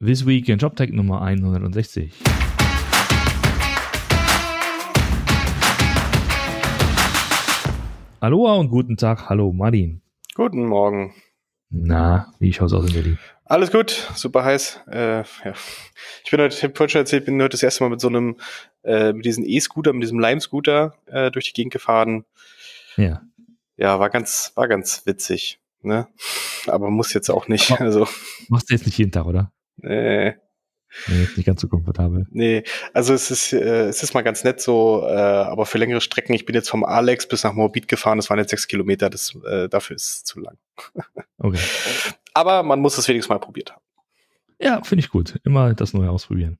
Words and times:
This 0.00 0.24
Week 0.24 0.48
in 0.48 0.60
JobTech 0.60 0.92
Nummer 0.92 1.22
160. 1.22 2.12
Aloha 8.20 8.54
und 8.54 8.68
guten 8.68 8.96
Tag. 8.96 9.28
Hallo 9.28 9.52
Martin. 9.52 10.00
Guten 10.36 10.66
Morgen. 10.66 11.14
Na, 11.70 12.32
wie 12.38 12.52
schaut's 12.52 12.72
aus 12.74 12.86
in 12.86 12.92
Berlin? 12.92 13.18
Alles 13.44 13.72
gut, 13.72 13.90
super 14.14 14.44
heiß. 14.44 14.82
Äh, 14.88 15.16
ja. 15.16 15.54
Ich 16.24 16.30
bin 16.30 16.42
heute, 16.42 16.54
ich 16.54 16.62
habe 16.62 16.88
schon 16.88 17.00
erzählt, 17.00 17.24
bin 17.24 17.42
heute 17.42 17.56
das 17.56 17.64
erste 17.64 17.82
Mal 17.82 17.90
mit 17.90 18.00
so 18.00 18.06
einem, 18.06 18.36
äh, 18.84 19.12
mit 19.12 19.24
diesem 19.24 19.42
E-Scooter, 19.44 19.92
mit 19.92 20.04
diesem 20.04 20.20
Lime-Scooter 20.20 20.94
äh, 21.06 21.32
durch 21.32 21.46
die 21.46 21.54
Gegend 21.54 21.72
gefahren. 21.72 22.24
Ja. 22.96 23.22
Ja, 23.76 23.98
war 23.98 24.10
ganz, 24.10 24.52
war 24.54 24.68
ganz 24.68 25.06
witzig. 25.06 25.58
Ne? 25.82 26.06
Aber 26.68 26.88
muss 26.88 27.12
jetzt 27.14 27.30
auch 27.30 27.48
nicht. 27.48 27.72
Aber 27.72 27.80
also, 27.80 28.06
Machst 28.48 28.70
du 28.70 28.74
jetzt 28.74 28.86
nicht 28.86 28.96
jeden 28.96 29.10
Tag, 29.10 29.26
oder? 29.26 29.50
Nee, 31.06 31.22
ist 31.22 31.36
nicht 31.36 31.46
ganz 31.46 31.60
so 31.60 31.68
komfortabel. 31.68 32.26
nee, 32.30 32.62
also 32.94 33.12
es 33.12 33.30
ist, 33.30 33.52
äh, 33.52 33.88
es 33.88 34.02
ist 34.02 34.14
mal 34.14 34.22
ganz 34.22 34.42
nett 34.44 34.60
so, 34.60 35.06
äh, 35.06 35.12
aber 35.12 35.66
für 35.66 35.78
längere 35.78 36.00
Strecken, 36.00 36.32
ich 36.32 36.46
bin 36.46 36.54
jetzt 36.54 36.70
vom 36.70 36.84
Alex 36.84 37.28
bis 37.28 37.44
nach 37.44 37.52
Moabit 37.52 37.88
gefahren, 37.88 38.18
das 38.18 38.30
waren 38.30 38.38
jetzt 38.38 38.50
sechs 38.50 38.66
Kilometer, 38.66 39.10
das, 39.10 39.36
äh, 39.46 39.68
dafür 39.68 39.96
ist 39.96 40.06
es 40.06 40.24
zu 40.24 40.40
lang. 40.40 40.56
Okay. 41.40 41.60
Aber 42.34 42.64
man 42.64 42.80
muss 42.80 42.98
es 42.98 43.06
wenigstens 43.06 43.30
mal 43.30 43.38
probiert 43.38 43.70
haben. 43.70 43.82
Ja, 44.60 44.82
finde 44.82 45.04
ich 45.04 45.08
gut. 45.08 45.38
Immer 45.44 45.72
das 45.72 45.94
Neue 45.94 46.10
ausprobieren. 46.10 46.58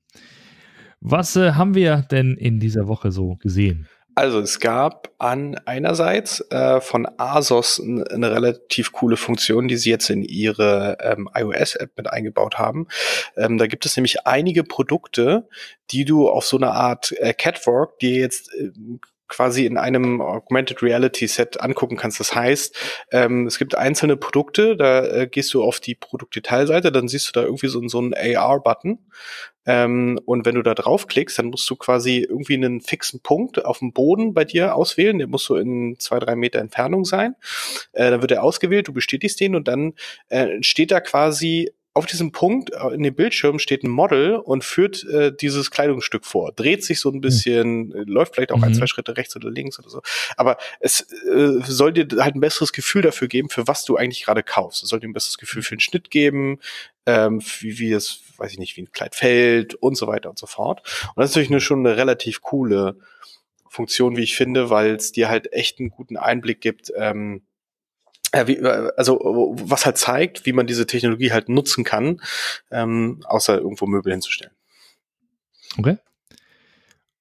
Was 1.01 1.35
äh, 1.35 1.51
haben 1.51 1.75
wir 1.75 1.97
denn 2.09 2.35
in 2.35 2.61
dieser 2.61 2.87
Woche 2.87 3.11
so 3.11 3.35
gesehen? 3.35 3.89
Also 4.19 4.41
es 4.41 4.59
gab 4.59 5.13
an 5.17 5.55
einerseits 5.63 6.41
äh, 6.51 6.81
von 6.81 7.07
Asos 7.15 7.79
eine 7.79 8.29
relativ 8.29 8.91
coole 8.91 9.15
Funktion, 9.15 9.69
die 9.69 9.77
sie 9.77 9.91
jetzt 9.91 10.09
in 10.09 10.23
ihre 10.23 10.97
ähm, 10.99 11.29
iOS-App 11.33 11.91
mit 11.95 12.11
eingebaut 12.11 12.59
haben. 12.59 12.89
Ähm, 13.37 13.57
da 13.57 13.67
gibt 13.67 13.85
es 13.85 13.95
nämlich 13.95 14.27
einige 14.27 14.65
Produkte, 14.65 15.47
die 15.91 16.03
du 16.03 16.27
auf 16.27 16.45
so 16.45 16.57
eine 16.57 16.71
Art 16.71 17.13
äh, 17.13 17.33
Catwalk, 17.33 17.97
die 17.99 18.15
jetzt 18.15 18.53
äh, 18.55 18.71
quasi 19.29 19.65
in 19.65 19.77
einem 19.77 20.21
Augmented 20.21 20.81
Reality 20.81 21.27
Set 21.27 21.61
angucken 21.61 21.95
kannst. 21.95 22.19
Das 22.19 22.35
heißt, 22.35 22.75
ähm, 23.11 23.47
es 23.47 23.57
gibt 23.57 23.75
einzelne 23.75 24.17
Produkte, 24.17 24.75
da 24.75 25.05
äh, 25.05 25.27
gehst 25.27 25.53
du 25.53 25.63
auf 25.63 25.79
die 25.79 25.95
Produktdetailseite, 25.95 26.91
dann 26.91 27.07
siehst 27.07 27.27
du 27.27 27.39
da 27.39 27.45
irgendwie 27.45 27.67
so, 27.67 27.87
so 27.87 27.99
einen 27.99 28.13
AR-Button. 28.13 28.99
Ähm, 29.65 30.19
und 30.25 30.45
wenn 30.45 30.55
du 30.55 30.63
da 30.63 30.73
draufklickst, 30.73 31.37
dann 31.37 31.47
musst 31.47 31.69
du 31.69 31.75
quasi 31.75 32.25
irgendwie 32.27 32.55
einen 32.55 32.81
fixen 32.81 33.21
Punkt 33.21 33.63
auf 33.65 33.79
dem 33.79 33.93
Boden 33.93 34.33
bei 34.33 34.43
dir 34.43 34.75
auswählen. 34.75 35.19
Der 35.19 35.27
muss 35.27 35.45
so 35.45 35.57
in 35.57 35.97
zwei, 35.99 36.17
drei 36.19 36.35
Meter 36.35 36.59
Entfernung 36.59 37.05
sein. 37.05 37.35
Äh, 37.91 38.09
dann 38.09 38.21
wird 38.21 38.31
er 38.31 38.43
ausgewählt, 38.43 38.87
du 38.87 38.93
bestätigst 38.93 39.39
den 39.39 39.55
und 39.55 39.67
dann 39.67 39.93
äh, 40.29 40.61
steht 40.61 40.91
da 40.91 41.01
quasi 41.01 41.71
auf 41.93 42.05
diesem 42.05 42.31
Punkt 42.31 42.71
äh, 42.71 42.93
in 42.93 43.03
dem 43.03 43.15
Bildschirm 43.15 43.59
steht 43.59 43.83
ein 43.83 43.89
Model 43.89 44.35
und 44.35 44.63
führt 44.63 45.03
äh, 45.05 45.33
dieses 45.35 45.71
Kleidungsstück 45.71 46.25
vor, 46.25 46.51
dreht 46.51 46.83
sich 46.83 46.99
so 46.99 47.09
ein 47.09 47.19
bisschen, 47.19 47.93
äh, 47.93 48.03
läuft 48.05 48.35
vielleicht 48.35 48.51
auch 48.51 48.61
ein, 48.61 48.71
Mhm. 48.71 48.75
zwei 48.75 48.87
Schritte 48.87 49.17
rechts 49.17 49.35
oder 49.35 49.49
links 49.49 49.79
oder 49.79 49.89
so. 49.89 50.01
Aber 50.37 50.57
es 50.79 51.01
äh, 51.01 51.59
soll 51.65 51.91
dir 51.93 52.07
halt 52.23 52.35
ein 52.35 52.39
besseres 52.41 52.73
Gefühl 52.73 53.01
dafür 53.01 53.27
geben, 53.27 53.49
für 53.49 53.67
was 53.67 53.85
du 53.85 53.97
eigentlich 53.97 54.23
gerade 54.23 54.43
kaufst. 54.43 54.83
Es 54.83 54.89
soll 54.89 54.99
dir 54.99 55.07
ein 55.07 55.13
besseres 55.13 55.37
Gefühl 55.37 55.63
für 55.63 55.75
den 55.75 55.79
Schnitt 55.81 56.11
geben, 56.11 56.59
ähm, 57.05 57.41
wie, 57.59 57.79
wie 57.79 57.91
es, 57.91 58.21
weiß 58.37 58.51
ich 58.51 58.59
nicht, 58.59 58.77
wie 58.77 58.83
ein 58.83 58.91
Kleid 58.91 59.15
fällt 59.15 59.73
und 59.75 59.95
so 59.95 60.07
weiter 60.07 60.29
und 60.29 60.37
so 60.37 60.45
fort. 60.45 60.81
Und 61.15 61.17
das 61.17 61.31
ist 61.31 61.35
natürlich 61.35 61.51
eine, 61.51 61.59
schon 61.61 61.85
eine 61.85 61.97
relativ 61.97 62.41
coole 62.41 62.97
Funktion, 63.67 64.15
wie 64.15 64.23
ich 64.23 64.35
finde, 64.35 64.69
weil 64.69 64.95
es 64.95 65.11
dir 65.11 65.29
halt 65.29 65.51
echt 65.53 65.79
einen 65.79 65.89
guten 65.89 66.17
Einblick 66.17 66.61
gibt, 66.61 66.91
ähm, 66.95 67.37
äh, 67.37 67.48
also 68.31 69.55
was 69.59 69.85
halt 69.85 69.97
zeigt, 69.97 70.45
wie 70.45 70.53
man 70.53 70.67
diese 70.67 70.85
Technologie 70.85 71.31
halt 71.31 71.49
nutzen 71.49 71.83
kann, 71.83 72.21
ähm, 72.71 73.21
außer 73.25 73.57
irgendwo 73.57 73.85
Möbel 73.85 74.13
hinzustellen. 74.13 74.53
Okay. 75.77 75.97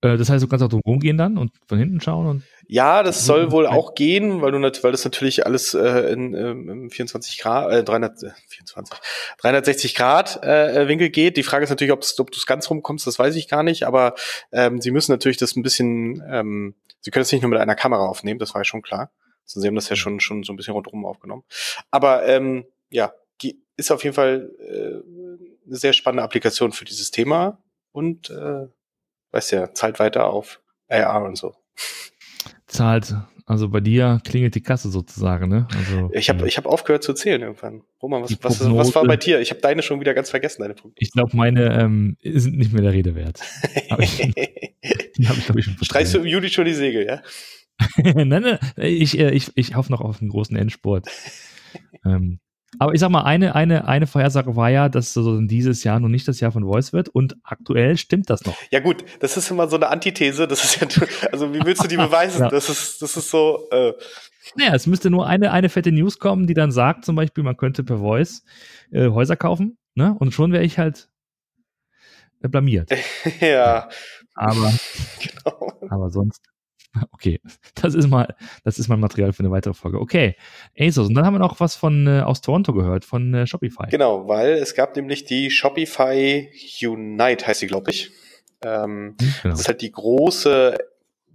Äh, 0.01 0.17
das 0.17 0.31
heißt, 0.31 0.43
du 0.43 0.49
kannst 0.49 0.65
auch 0.65 0.69
drum 0.69 0.83
rumgehen 0.87 1.19
dann 1.19 1.39
und 1.39 1.53
von 1.67 1.79
hinten 1.79 2.01
schauen 2.01 2.27
und 2.27 2.43
Ja, 2.67 3.03
das 3.03 3.23
Mhm, 3.23 3.27
soll 3.27 3.53
wohl 3.53 3.67
auch 3.67 3.95
gehen, 3.95 4.43
weil 4.43 4.53
du 4.53 4.61
weil 4.61 4.93
das 4.93 5.05
natürlich 5.05 5.47
alles 5.47 5.75
äh, 5.75 6.13
in 6.13 6.35
ähm, 6.35 6.69
im 6.69 6.91
24 6.91 7.39
Grad, 7.39 7.73
äh, 7.73 7.85
300, 7.85 8.23
äh, 8.23 8.31
24, 8.49 8.99
360 9.39 9.95
Grad 9.95 10.43
äh, 10.43 10.87
Winkel 10.89 11.11
geht. 11.11 11.37
Die 11.37 11.43
Frage 11.43 11.65
ist 11.65 11.71
natürlich, 11.71 11.93
ob's, 11.93 12.19
ob 12.21 12.31
du 12.31 12.37
es 12.37 12.47
ganz 12.47 12.71
rumkommst, 12.71 13.07
das 13.07 13.19
weiß 13.19 13.35
ich 13.37 13.49
gar 13.49 13.63
nicht, 13.63 13.85
aber 13.85 14.15
ähm, 14.53 14.81
sie 14.81 14.91
müssen 14.91 15.13
natürlich 15.13 15.39
das 15.39 15.57
ein 15.57 15.63
bisschen, 15.63 16.23
ähm, 16.31 16.75
sie 17.01 17.11
können 17.11 17.23
es 17.23 17.33
nicht 17.33 17.43
nur 17.43 17.51
mit 17.51 17.61
einer 17.61 17.75
Kamera 17.75 18.07
aufnehmen, 18.07 18.39
das 18.39 18.55
war 18.55 18.61
ja 18.61 18.65
schon 18.65 18.83
klar. 18.83 19.11
Sie 19.49 19.67
haben 19.67 19.75
das 19.75 19.89
ja 19.89 19.97
schon 19.97 20.21
schon 20.21 20.43
so 20.45 20.53
ein 20.53 20.57
bisschen 20.57 20.75
rundherum 20.75 21.05
aufgenommen. 21.07 21.43
Aber 21.91 22.27
ähm, 22.27 22.65
ja, 22.91 23.13
ge- 23.39 23.57
ist 23.77 23.91
auf 23.91 24.05
jeden 24.05 24.15
Fall 24.15 24.51
äh, 24.59 25.67
eine 25.67 25.77
sehr 25.77 25.93
spannende 25.93 26.23
Applikation 26.23 26.73
für 26.73 26.85
dieses 26.85 27.11
Thema 27.11 27.59
und 27.93 28.31
äh, 28.31 28.67
weißt 29.33 29.53
ja, 29.53 29.73
zahlt 29.75 29.99
weiter 29.99 30.27
auf 30.27 30.61
AR 30.89 31.25
und 31.25 31.37
so. 31.37 31.55
zahlt. 32.67 33.15
Also 33.47 33.71
bei 33.71 33.81
dir 33.81 34.21
klingelt 34.27 34.55
die 34.55 34.63
Kasse 34.63 34.91
sozusagen, 34.91 35.49
ne? 35.49 35.67
Also, 35.75 36.11
Ich 36.13 36.29
habe 36.29 36.45
äh, 36.45 36.49
ich 36.49 36.59
hab 36.59 36.67
aufgehört 36.67 37.03
zu 37.03 37.15
zählen 37.15 37.41
irgendwann. 37.41 37.83
Roman, 38.03 38.23
was, 38.23 38.29
Die 38.29 38.37
was, 38.45 38.61
was 38.61 38.95
war 38.95 39.05
bei 39.05 39.17
dir? 39.17 39.41
Ich 39.41 39.51
habe 39.51 39.61
deine 39.63 39.83
schon 39.83 40.01
wieder 40.01 40.13
ganz 40.13 40.29
vergessen, 40.29 40.61
deine 40.61 40.75
Punkte. 40.75 41.01
ich 41.03 41.11
glaube, 41.13 41.35
meine 41.35 41.81
ähm, 41.81 42.19
sind 42.23 42.59
nicht 42.59 42.75
mehr 42.75 42.83
der 42.83 42.93
Rede 42.93 43.15
wert. 43.15 43.41
Aber 43.89 44.03
ich- 44.03 44.19
Die 45.17 45.27
habe 45.29 45.39
ich, 45.39 45.47
glaube 45.47 45.61
ich, 45.61 45.65
schon 45.65 45.77
Streichst 45.83 46.13
du 46.15 46.19
im 46.19 46.27
Juli 46.27 46.51
schon 46.51 46.67
die 46.67 46.75
Segel, 46.75 47.07
ja? 47.07 47.23
nein, 47.97 48.29
nein, 48.29 48.59
ich, 48.77 49.19
äh, 49.19 49.31
ich, 49.31 49.53
ich 49.55 49.77
hoffe 49.77 49.93
noch 49.93 50.01
auf 50.01 50.21
einen 50.21 50.31
großen 50.31 50.57
Endspurt. 50.57 51.07
ähm, 52.05 52.41
aber 52.79 52.93
ich 52.93 53.01
sag 53.01 53.09
mal, 53.11 53.23
eine, 53.23 53.55
eine, 53.55 53.89
eine 53.89 54.07
Vorhersage 54.07 54.55
war 54.55 54.69
ja, 54.69 54.89
dass 54.91 55.15
so 55.15 55.41
dieses 55.41 55.85
Jahr 55.85 56.01
noch 56.01 56.09
nicht 56.09 56.29
das 56.29 56.41
Jahr 56.41 56.53
von 56.53 56.65
Voice 56.65 56.93
wird 56.93 57.09
und 57.09 57.37
aktuell 57.43 57.97
stimmt 57.97 58.29
das 58.29 58.45
noch. 58.45 58.57
Ja 58.71 58.81
gut, 58.81 59.05
das 59.21 59.39
ist 59.39 59.51
immer 59.51 59.69
so 59.69 59.77
eine 59.77 59.89
Antithese. 59.89 60.47
Das 60.47 60.63
ist 60.65 60.81
ja, 60.81 61.07
also 61.33 61.55
wie 61.55 61.65
willst 61.65 61.83
du 61.83 61.89
die 61.89 61.97
beweisen? 61.97 62.43
Ja. 62.43 62.49
Das 62.51 62.69
ist, 62.69 63.01
das 63.01 63.17
ist 63.17 63.31
so. 63.31 63.69
Äh, 63.71 63.95
Naja, 64.55 64.75
es 64.75 64.87
müsste 64.87 65.09
nur 65.09 65.27
eine, 65.27 65.51
eine 65.51 65.71
fette 65.71 65.93
News 65.93 66.19
kommen, 66.19 66.47
die 66.47 66.55
dann 66.55 66.71
sagt, 66.71 67.07
zum 67.07 67.17
Beispiel, 67.17 67.43
man 67.43 67.57
könnte 67.57 67.85
per 67.85 67.99
Voice 67.99 68.45
äh, 68.91 69.09
Häuser 69.09 69.37
kaufen, 69.37 69.79
ne? 69.95 70.15
Und 70.19 70.35
schon 70.35 70.53
wäre 70.53 70.65
ich 70.65 70.79
halt 70.79 71.09
äh, 72.43 72.49
blamiert. 72.49 72.91
ja, 73.41 73.89
Aber, 74.35 74.73
genau. 75.21 75.73
aber 75.89 76.11
sonst. 76.11 76.43
Okay, 77.13 77.41
das 77.75 77.95
ist 77.95 78.09
mal, 78.09 78.35
das 78.65 78.79
ist 78.79 78.89
mal 78.89 78.97
Material 78.97 79.33
für 79.33 79.41
eine 79.41 79.51
weitere 79.51 79.75
Folge. 79.75 80.01
Okay, 80.01 80.37
ASOS. 80.79 81.09
Und 81.09 81.15
dann 81.15 81.27
haben 81.27 81.35
wir 81.35 81.41
noch 81.41 81.61
was 81.61 81.75
von 81.75 82.07
äh, 82.07 82.21
aus 82.21 82.41
Toronto 82.41 82.73
gehört, 82.73 83.05
von 83.05 83.35
äh, 83.35 83.47
Shopify. 83.47 83.89
Genau, 83.91 84.27
weil 84.29 84.55
es 84.55 84.75
gab 84.75 84.97
nämlich 84.97 85.25
die 85.25 85.51
Shopify 85.51 86.49
Unite, 86.83 87.47
heißt 87.47 87.61
sie, 87.61 87.67
glaube 87.67 87.91
ich. 87.91 88.11
Ähm, 88.63 89.17
Hm, 89.21 89.35
genau. 89.43 89.53
Das 89.53 89.61
ist 89.61 89.69
halt 89.69 89.83
die 89.83 89.93
große, 89.93 90.79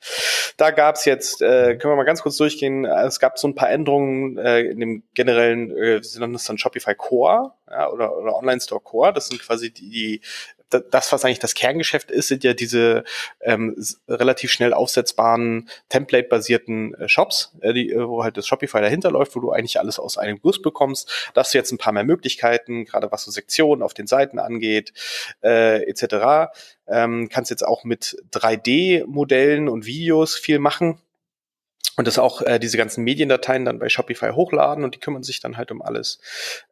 Da 0.58 0.72
gab 0.72 0.96
es 0.96 1.06
jetzt, 1.06 1.42
äh, 1.42 1.76
können 1.78 1.94
wir 1.94 1.96
mal 1.96 2.04
ganz 2.04 2.22
kurz 2.22 2.38
durchgehen, 2.38 2.86
äh, 2.86 3.06
es 3.06 3.20
gab 3.20 3.38
so 3.38 3.48
ein 3.48 3.56
paar 3.56 3.70
Änderungen 3.70 4.38
äh, 4.38 4.62
in 4.62 4.80
dem 4.80 5.04
generellen, 5.14 5.72
äh, 5.76 6.04
sie 6.04 6.20
nennen 6.20 6.34
das 6.34 6.46
dann 6.46 6.58
Shopify 6.58 6.96
Core 6.96 7.54
ja, 7.70 7.90
oder, 7.90 8.18
oder 8.18 8.36
Online 8.36 8.62
Store 8.62 8.82
Core. 8.82 9.14
Das 9.14 9.28
sind 9.28 9.42
quasi 9.42 9.72
die, 9.72 9.90
die 9.90 10.22
das, 10.70 11.12
was 11.12 11.24
eigentlich 11.24 11.40
das 11.40 11.54
Kerngeschäft 11.54 12.12
ist, 12.12 12.28
sind 12.28 12.44
ja 12.44 12.54
diese 12.54 13.04
ähm, 13.42 13.76
relativ 14.08 14.52
schnell 14.52 14.74
aufsetzbaren, 14.74 15.70
template-basierten 15.90 16.96
äh, 16.96 17.10
Shops, 17.10 17.56
äh, 17.62 17.74
die, 17.74 17.92
äh, 17.92 18.08
wo 18.08 18.24
halt 18.24 18.38
das 18.38 18.48
Shopify 18.48 18.82
dahinter 18.82 19.12
läuft, 19.12 19.36
wo 19.36 19.40
du 19.40 19.52
eigentlich 19.52 19.80
alles 19.80 20.00
aus 20.00 20.18
einem 20.18 20.40
Guss 20.42 20.62
bekommst. 20.62 21.32
Da 21.34 21.42
hast 21.42 21.54
du 21.54 21.58
jetzt 21.58 21.72
ein 21.72 21.78
paar 21.78 21.94
mehr 21.94 22.04
Möglichkeiten, 22.04 22.86
gerade 22.86 23.12
was 23.12 23.24
so 23.24 23.32
Sektionen 23.32 23.84
auf 23.84 23.94
den 23.94 24.08
Seiten 24.08 24.40
angeht, 24.40 24.94
äh, 25.44 25.84
etc. 25.84 26.52
Ähm, 26.88 27.30
kannst 27.30 27.52
jetzt 27.52 27.66
auch 27.66 27.84
mit 27.84 28.18
3D-Modellen 28.32 29.70
und 29.70 29.86
Videos 29.86 30.36
viel 30.36 30.60
machen. 30.60 31.00
Und 31.98 32.08
das 32.08 32.18
auch 32.18 32.42
äh, 32.42 32.60
diese 32.60 32.78
ganzen 32.78 33.04
Mediendateien 33.04 33.66
dann 33.66 33.80
bei 33.80 33.90
Shopify 33.90 34.32
hochladen 34.32 34.84
und 34.84 34.96
die 34.96 35.00
kümmern 35.00 35.24
sich 35.24 35.40
dann 35.40 35.58
halt 35.58 35.72
um 35.72 35.82
alles. 35.82 36.20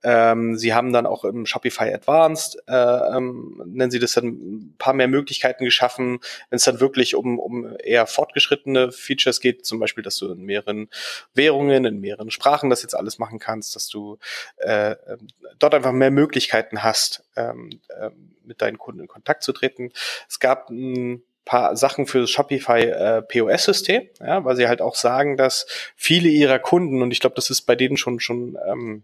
Ähm, 0.04 0.58
sie 0.58 0.74
haben 0.74 0.92
dann 0.92 1.06
auch 1.06 1.24
im 1.24 1.46
Shopify 1.46 1.94
Advanced, 1.94 2.58
äh, 2.68 2.74
ähm, 2.74 3.62
nennen 3.66 3.92
sie 3.92 4.00
das 4.00 4.14
dann 4.14 4.28
ein 4.28 4.76
paar 4.78 4.94
mehr 4.94 5.08
Möglichkeiten 5.08 5.64
geschaffen, 5.64 6.20
wenn 6.50 6.58
es 6.58 6.64
dann 6.64 6.80
wirklich 6.80 7.16
um, 7.16 7.40
um 7.40 7.76
eher 7.82 8.06
fortgeschrittene 8.06 8.92
Features 8.92 9.40
geht, 9.40 9.66
zum 9.66 9.80
Beispiel, 9.80 10.04
dass 10.04 10.18
du 10.18 10.32
in 10.32 10.44
mehreren 10.44 10.90
Währungen, 11.34 11.86
in 11.86 12.00
mehreren 12.00 12.32
Sprachen 12.32 12.70
das 12.70 12.82
jetzt 12.82 12.96
alles 12.96 13.18
machen 13.18 13.40
kannst, 13.40 13.76
dass 13.76 13.88
du 13.88 14.18
äh, 14.58 14.92
ähm, 14.92 15.28
dort 15.60 15.74
einfach 15.74 15.94
mehr 15.94 16.12
Möglichkeiten 16.12 16.84
hast, 16.84 17.24
ähm, 17.36 17.80
äh, 17.90 18.10
mit 18.44 18.62
deinen 18.62 18.78
Kunden 18.78 19.00
in 19.00 19.08
Kontakt 19.08 19.44
zu 19.44 19.54
treten. 19.54 19.92
Es 20.28 20.40
gab 20.40 20.70
ein 20.70 21.24
paar 21.46 21.76
Sachen 21.76 22.08
für 22.08 22.22
das 22.22 22.30
Shopify 22.30 22.82
äh, 22.82 23.22
POS-System, 23.22 24.10
ja, 24.20 24.44
weil 24.46 24.56
sie 24.56 24.68
halt 24.68 24.82
auch 24.82 24.96
sagen, 24.96 25.38
dass 25.38 25.66
viele 25.96 26.30
ihrer 26.30 26.60
Kunden, 26.60 27.02
und 27.02 27.12
ich 27.12 27.20
glaube, 27.20 27.36
das 27.36 27.50
ist 27.50 27.64
bei 27.64 27.76
denen 27.76 27.98
schon 27.98 28.20
schon 28.20 28.58
ähm, 28.66 29.04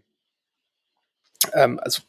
ähm, 1.54 1.80
also 1.80 2.02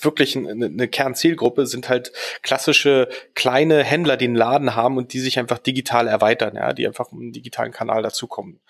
wirklich 0.00 0.36
eine, 0.36 0.66
eine 0.66 0.88
Kernzielgruppe 0.88 1.66
sind 1.66 1.88
halt 1.88 2.12
klassische 2.42 3.08
kleine 3.34 3.82
Händler, 3.82 4.16
die 4.16 4.26
einen 4.26 4.36
Laden 4.36 4.76
haben 4.76 4.96
und 4.96 5.12
die 5.12 5.20
sich 5.20 5.38
einfach 5.38 5.58
digital 5.58 6.06
erweitern, 6.06 6.54
ja, 6.56 6.72
die 6.72 6.86
einfach 6.86 7.10
um 7.12 7.20
einen 7.20 7.32
digitalen 7.32 7.72
Kanal 7.72 8.02
dazukommen. 8.02 8.60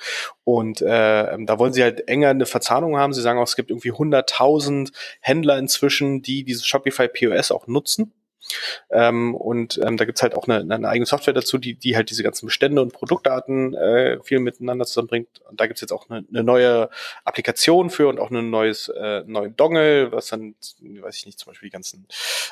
Und 0.45 0.81
äh, 0.81 1.37
da 1.45 1.59
wollen 1.59 1.73
sie 1.73 1.83
halt 1.83 2.09
enger 2.09 2.31
eine 2.31 2.47
Verzahnung 2.47 2.97
haben. 2.97 3.13
Sie 3.13 3.21
sagen 3.21 3.39
auch, 3.39 3.45
es 3.45 3.57
gibt 3.57 3.71
irgendwie 3.71 3.93
100.000 3.93 4.93
Händler 5.21 5.59
inzwischen, 5.59 6.23
die 6.23 6.45
dieses 6.45 6.67
Shopify 6.67 7.09
POS 7.09 7.53
auch 7.53 7.67
nutzen. 7.67 8.13
Ähm, 8.91 9.35
und 9.35 9.79
ähm, 9.85 9.97
da 9.97 10.05
gibt's 10.05 10.23
halt 10.23 10.35
auch 10.35 10.49
eine, 10.49 10.75
eine 10.75 10.89
eigene 10.89 11.07
Software 11.07 11.35
dazu, 11.35 11.59
die, 11.59 11.75
die 11.75 11.97
halt 11.97 12.11
diese 12.11 12.23
ganzen 12.23 12.47
Bestände 12.47 12.83
und 12.83 12.93
Produktdaten 12.93 13.75
äh, 13.75 14.19
viel 14.23 14.41
miteinander 14.41 14.87
zusammenbringt. 14.87 15.41
Und 15.49 15.61
da 15.61 15.67
gibt's 15.67 15.81
jetzt 15.81 15.93
auch 15.93 16.09
eine, 16.09 16.25
eine 16.29 16.43
neue 16.43 16.91
Applikation 17.25 17.91
für 17.91 18.09
und 18.09 18.19
auch 18.19 18.31
ein 18.31 18.51
neues 18.51 18.89
äh, 18.89 19.23
neuen 19.27 19.57
Dongle, 19.57 20.13
was 20.13 20.29
dann, 20.29 20.55
weiß 20.81 21.17
ich 21.17 21.27
nicht, 21.27 21.39
zum 21.39 21.51
Beispiel 21.51 21.69
die 21.69 21.73
ganzen 21.73 22.07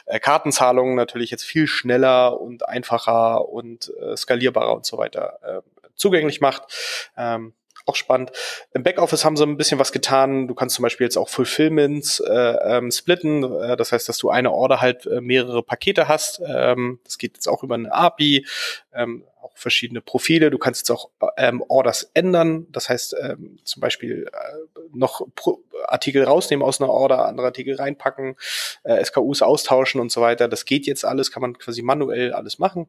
äh, 0.06 0.20
Kartenzahlungen 0.20 0.94
natürlich 0.94 1.30
jetzt 1.30 1.44
viel 1.44 1.66
schneller 1.66 2.40
und 2.40 2.68
einfacher 2.68 3.48
und 3.48 3.92
äh, 4.00 4.16
skalierbarer 4.16 4.74
und 4.74 4.86
so 4.86 4.98
weiter 4.98 5.38
äh, 5.42 5.62
zugänglich 5.94 6.40
macht. 6.40 7.10
Ähm, 7.16 7.54
auch 7.86 7.96
spannend. 7.96 8.32
Im 8.72 8.82
Backoffice 8.82 9.24
haben 9.24 9.36
sie 9.36 9.44
ein 9.44 9.56
bisschen 9.56 9.78
was 9.78 9.92
getan. 9.92 10.48
Du 10.48 10.54
kannst 10.54 10.74
zum 10.74 10.82
Beispiel 10.82 11.06
jetzt 11.06 11.16
auch 11.16 11.28
Fulfillments 11.28 12.20
äh, 12.20 12.32
ähm, 12.32 12.90
splitten. 12.90 13.44
Äh, 13.44 13.76
das 13.76 13.92
heißt, 13.92 14.08
dass 14.08 14.18
du 14.18 14.30
eine 14.30 14.52
Order 14.52 14.80
halt 14.80 15.06
äh, 15.06 15.20
mehrere 15.20 15.62
Pakete 15.62 16.08
hast. 16.08 16.40
Ähm, 16.46 17.00
das 17.04 17.18
geht 17.18 17.34
jetzt 17.34 17.48
auch 17.48 17.62
über 17.62 17.76
eine 17.76 17.92
API. 17.92 18.46
Ähm, 18.92 19.24
auch 19.40 19.56
verschiedene 19.56 20.00
Profile. 20.00 20.50
Du 20.50 20.58
kannst 20.58 20.80
jetzt 20.80 20.90
auch 20.90 21.10
ähm, 21.36 21.62
Orders 21.68 22.10
ändern. 22.14 22.66
Das 22.70 22.88
heißt, 22.88 23.16
ähm, 23.22 23.58
zum 23.64 23.80
Beispiel 23.80 24.26
äh, 24.32 24.80
noch 24.92 25.26
Pro 25.34 25.62
Artikel 25.86 26.24
rausnehmen 26.24 26.66
aus 26.66 26.80
einer 26.80 26.90
Order, 26.90 27.26
andere 27.26 27.46
Artikel 27.46 27.76
reinpacken, 27.76 28.36
äh, 28.82 29.04
SKUs 29.04 29.42
austauschen 29.42 30.00
und 30.00 30.10
so 30.10 30.20
weiter. 30.20 30.48
Das 30.48 30.64
geht 30.64 30.86
jetzt 30.86 31.04
alles, 31.04 31.30
kann 31.30 31.42
man 31.42 31.56
quasi 31.58 31.82
manuell 31.82 32.32
alles 32.32 32.58
machen. 32.58 32.88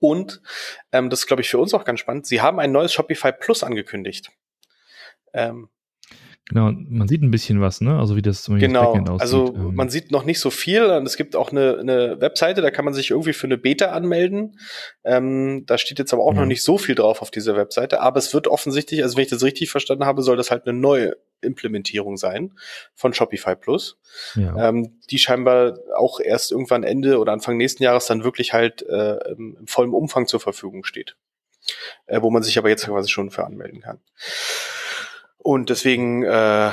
Und 0.00 0.40
ähm, 0.92 1.10
das 1.10 1.20
ist, 1.20 1.26
glaube 1.26 1.42
ich, 1.42 1.50
für 1.50 1.58
uns 1.58 1.74
auch 1.74 1.84
ganz 1.84 2.00
spannend. 2.00 2.26
Sie 2.26 2.40
haben 2.40 2.58
ein 2.58 2.72
neues 2.72 2.92
Shopify 2.92 3.32
Plus 3.32 3.62
angekündigt. 3.62 4.32
Ähm, 5.32 5.68
Genau, 6.50 6.72
man 6.72 7.06
sieht 7.06 7.22
ein 7.22 7.30
bisschen 7.30 7.60
was, 7.60 7.80
ne? 7.80 7.96
Also 7.96 8.16
wie 8.16 8.22
das 8.22 8.42
zum 8.42 8.54
Beispiel 8.54 8.66
genau, 8.66 8.90
aussieht. 8.92 9.20
Also 9.20 9.54
ähm. 9.54 9.74
man 9.76 9.88
sieht 9.88 10.10
noch 10.10 10.24
nicht 10.24 10.40
so 10.40 10.50
viel. 10.50 10.84
Und 10.84 11.06
es 11.06 11.16
gibt 11.16 11.36
auch 11.36 11.52
eine, 11.52 11.78
eine 11.78 12.20
Webseite, 12.20 12.60
da 12.60 12.72
kann 12.72 12.84
man 12.84 12.92
sich 12.92 13.10
irgendwie 13.10 13.32
für 13.32 13.46
eine 13.46 13.56
Beta 13.56 13.92
anmelden. 13.92 14.58
Ähm, 15.04 15.64
da 15.66 15.78
steht 15.78 16.00
jetzt 16.00 16.12
aber 16.12 16.24
auch 16.24 16.34
ja. 16.34 16.40
noch 16.40 16.46
nicht 16.46 16.64
so 16.64 16.76
viel 16.76 16.96
drauf 16.96 17.22
auf 17.22 17.30
dieser 17.30 17.56
Webseite. 17.56 18.00
Aber 18.00 18.18
es 18.18 18.34
wird 18.34 18.48
offensichtlich, 18.48 19.04
also 19.04 19.16
wenn 19.16 19.22
ich 19.22 19.30
das 19.30 19.44
richtig 19.44 19.70
verstanden 19.70 20.04
habe, 20.06 20.22
soll 20.22 20.36
das 20.36 20.50
halt 20.50 20.66
eine 20.66 20.76
neue 20.76 21.16
Implementierung 21.40 22.16
sein 22.16 22.52
von 22.94 23.14
Shopify 23.14 23.54
Plus, 23.54 23.98
ja. 24.34 24.68
ähm, 24.68 24.98
die 25.08 25.18
scheinbar 25.18 25.78
auch 25.96 26.18
erst 26.18 26.50
irgendwann 26.50 26.82
Ende 26.82 27.18
oder 27.18 27.32
Anfang 27.32 27.56
nächsten 27.56 27.84
Jahres 27.84 28.06
dann 28.06 28.24
wirklich 28.24 28.52
halt 28.52 28.82
äh, 28.82 29.18
im, 29.30 29.56
im 29.60 29.66
vollen 29.68 29.94
Umfang 29.94 30.26
zur 30.26 30.40
Verfügung 30.40 30.84
steht. 30.84 31.16
Äh, 32.06 32.22
wo 32.22 32.30
man 32.30 32.42
sich 32.42 32.58
aber 32.58 32.68
jetzt 32.68 32.86
quasi 32.86 33.08
schon 33.08 33.30
für 33.30 33.44
anmelden 33.44 33.80
kann. 33.80 34.00
Und 35.42 35.70
deswegen 35.70 36.22
äh, 36.22 36.70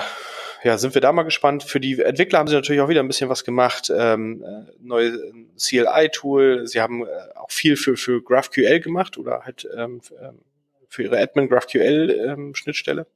ja, 0.63 0.77
sind 0.77 0.93
wir 0.93 1.01
da 1.01 1.11
mal 1.11 1.23
gespannt. 1.23 1.63
Für 1.63 1.79
die 1.79 1.99
Entwickler 1.99 2.39
haben 2.39 2.47
sie 2.47 2.55
natürlich 2.55 2.81
auch 2.81 2.89
wieder 2.89 3.01
ein 3.01 3.07
bisschen 3.07 3.29
was 3.29 3.43
gemacht. 3.43 3.91
Ähm, 3.95 4.43
äh, 4.43 4.71
neue 4.79 5.17
CLI-Tool. 5.57 6.67
Sie 6.67 6.81
haben 6.81 7.05
äh, 7.05 7.09
auch 7.35 7.51
viel 7.51 7.77
für, 7.77 7.95
für 7.95 8.21
GraphQL 8.21 8.79
gemacht 8.79 9.17
oder 9.17 9.43
halt 9.45 9.67
ähm, 9.75 10.01
ähm 10.21 10.39
für 10.89 11.03
ihre 11.03 11.19
Admin 11.19 11.49
GraphQL-Schnittstelle. 11.49 13.01
Ähm, 13.01 13.07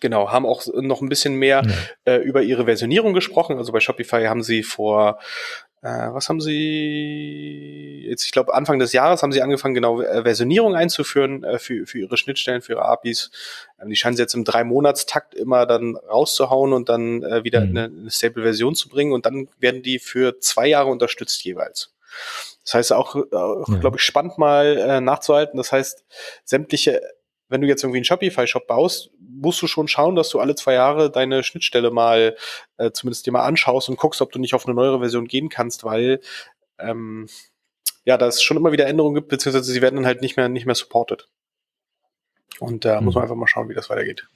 genau, 0.00 0.30
haben 0.30 0.46
auch 0.46 0.64
noch 0.72 1.02
ein 1.02 1.08
bisschen 1.08 1.34
mehr 1.34 1.62
ja. 2.06 2.12
äh, 2.12 2.18
über 2.18 2.42
ihre 2.42 2.64
Versionierung 2.66 3.12
gesprochen. 3.12 3.58
Also 3.58 3.72
bei 3.72 3.80
Shopify 3.80 4.24
haben 4.24 4.42
sie 4.42 4.62
vor 4.62 5.18
äh, 5.18 5.71
was 5.82 6.28
haben 6.28 6.40
Sie 6.40 8.06
jetzt, 8.06 8.24
ich 8.24 8.30
glaube, 8.30 8.54
Anfang 8.54 8.78
des 8.78 8.92
Jahres 8.92 9.22
haben 9.22 9.32
Sie 9.32 9.42
angefangen, 9.42 9.74
genau 9.74 10.00
äh, 10.00 10.22
Versionierung 10.22 10.76
einzuführen 10.76 11.42
äh, 11.42 11.58
für, 11.58 11.86
für 11.86 11.98
Ihre 11.98 12.16
Schnittstellen, 12.16 12.62
für 12.62 12.74
Ihre 12.74 12.84
APIs. 12.84 13.32
Ähm, 13.80 13.88
die 13.88 13.96
scheinen 13.96 14.16
Sie 14.16 14.22
jetzt 14.22 14.34
im 14.34 14.44
Drei-Monats-Takt 14.44 15.34
immer 15.34 15.66
dann 15.66 15.96
rauszuhauen 15.96 16.72
und 16.72 16.88
dann 16.88 17.24
äh, 17.24 17.42
wieder 17.42 17.62
mhm. 17.62 17.76
eine, 17.76 17.84
eine 17.84 18.10
stable 18.10 18.44
Version 18.44 18.76
zu 18.76 18.88
bringen 18.88 19.12
und 19.12 19.26
dann 19.26 19.48
werden 19.58 19.82
die 19.82 19.98
für 19.98 20.38
zwei 20.38 20.68
Jahre 20.68 20.88
unterstützt 20.88 21.42
jeweils. 21.44 21.92
Das 22.64 22.74
heißt 22.74 22.92
auch, 22.92 23.16
auch 23.16 23.68
ja. 23.68 23.78
glaube 23.78 23.96
ich, 23.96 24.04
spannend 24.04 24.38
mal 24.38 24.76
äh, 24.76 25.00
nachzuhalten. 25.00 25.56
Das 25.56 25.72
heißt, 25.72 26.04
sämtliche 26.44 27.02
wenn 27.52 27.60
du 27.60 27.68
jetzt 27.68 27.84
irgendwie 27.84 27.98
einen 27.98 28.04
Shopify-Shop 28.04 28.66
baust, 28.66 29.10
musst 29.20 29.62
du 29.62 29.66
schon 29.66 29.86
schauen, 29.86 30.16
dass 30.16 30.30
du 30.30 30.40
alle 30.40 30.54
zwei 30.54 30.74
Jahre 30.74 31.10
deine 31.10 31.42
Schnittstelle 31.42 31.90
mal 31.90 32.36
äh, 32.78 32.90
zumindest 32.92 33.26
dir 33.26 33.32
mal 33.32 33.44
anschaust 33.44 33.88
und 33.88 33.96
guckst, 33.96 34.20
ob 34.22 34.32
du 34.32 34.38
nicht 34.38 34.54
auf 34.54 34.66
eine 34.66 34.74
neuere 34.74 34.98
Version 34.98 35.28
gehen 35.28 35.48
kannst, 35.48 35.84
weil 35.84 36.20
ähm, 36.78 37.28
ja, 38.04 38.18
da 38.18 38.26
es 38.26 38.42
schon 38.42 38.56
immer 38.56 38.72
wieder 38.72 38.86
Änderungen 38.86 39.14
gibt, 39.14 39.28
beziehungsweise 39.28 39.70
sie 39.70 39.82
werden 39.82 39.96
dann 39.96 40.06
halt 40.06 40.22
nicht 40.22 40.36
mehr 40.36 40.48
nicht 40.48 40.66
mehr 40.66 40.74
supported. 40.74 41.28
Und 42.58 42.84
da 42.84 42.96
äh, 42.96 42.98
mhm. 42.98 43.06
muss 43.06 43.14
man 43.14 43.22
einfach 43.22 43.36
mal 43.36 43.46
schauen, 43.46 43.68
wie 43.68 43.74
das 43.74 43.90
weitergeht. 43.90 44.26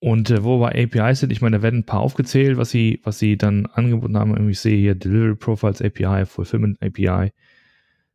Und 0.00 0.30
äh, 0.30 0.44
wo 0.44 0.60
wir 0.60 0.76
APIs 0.76 1.20
sind, 1.20 1.32
ich 1.32 1.40
meine, 1.40 1.58
da 1.58 1.62
werden 1.62 1.80
ein 1.80 1.86
paar 1.86 2.00
aufgezählt, 2.00 2.56
was 2.56 2.70
sie, 2.70 3.00
was 3.02 3.18
sie 3.18 3.36
dann 3.36 3.66
angeboten 3.66 4.16
haben. 4.16 4.48
Ich 4.48 4.60
sehe 4.60 4.78
hier 4.78 4.94
Delivery 4.94 5.34
Profiles 5.34 5.82
API, 5.82 6.24
Fulfillment 6.24 6.80
API, 6.80 7.32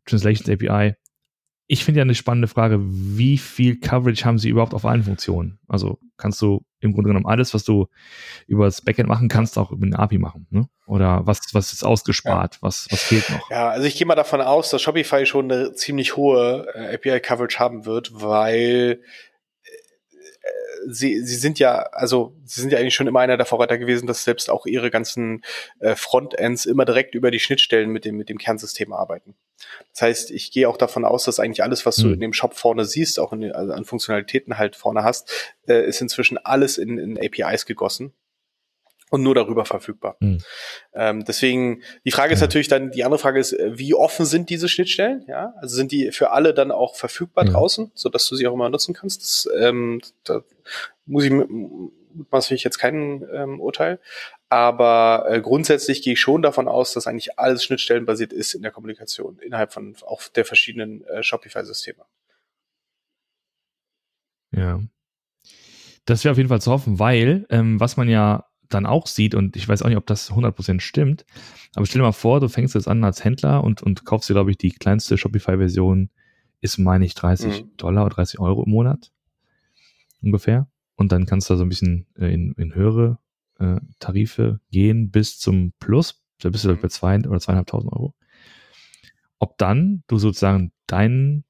Translations 0.05 0.49
API 0.49 0.95
ich 1.67 1.85
finde 1.85 1.99
ja 1.99 2.01
eine 2.03 2.15
spannende 2.15 2.47
Frage, 2.47 2.79
wie 2.81 3.37
viel 3.37 3.79
Coverage 3.79 4.25
haben 4.25 4.37
sie 4.37 4.49
überhaupt 4.49 4.73
auf 4.73 4.85
allen 4.85 5.03
Funktionen? 5.03 5.59
Also 5.67 5.97
kannst 6.17 6.41
du 6.41 6.65
im 6.81 6.93
Grunde 6.93 7.09
genommen 7.09 7.25
alles, 7.25 7.53
was 7.53 7.63
du 7.63 7.87
über 8.47 8.65
das 8.65 8.81
Backend 8.81 9.07
machen 9.07 9.29
kannst, 9.29 9.57
auch 9.57 9.71
über 9.71 9.85
eine 9.85 9.97
API 9.97 10.17
machen, 10.17 10.47
ne? 10.49 10.67
Oder 10.85 11.25
was, 11.25 11.39
was 11.53 11.71
ist 11.71 11.83
ausgespart? 11.83 12.55
Ja. 12.55 12.61
Was, 12.61 12.87
was 12.91 13.01
fehlt 13.01 13.29
noch? 13.29 13.49
Ja, 13.49 13.69
also 13.69 13.87
ich 13.87 13.95
gehe 13.95 14.05
mal 14.05 14.15
davon 14.15 14.41
aus, 14.41 14.69
dass 14.69 14.81
Shopify 14.81 15.25
schon 15.25 15.49
eine 15.49 15.73
ziemlich 15.73 16.17
hohe 16.17 16.67
äh, 16.75 16.95
API-Coverage 16.95 17.57
haben 17.59 17.85
wird, 17.85 18.11
weil 18.13 18.99
sie, 20.87 21.19
sie 21.21 21.35
sind 21.35 21.59
ja, 21.59 21.83
also 21.91 22.35
sie 22.45 22.61
sind 22.61 22.71
ja 22.71 22.79
eigentlich 22.79 22.95
schon 22.95 23.07
immer 23.07 23.19
einer 23.19 23.37
der 23.37 23.45
Vorreiter 23.45 23.77
gewesen, 23.77 24.07
dass 24.07 24.23
selbst 24.23 24.49
auch 24.49 24.65
ihre 24.65 24.91
ganzen 24.91 25.43
äh, 25.79 25.95
Frontends 25.95 26.65
immer 26.65 26.85
direkt 26.85 27.15
über 27.15 27.31
die 27.31 27.39
Schnittstellen 27.39 27.89
mit 27.89 28.05
dem, 28.05 28.17
mit 28.17 28.29
dem 28.29 28.37
Kernsystem 28.37 28.93
arbeiten. 28.93 29.35
Das 29.91 30.01
heißt, 30.01 30.31
ich 30.31 30.51
gehe 30.51 30.67
auch 30.67 30.77
davon 30.77 31.05
aus, 31.05 31.25
dass 31.25 31.39
eigentlich 31.39 31.63
alles, 31.63 31.85
was 31.85 31.97
mhm. 31.97 32.01
du 32.01 32.07
hm. 32.07 32.13
in 32.15 32.19
dem 32.19 32.33
Shop 32.33 32.55
vorne 32.55 32.85
siehst, 32.85 33.19
auch 33.19 33.31
in, 33.33 33.51
also 33.51 33.73
an 33.73 33.85
Funktionalitäten 33.85 34.57
halt 34.57 34.75
vorne 34.75 35.03
hast, 35.03 35.55
äh, 35.67 35.85
ist 35.87 36.01
inzwischen 36.01 36.37
alles 36.37 36.77
in, 36.77 36.97
in 36.97 37.17
APIs 37.17 37.65
gegossen 37.65 38.13
und 39.13 39.21
nur 39.21 39.35
darüber 39.35 39.63
verfügbar. 39.63 40.17
Mhm. 40.21 40.39
Ähm, 40.95 41.23
deswegen, 41.23 41.83
die 42.03 42.09
Frage 42.09 42.33
ist 42.33 42.41
natürlich 42.41 42.67
dann, 42.67 42.89
die 42.89 43.03
andere 43.03 43.19
Frage 43.19 43.39
ist, 43.39 43.53
äh, 43.53 43.77
wie 43.77 43.93
offen 43.93 44.25
sind 44.25 44.49
diese 44.49 44.67
Schnittstellen? 44.67 45.23
Ja, 45.27 45.53
also 45.57 45.75
sind 45.75 45.91
die 45.91 46.11
für 46.11 46.31
alle 46.31 46.55
dann 46.55 46.71
auch 46.71 46.95
verfügbar 46.95 47.45
mhm. 47.45 47.51
draußen, 47.51 47.91
so 47.93 48.09
dass 48.09 48.27
du 48.27 48.35
sie 48.35 48.47
auch 48.47 48.55
immer 48.55 48.69
nutzen 48.69 48.95
kannst? 48.95 49.21
Das, 49.21 49.49
ähm, 49.55 50.01
da 50.23 50.41
muss 51.05 51.25
ich 51.25 51.31
maße 52.31 52.55
ich 52.55 52.63
jetzt 52.63 52.79
kein 52.79 53.23
ähm, 53.31 53.59
Urteil, 53.59 53.99
aber 54.49 55.27
äh, 55.29 55.41
grundsätzlich 55.41 56.01
gehe 56.01 56.13
ich 56.13 56.19
schon 56.19 56.41
davon 56.41 56.67
aus, 56.67 56.93
dass 56.93 57.05
eigentlich 57.05 57.37
alles 57.37 57.63
schnittstellenbasiert 57.63 58.33
ist 58.33 58.55
in 58.55 58.63
der 58.63 58.71
Kommunikation 58.71 59.37
innerhalb 59.39 59.73
von 59.73 59.95
auch 60.07 60.27
der 60.27 60.45
verschiedenen 60.45 61.05
äh, 61.05 61.21
Shopify-Systeme. 61.21 62.03
Ja. 64.55 64.79
Das 66.05 66.23
wäre 66.23 66.31
auf 66.31 66.37
jeden 66.37 66.49
Fall 66.49 66.61
zu 66.61 66.71
hoffen, 66.71 66.97
weil 66.97 67.45
ähm, 67.51 67.79
was 67.79 67.95
man 67.95 68.09
ja 68.09 68.47
dann 68.69 68.85
auch 68.85 69.07
sieht, 69.07 69.35
und 69.35 69.55
ich 69.55 69.67
weiß 69.67 69.81
auch 69.81 69.87
nicht, 69.87 69.97
ob 69.97 70.05
das 70.05 70.31
100% 70.31 70.79
stimmt, 70.79 71.25
aber 71.75 71.85
stell 71.85 71.99
dir 71.99 72.05
mal 72.05 72.11
vor, 72.11 72.39
du 72.39 72.47
fängst 72.47 72.75
jetzt 72.75 72.87
an 72.87 73.03
als 73.03 73.23
Händler 73.23 73.63
und, 73.63 73.81
und 73.81 74.05
kaufst 74.05 74.29
dir, 74.29 74.33
glaube 74.33 74.51
ich, 74.51 74.57
die 74.57 74.71
kleinste 74.71 75.17
Shopify-Version 75.17 76.09
ist, 76.61 76.77
meine 76.77 77.05
ich, 77.05 77.15
30 77.15 77.63
mhm. 77.63 77.77
Dollar 77.77 78.05
oder 78.05 78.15
30 78.15 78.39
Euro 78.39 78.63
im 78.63 78.71
Monat 78.71 79.11
ungefähr. 80.21 80.67
Und 80.95 81.11
dann 81.11 81.25
kannst 81.25 81.49
du 81.49 81.53
da 81.53 81.57
so 81.57 81.65
ein 81.65 81.69
bisschen 81.69 82.05
äh, 82.17 82.33
in, 82.33 82.53
in 82.53 82.75
höhere 82.75 83.17
äh, 83.59 83.77
Tarife 83.99 84.59
gehen 84.71 85.11
bis 85.11 85.39
zum 85.39 85.73
Plus. 85.79 86.21
Da 86.39 86.49
bist 86.49 86.63
du 86.63 86.69
mhm. 86.69 86.79
bei 86.79 86.87
zwei 86.87 87.17
oder 87.17 87.39
zweieinhalbtausend 87.39 87.91
Euro. 87.91 88.13
Ob 89.39 89.57
dann 89.57 90.03
du 90.07 90.17
sozusagen 90.17 90.71
deinen 90.87 91.43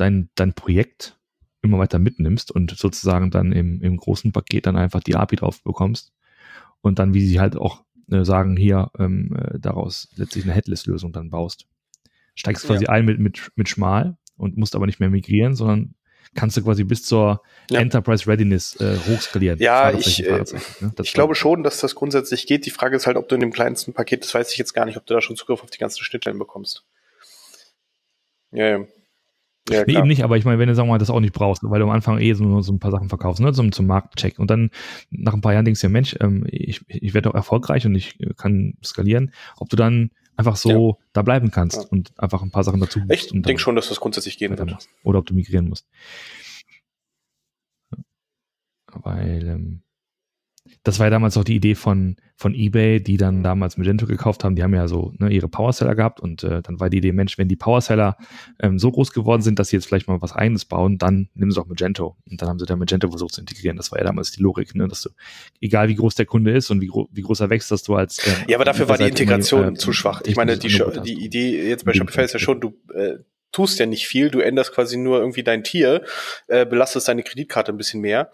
dein, 0.00 0.30
dein 0.34 0.54
Projekt 0.54 1.18
immer 1.62 1.78
weiter 1.78 1.98
mitnimmst 1.98 2.50
und 2.50 2.70
sozusagen 2.70 3.30
dann 3.30 3.52
im, 3.52 3.82
im 3.82 3.96
großen 3.96 4.32
Paket 4.32 4.66
dann 4.66 4.76
einfach 4.76 5.00
die 5.00 5.14
API 5.14 5.36
drauf 5.36 5.62
bekommst 5.62 6.12
und 6.80 6.98
dann, 6.98 7.14
wie 7.14 7.26
sie 7.26 7.40
halt 7.40 7.56
auch 7.56 7.84
äh, 8.10 8.24
sagen, 8.24 8.56
hier 8.56 8.90
ähm, 8.98 9.36
äh, 9.36 9.58
daraus 9.58 10.08
letztlich 10.16 10.44
eine 10.44 10.54
Headless-Lösung 10.54 11.12
dann 11.12 11.30
baust. 11.30 11.66
Steigst 12.34 12.66
quasi 12.66 12.84
ja. 12.84 12.90
ein 12.90 13.04
mit, 13.04 13.18
mit, 13.18 13.50
mit 13.54 13.68
Schmal 13.68 14.16
und 14.36 14.56
musst 14.56 14.74
aber 14.74 14.86
nicht 14.86 15.00
mehr 15.00 15.10
migrieren, 15.10 15.54
sondern 15.54 15.94
kannst 16.34 16.56
du 16.56 16.62
quasi 16.62 16.84
bis 16.84 17.02
zur 17.02 17.42
ja. 17.70 17.80
Enterprise 17.80 18.26
Readiness 18.26 18.76
äh, 18.80 18.96
hochskalieren. 19.08 19.58
Ja, 19.58 19.92
ich, 19.92 20.24
äh, 20.24 20.44
ne? 20.80 20.92
ich 21.02 21.12
glaube 21.12 21.34
schon, 21.34 21.62
dass 21.62 21.80
das 21.80 21.94
grundsätzlich 21.94 22.46
geht. 22.46 22.66
Die 22.66 22.70
Frage 22.70 22.96
ist 22.96 23.06
halt, 23.06 23.16
ob 23.16 23.28
du 23.28 23.34
in 23.34 23.40
dem 23.40 23.52
kleinsten 23.52 23.92
Paket, 23.92 24.24
das 24.24 24.34
weiß 24.34 24.52
ich 24.52 24.58
jetzt 24.58 24.72
gar 24.72 24.86
nicht, 24.86 24.96
ob 24.96 25.06
du 25.06 25.14
da 25.14 25.20
schon 25.20 25.36
Zugriff 25.36 25.62
auf 25.62 25.70
die 25.70 25.78
ganzen 25.78 26.02
Schnittstellen 26.04 26.38
bekommst. 26.38 26.84
Ja, 28.52 28.78
ja. 28.78 28.86
Ja, 29.68 29.84
nee, 29.86 29.96
eben 29.96 30.08
nicht, 30.08 30.24
aber 30.24 30.36
ich 30.36 30.44
meine, 30.44 30.58
wenn 30.58 30.68
du 30.68 30.74
sagen 30.74 30.88
wir 30.88 30.94
mal 30.94 30.98
das 30.98 31.10
auch 31.10 31.20
nicht 31.20 31.34
brauchst, 31.34 31.62
weil 31.62 31.78
du 31.78 31.84
am 31.84 31.90
Anfang 31.90 32.18
eh 32.18 32.32
so, 32.32 32.60
so 32.60 32.72
ein 32.72 32.80
paar 32.80 32.90
Sachen 32.90 33.08
verkaufst, 33.08 33.40
ne, 33.40 33.52
zum, 33.52 33.72
zum 33.72 33.86
Marktcheck 33.86 34.38
und 34.38 34.50
dann 34.50 34.70
nach 35.10 35.34
ein 35.34 35.42
paar 35.42 35.52
Jahren 35.52 35.64
denkst 35.64 35.80
du 35.80 35.86
ja, 35.86 35.90
Mensch, 35.90 36.16
ähm, 36.20 36.44
ich, 36.50 36.80
ich 36.88 37.14
werde 37.14 37.30
auch 37.30 37.34
erfolgreich 37.34 37.86
und 37.86 37.94
ich 37.94 38.18
äh, 38.20 38.32
kann 38.36 38.74
skalieren, 38.82 39.32
ob 39.58 39.68
du 39.68 39.76
dann 39.76 40.10
einfach 40.36 40.56
so 40.56 40.96
ja. 40.98 41.06
da 41.12 41.22
bleiben 41.22 41.50
kannst 41.50 41.82
ja. 41.82 41.88
und 41.90 42.12
einfach 42.18 42.42
ein 42.42 42.50
paar 42.50 42.64
Sachen 42.64 42.80
dazu 42.80 43.00
Ich 43.08 43.28
denke 43.30 43.58
schon, 43.58 43.76
dass 43.76 43.88
das 43.88 44.00
grundsätzlich 44.00 44.38
gehen 44.38 44.58
wird. 44.58 44.88
Oder 45.04 45.18
ob 45.18 45.26
du 45.26 45.34
migrieren 45.34 45.68
musst. 45.68 45.86
Weil 48.92 49.46
ähm, 49.46 49.82
das 50.82 50.98
war 50.98 51.06
ja 51.06 51.10
damals 51.10 51.36
auch 51.36 51.44
die 51.44 51.56
Idee 51.56 51.74
von, 51.74 52.16
von 52.36 52.54
eBay, 52.54 53.02
die 53.02 53.16
dann 53.16 53.42
damals 53.42 53.76
Magento 53.76 54.06
gekauft 54.06 54.44
haben. 54.44 54.56
Die 54.56 54.62
haben 54.62 54.74
ja 54.74 54.88
so 54.88 55.12
ne, 55.18 55.30
ihre 55.30 55.48
Powerseller 55.48 55.94
gehabt 55.94 56.20
und 56.20 56.42
äh, 56.42 56.62
dann 56.62 56.80
war 56.80 56.90
die 56.90 56.98
Idee, 56.98 57.12
Mensch, 57.12 57.38
wenn 57.38 57.48
die 57.48 57.56
Powerseller 57.56 58.16
ähm, 58.60 58.78
so 58.78 58.90
groß 58.90 59.12
geworden 59.12 59.42
sind, 59.42 59.58
dass 59.58 59.68
sie 59.68 59.76
jetzt 59.76 59.86
vielleicht 59.86 60.08
mal 60.08 60.20
was 60.22 60.32
eigenes 60.32 60.64
bauen, 60.64 60.98
dann 60.98 61.28
nehmen 61.34 61.50
sie 61.50 61.60
auch 61.60 61.66
Magento. 61.66 62.16
Und 62.30 62.40
dann 62.40 62.48
haben 62.48 62.58
sie 62.58 62.66
da 62.66 62.76
Magento 62.76 63.08
versucht 63.08 63.34
zu 63.34 63.40
integrieren. 63.40 63.76
Das 63.76 63.90
war 63.90 63.98
ja 63.98 64.04
damals 64.04 64.32
die 64.32 64.42
Logik, 64.42 64.74
ne, 64.74 64.86
dass 64.86 65.02
du, 65.02 65.10
egal 65.60 65.88
wie 65.88 65.96
groß 65.96 66.14
der 66.14 66.26
Kunde 66.26 66.52
ist 66.52 66.70
und 66.70 66.80
wie, 66.80 66.86
gro 66.88 67.08
wie 67.12 67.22
groß 67.22 67.40
er 67.40 67.50
wächst, 67.50 67.70
dass 67.70 67.82
du 67.82 67.94
als 67.94 68.26
ähm, 68.26 68.34
Ja, 68.48 68.56
aber 68.56 68.64
dafür 68.64 68.88
war 68.88 68.98
die 68.98 69.04
Integration 69.04 69.62
immer, 69.62 69.72
äh, 69.72 69.74
zu 69.74 69.92
schwach. 69.92 70.22
Ich 70.26 70.36
meine, 70.36 70.56
die, 70.56 70.68
die 71.04 71.24
Idee 71.24 71.68
jetzt 71.68 71.84
bei 71.84 71.94
Shopify 71.94 72.22
ist 72.22 72.34
ja 72.34 72.38
schon, 72.38 72.60
du 72.60 72.74
äh, 72.94 73.18
tust 73.52 73.78
ja 73.78 73.86
nicht 73.86 74.06
viel, 74.06 74.30
du 74.30 74.40
änderst 74.40 74.72
quasi 74.72 74.96
nur 74.96 75.18
irgendwie 75.18 75.42
dein 75.42 75.64
Tier, 75.64 76.04
äh, 76.48 76.64
belastest 76.64 77.08
deine 77.08 77.22
Kreditkarte 77.22 77.72
ein 77.72 77.76
bisschen 77.76 78.00
mehr 78.00 78.30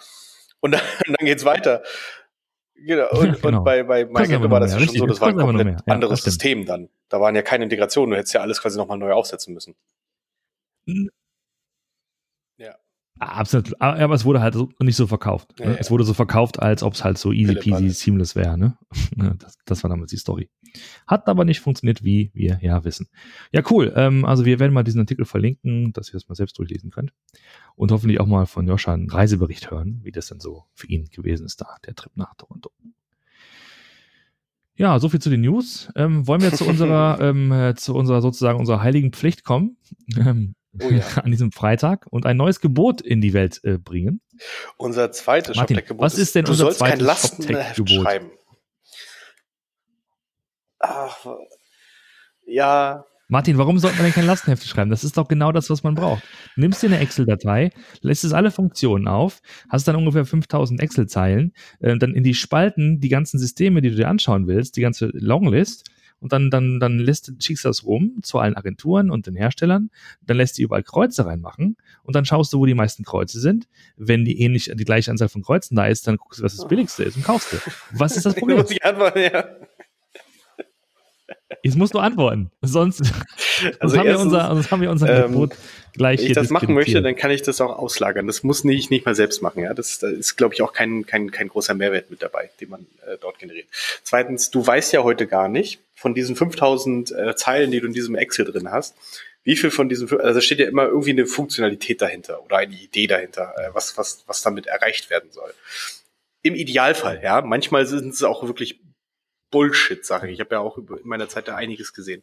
und 0.66 0.72
dann, 0.72 0.80
dann 1.06 1.26
geht's 1.26 1.44
weiter. 1.44 1.82
Genau. 2.74 3.08
Und, 3.10 3.40
genau. 3.40 3.58
und 3.58 3.64
bei, 3.64 3.82
bei 3.82 4.04
Magento 4.04 4.50
war 4.50 4.60
das 4.60 4.72
ja 4.72 4.80
schon 4.80 4.94
so, 4.94 5.06
das 5.06 5.20
war 5.20 5.28
ein 5.28 5.36
komplett 5.36 5.80
ja, 5.86 5.94
anderes 5.94 6.22
System 6.22 6.66
dann. 6.66 6.90
Da 7.08 7.20
waren 7.20 7.34
ja 7.34 7.42
keine 7.42 7.64
Integrationen, 7.64 8.10
du 8.10 8.16
hättest 8.18 8.34
ja 8.34 8.42
alles 8.42 8.60
quasi 8.60 8.76
nochmal 8.76 8.98
neu 8.98 9.12
aufsetzen 9.12 9.54
müssen. 9.54 9.74
Ja. 12.58 12.74
Ah, 13.18 13.38
absolut. 13.38 13.80
Aber 13.80 14.14
es 14.14 14.24
wurde 14.26 14.42
halt 14.42 14.56
nicht 14.80 14.96
so 14.96 15.06
verkauft. 15.06 15.58
Ne? 15.58 15.66
Ja, 15.66 15.72
es 15.78 15.90
wurde 15.90 16.04
so 16.04 16.12
verkauft, 16.12 16.60
als 16.60 16.82
ob 16.82 16.92
es 16.92 17.02
halt 17.02 17.16
so 17.16 17.32
easy 17.32 17.54
peasy 17.54 17.88
seamless 17.90 18.36
wäre. 18.36 18.58
Ne? 18.58 18.76
Das, 19.38 19.56
das, 19.64 19.82
war 19.82 19.90
damals 19.90 20.10
die 20.10 20.18
Story. 20.18 20.50
Hat 21.06 21.28
aber 21.28 21.44
nicht 21.44 21.60
funktioniert, 21.60 22.04
wie 22.04 22.30
wir 22.34 22.58
ja 22.60 22.84
wissen. 22.84 23.08
Ja, 23.52 23.62
cool. 23.70 23.92
Ähm, 23.96 24.24
also 24.24 24.44
wir 24.44 24.58
werden 24.58 24.72
mal 24.72 24.82
diesen 24.82 25.00
Artikel 25.00 25.24
verlinken, 25.24 25.92
dass 25.92 26.10
ihr 26.10 26.12
das 26.12 26.28
mal 26.28 26.34
selbst 26.34 26.58
durchlesen 26.58 26.90
könnt. 26.90 27.12
Und 27.76 27.92
hoffentlich 27.92 28.20
auch 28.20 28.26
mal 28.26 28.46
von 28.46 28.66
Joscha 28.66 28.94
einen 28.94 29.10
Reisebericht 29.10 29.70
hören, 29.70 30.00
wie 30.02 30.10
das 30.10 30.28
denn 30.28 30.40
so 30.40 30.64
für 30.72 30.86
ihn 30.88 31.08
gewesen 31.10 31.46
ist 31.46 31.60
da, 31.60 31.76
der 31.86 31.94
Trip 31.94 32.12
nach 32.16 32.34
Toronto. 32.34 32.70
Ja, 34.76 34.98
so 34.98 35.08
viel 35.08 35.20
zu 35.20 35.30
den 35.30 35.42
News. 35.42 35.90
Ähm, 35.94 36.26
wollen 36.26 36.42
wir 36.42 36.52
zu 36.52 36.66
unserer, 36.66 37.18
ähm, 37.20 37.52
äh, 37.52 37.74
zu 37.74 37.94
unserer 37.94 38.20
sozusagen 38.20 38.58
unserer 38.58 38.82
heiligen 38.82 39.12
Pflicht 39.12 39.44
kommen? 39.44 39.78
Ähm, 40.16 40.54
oh 40.80 40.88
ja. 40.90 41.04
an 41.22 41.30
diesem 41.30 41.52
Freitag 41.52 42.06
und 42.10 42.26
ein 42.26 42.36
neues 42.36 42.60
Gebot 42.60 43.00
in 43.00 43.20
die 43.20 43.32
Welt 43.32 43.60
äh, 43.64 43.78
bringen. 43.78 44.20
Unser 44.76 45.12
zweites 45.12 45.56
Shoptech-Gebot. 45.56 46.00
Was 46.00 46.18
ist 46.18 46.34
denn 46.34 46.44
du 46.44 46.52
unser 46.52 46.70
zweites 46.70 47.06
Shoptech-Gebot? 47.06 48.02
schreiben. 48.02 48.30
Ach, 50.78 51.26
ja. 52.46 53.04
Martin, 53.28 53.58
warum 53.58 53.78
sollte 53.78 53.96
man 53.96 54.06
denn 54.06 54.14
kein 54.14 54.26
Lastenheft 54.26 54.64
schreiben? 54.66 54.90
Das 54.90 55.02
ist 55.02 55.16
doch 55.16 55.26
genau 55.26 55.50
das, 55.50 55.68
was 55.68 55.82
man 55.82 55.96
braucht. 55.96 56.22
Du 56.54 56.60
nimmst 56.60 56.80
dir 56.80 56.86
eine 56.86 57.00
Excel-Datei, 57.00 57.70
lässt 58.00 58.22
es 58.22 58.32
alle 58.32 58.52
Funktionen 58.52 59.08
auf, 59.08 59.40
hast 59.68 59.88
dann 59.88 59.96
ungefähr 59.96 60.24
5000 60.24 60.80
Excel-Zeilen, 60.80 61.52
äh, 61.80 61.96
dann 61.98 62.14
in 62.14 62.22
die 62.22 62.34
Spalten 62.34 63.00
die 63.00 63.08
ganzen 63.08 63.40
Systeme, 63.40 63.82
die 63.82 63.90
du 63.90 63.96
dir 63.96 64.08
anschauen 64.08 64.46
willst, 64.46 64.76
die 64.76 64.80
ganze 64.80 65.06
Longlist 65.12 65.90
und 66.20 66.32
dann, 66.32 66.50
dann, 66.50 66.78
dann 66.78 66.98
lässt, 66.98 67.32
schickst 67.42 67.64
du 67.64 67.68
das 67.68 67.84
rum 67.84 68.18
zu 68.22 68.38
allen 68.38 68.56
Agenturen 68.56 69.10
und 69.10 69.26
den 69.26 69.34
Herstellern, 69.34 69.90
dann 70.22 70.36
lässt 70.36 70.58
du 70.58 70.62
überall 70.62 70.84
Kreuze 70.84 71.26
reinmachen 71.26 71.76
und 72.04 72.14
dann 72.14 72.24
schaust 72.24 72.52
du, 72.52 72.60
wo 72.60 72.66
die 72.66 72.74
meisten 72.74 73.04
Kreuze 73.04 73.40
sind. 73.40 73.66
Wenn 73.96 74.24
die 74.24 74.40
ähnlich, 74.40 74.70
die 74.72 74.84
gleiche 74.84 75.10
Anzahl 75.10 75.28
von 75.28 75.42
Kreuzen 75.42 75.74
da 75.74 75.86
ist, 75.86 76.06
dann 76.06 76.16
guckst 76.16 76.40
du, 76.40 76.44
was 76.44 76.56
das 76.56 76.68
billigste 76.68 77.02
ist 77.02 77.16
und 77.16 77.24
kaufst 77.24 77.52
du. 77.52 77.56
Was 77.90 78.16
ist 78.16 78.24
das 78.24 78.34
Problem? 78.36 78.58
muss 78.58 78.70
ich 78.70 78.84
antworten, 78.84 79.18
ja. 79.18 79.44
Jetzt 81.66 81.76
musst 81.76 81.94
du 81.94 81.98
antworten. 81.98 82.50
Sonst, 82.62 83.02
also 83.80 83.98
haben, 83.98 84.06
wir 84.06 84.20
unser, 84.20 84.48
sonst 84.54 84.70
haben 84.70 84.82
wir 84.82 84.90
unser 84.90 85.24
ähm, 85.24 85.32
Gebot 85.32 85.56
gleich 85.94 86.20
Wenn 86.20 86.26
ich 86.28 86.32
das 86.32 86.50
machen 86.50 86.74
möchte, 86.74 87.02
dann 87.02 87.16
kann 87.16 87.30
ich 87.32 87.42
das 87.42 87.60
auch 87.60 87.76
auslagern. 87.76 88.26
Das 88.28 88.44
muss 88.44 88.62
nicht, 88.62 88.90
nicht 88.90 89.04
mal 89.04 89.16
selbst 89.16 89.42
machen. 89.42 89.62
Ja, 89.62 89.74
das, 89.74 89.98
da 89.98 90.08
ist, 90.08 90.36
glaube 90.36 90.54
ich, 90.54 90.62
auch 90.62 90.72
kein, 90.72 91.06
kein, 91.06 91.30
kein 91.32 91.48
großer 91.48 91.74
Mehrwert 91.74 92.10
mit 92.10 92.22
dabei, 92.22 92.50
den 92.60 92.70
man 92.70 92.86
äh, 93.06 93.16
dort 93.20 93.38
generiert. 93.40 93.66
Zweitens, 94.04 94.50
du 94.50 94.64
weißt 94.64 94.92
ja 94.92 95.02
heute 95.02 95.26
gar 95.26 95.48
nicht 95.48 95.80
von 95.94 96.14
diesen 96.14 96.36
5000 96.36 97.10
äh, 97.10 97.34
Zeilen, 97.34 97.72
die 97.72 97.80
du 97.80 97.86
in 97.86 97.92
diesem 97.92 98.14
Excel 98.14 98.44
drin 98.44 98.70
hast, 98.70 98.94
wie 99.42 99.56
viel 99.56 99.70
von 99.70 99.88
diesen, 99.88 100.08
also 100.20 100.40
steht 100.40 100.60
ja 100.60 100.68
immer 100.68 100.86
irgendwie 100.86 101.10
eine 101.10 101.26
Funktionalität 101.26 102.00
dahinter 102.02 102.44
oder 102.44 102.58
eine 102.58 102.74
Idee 102.74 103.06
dahinter, 103.06 103.54
äh, 103.56 103.74
was, 103.74 103.98
was, 103.98 104.22
was 104.26 104.42
damit 104.42 104.66
erreicht 104.66 105.10
werden 105.10 105.30
soll. 105.32 105.52
Im 106.42 106.54
Idealfall, 106.54 107.20
ja. 107.24 107.42
Manchmal 107.42 107.86
sind 107.86 108.14
es 108.14 108.22
auch 108.22 108.44
wirklich 108.44 108.78
Bullshit, 109.56 110.04
sage 110.04 110.30
ich. 110.30 110.38
Habe 110.38 110.56
ja 110.56 110.60
auch 110.60 110.76
in 110.76 110.86
meiner 111.04 111.30
Zeit 111.30 111.48
da 111.48 111.56
einiges 111.56 111.94
gesehen. 111.94 112.22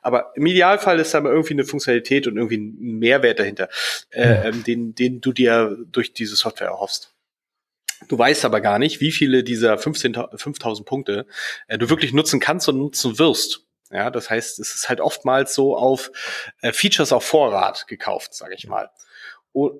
Aber 0.00 0.32
im 0.34 0.46
Idealfall 0.46 0.98
ist 0.98 1.12
da 1.12 1.22
irgendwie 1.22 1.52
eine 1.52 1.64
Funktionalität 1.64 2.26
und 2.26 2.38
irgendwie 2.38 2.56
ein 2.56 2.98
Mehrwert 2.98 3.38
dahinter, 3.38 3.68
äh, 4.08 4.48
ähm, 4.48 4.64
den, 4.64 4.94
den 4.94 5.20
du 5.20 5.34
dir 5.34 5.76
durch 5.92 6.14
diese 6.14 6.36
Software 6.36 6.68
erhoffst. 6.68 7.14
Du 8.08 8.18
weißt 8.18 8.46
aber 8.46 8.62
gar 8.62 8.78
nicht, 8.78 9.02
wie 9.02 9.12
viele 9.12 9.44
dieser 9.44 9.76
5000 9.76 10.88
Punkte 10.88 11.26
äh, 11.68 11.76
du 11.76 11.90
wirklich 11.90 12.14
nutzen 12.14 12.40
kannst 12.40 12.66
und 12.70 12.78
nutzen 12.78 13.18
wirst. 13.18 13.66
Ja, 13.90 14.10
das 14.10 14.30
heißt, 14.30 14.58
es 14.58 14.74
ist 14.74 14.88
halt 14.88 15.02
oftmals 15.02 15.54
so 15.54 15.76
auf 15.76 16.10
äh, 16.62 16.72
Features 16.72 17.12
auf 17.12 17.26
Vorrat 17.26 17.88
gekauft, 17.88 18.32
sage 18.32 18.54
ich 18.54 18.66
mal. 18.66 18.88
Und 19.52 19.78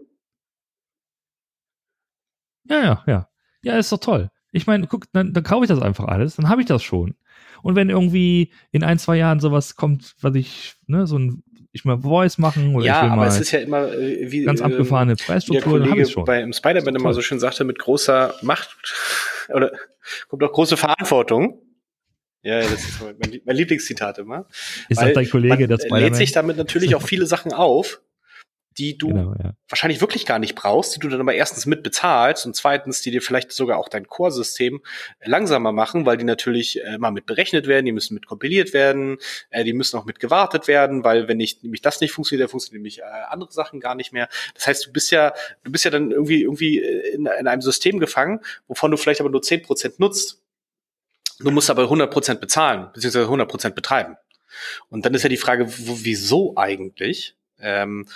ja, 2.64 2.83
ja, 2.83 3.04
ja. 3.07 3.28
Ja, 3.62 3.78
ist 3.78 3.90
doch 3.90 3.99
toll. 3.99 4.30
Ich 4.52 4.66
meine, 4.66 4.87
guck, 4.87 5.07
dann, 5.12 5.33
dann 5.33 5.45
kaufe 5.45 5.64
ich 5.64 5.69
das 5.69 5.80
einfach 5.80 6.07
alles, 6.07 6.37
dann 6.37 6.49
habe 6.49 6.61
ich 6.61 6.66
das 6.66 6.83
schon. 6.83 7.14
Und 7.62 7.76
wenn 7.76 7.90
irgendwie 7.90 8.52
in 8.73 8.83
ein, 8.83 8.99
zwei 8.99 9.16
Jahren 9.16 9.40
sowas 9.40 9.76
kommt, 9.76 10.14
was 10.21 10.35
ich, 10.35 10.75
ne, 10.87 11.07
so 11.07 11.19
ein, 11.19 11.42
ich 11.73 11.85
mal 11.85 11.99
Voice 11.99 12.38
machen 12.38 12.75
oder 12.75 12.85
ja, 12.85 12.99
ich 12.99 13.02
will 13.04 13.11
aber 13.12 13.26
es 13.26 13.40
ist 13.40 13.52
ja 13.52 13.61
immer 13.61 13.92
äh, 13.92 14.30
wie, 14.30 14.45
ganz 14.45 14.61
abgefahrene 14.61 15.14
Preisstruktur, 15.16 15.88
habe 15.88 16.02
ich 16.02 16.11
schon. 16.11 16.25
Bei 16.25 16.40
im 16.40 16.52
Spider-Man 16.52 16.97
immer 16.97 17.14
so 17.14 17.23
schön 17.23 17.38
sagte, 17.38 17.64
mit 17.64 17.78
großer 17.78 18.35
Macht 18.42 18.76
oder 19.49 19.71
kommt 20.28 20.42
auch 20.42 20.52
große 20.52 20.76
Verantwortung. 20.76 21.62
Ja, 22.42 22.61
das 22.61 22.73
ist 22.73 23.02
mein, 23.02 23.40
mein 23.45 23.57
Lieblingszitat 23.57 24.19
immer. 24.19 24.47
Ist 24.88 24.99
auch 24.99 25.12
dein 25.12 25.28
Kollege, 25.28 25.69
das 25.69 25.87
lädt 25.88 26.16
sich 26.16 26.33
damit 26.33 26.57
natürlich 26.57 26.95
auch 26.95 27.02
viele 27.02 27.26
Sachen 27.26 27.52
auf, 27.52 28.00
die 28.81 28.97
du 28.97 29.09
genau, 29.09 29.35
ja. 29.39 29.53
wahrscheinlich 29.69 30.01
wirklich 30.01 30.25
gar 30.25 30.39
nicht 30.39 30.55
brauchst, 30.55 30.97
die 30.97 31.01
du 31.01 31.09
dann 31.11 31.21
aber 31.21 31.35
erstens 31.35 31.67
mit 31.67 31.83
bezahlst 31.83 32.47
und 32.47 32.57
zweitens, 32.57 33.03
die 33.03 33.11
dir 33.11 33.21
vielleicht 33.21 33.53
sogar 33.53 33.77
auch 33.77 33.91
dein 33.91 34.07
Core-System 34.07 34.81
langsamer 35.23 35.71
machen, 35.71 36.07
weil 36.07 36.17
die 36.17 36.25
natürlich 36.25 36.83
äh, 36.83 36.97
mal 36.97 37.11
mit 37.11 37.27
berechnet 37.27 37.67
werden, 37.67 37.85
die 37.85 37.93
müssen 37.93 38.15
mit 38.15 38.27
kompiliert 38.27 38.73
werden, 38.73 39.19
äh, 39.51 39.65
die 39.65 39.75
müssen 39.75 39.99
auch 39.99 40.07
mit 40.07 40.19
gewartet 40.19 40.67
werden, 40.67 41.05
weil 41.05 41.29
wenn 41.29 41.37
nicht 41.37 41.63
nämlich 41.63 41.83
das 41.83 42.01
nicht 42.01 42.13
funktioniert, 42.13 42.45
dann 42.47 42.51
funktionieren 42.51 42.81
nämlich 42.81 43.01
äh, 43.01 43.03
andere 43.29 43.53
Sachen 43.53 43.81
gar 43.81 43.95
nicht 43.95 44.13
mehr. 44.13 44.31
Das 44.55 44.67
heißt, 44.67 44.87
du 44.87 44.93
bist 44.93 45.11
ja, 45.11 45.35
du 45.63 45.71
bist 45.71 45.85
ja 45.85 45.91
dann 45.91 46.11
irgendwie 46.11 46.43
irgendwie 46.43 46.79
in, 46.79 47.27
in 47.27 47.47
einem 47.47 47.61
System 47.61 48.01
gefangen, 48.01 48.41
wovon 48.67 48.91
du 48.91 48.97
vielleicht 48.97 49.21
aber 49.21 49.31
nur 49.31 49.43
zehn 49.43 49.61
Prozent 49.61 50.01
nutzt. 50.01 50.41
Du 51.39 51.51
musst 51.51 51.69
aber 51.69 51.85
100% 51.85 52.37
bezahlen, 52.37 52.89
beziehungsweise 52.95 53.27
100% 53.27 53.71
betreiben. 53.71 54.17
Und 54.89 55.05
dann 55.05 55.13
ist 55.13 55.23
ja 55.23 55.29
die 55.29 55.37
Frage, 55.37 55.67
wieso 55.69 56.57
eigentlich? 56.57 57.37
Ähm, 57.61 58.07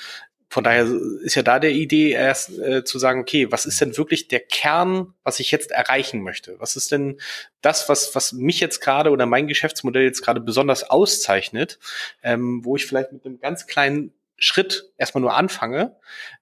von 0.55 0.63
daher 0.63 0.87
ist 1.23 1.35
ja 1.35 1.43
da 1.43 1.59
der 1.59 1.73
Idee 1.73 2.13
erst 2.13 2.57
äh, 2.61 2.85
zu 2.85 3.01
sagen, 3.01 3.19
okay, 3.19 3.51
was 3.51 3.67
ist 3.67 3.81
denn 3.81 3.97
wirklich 3.97 4.29
der 4.29 4.39
Kern, 4.39 5.13
was 5.25 5.41
ich 5.41 5.51
jetzt 5.51 5.73
erreichen 5.73 6.23
möchte? 6.23 6.55
Was 6.61 6.77
ist 6.77 6.93
denn 6.93 7.21
das, 7.61 7.89
was, 7.89 8.15
was 8.15 8.33
mich 8.33 8.61
jetzt 8.61 8.79
gerade 8.79 9.11
oder 9.11 9.27
mein 9.27 9.49
Geschäftsmodell 9.49 10.05
jetzt 10.05 10.23
gerade 10.23 10.41
besonders 10.41 10.89
auszeichnet, 10.89 11.81
ähm, 12.23 12.65
wo 12.65 12.77
ich 12.77 12.87
vielleicht 12.87 13.11
mit 13.11 13.27
einem 13.27 13.41
ganz 13.41 13.67
kleinen 13.67 14.13
Schritt 14.37 14.91
erstmal 14.99 15.23
nur 15.23 15.35
anfange, 15.35 15.97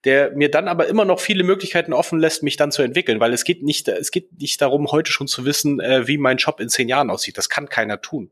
der 0.04 0.32
mir 0.32 0.50
dann 0.50 0.66
aber 0.66 0.86
immer 0.86 1.04
noch 1.04 1.20
viele 1.20 1.44
Möglichkeiten 1.44 1.92
offen 1.92 2.18
lässt, 2.18 2.42
mich 2.42 2.56
dann 2.56 2.72
zu 2.72 2.82
entwickeln, 2.82 3.20
weil 3.20 3.32
es 3.32 3.44
geht 3.44 3.62
nicht, 3.62 3.86
es 3.88 4.10
geht 4.10 4.40
nicht 4.40 4.60
darum, 4.62 4.90
heute 4.90 5.12
schon 5.12 5.28
zu 5.28 5.44
wissen, 5.44 5.78
äh, 5.80 6.06
wie 6.06 6.16
mein 6.16 6.38
Job 6.38 6.58
in 6.60 6.68
zehn 6.68 6.88
Jahren 6.88 7.10
aussieht. 7.10 7.36
Das 7.36 7.48
kann 7.48 7.68
keiner 7.68 8.00
tun. 8.00 8.30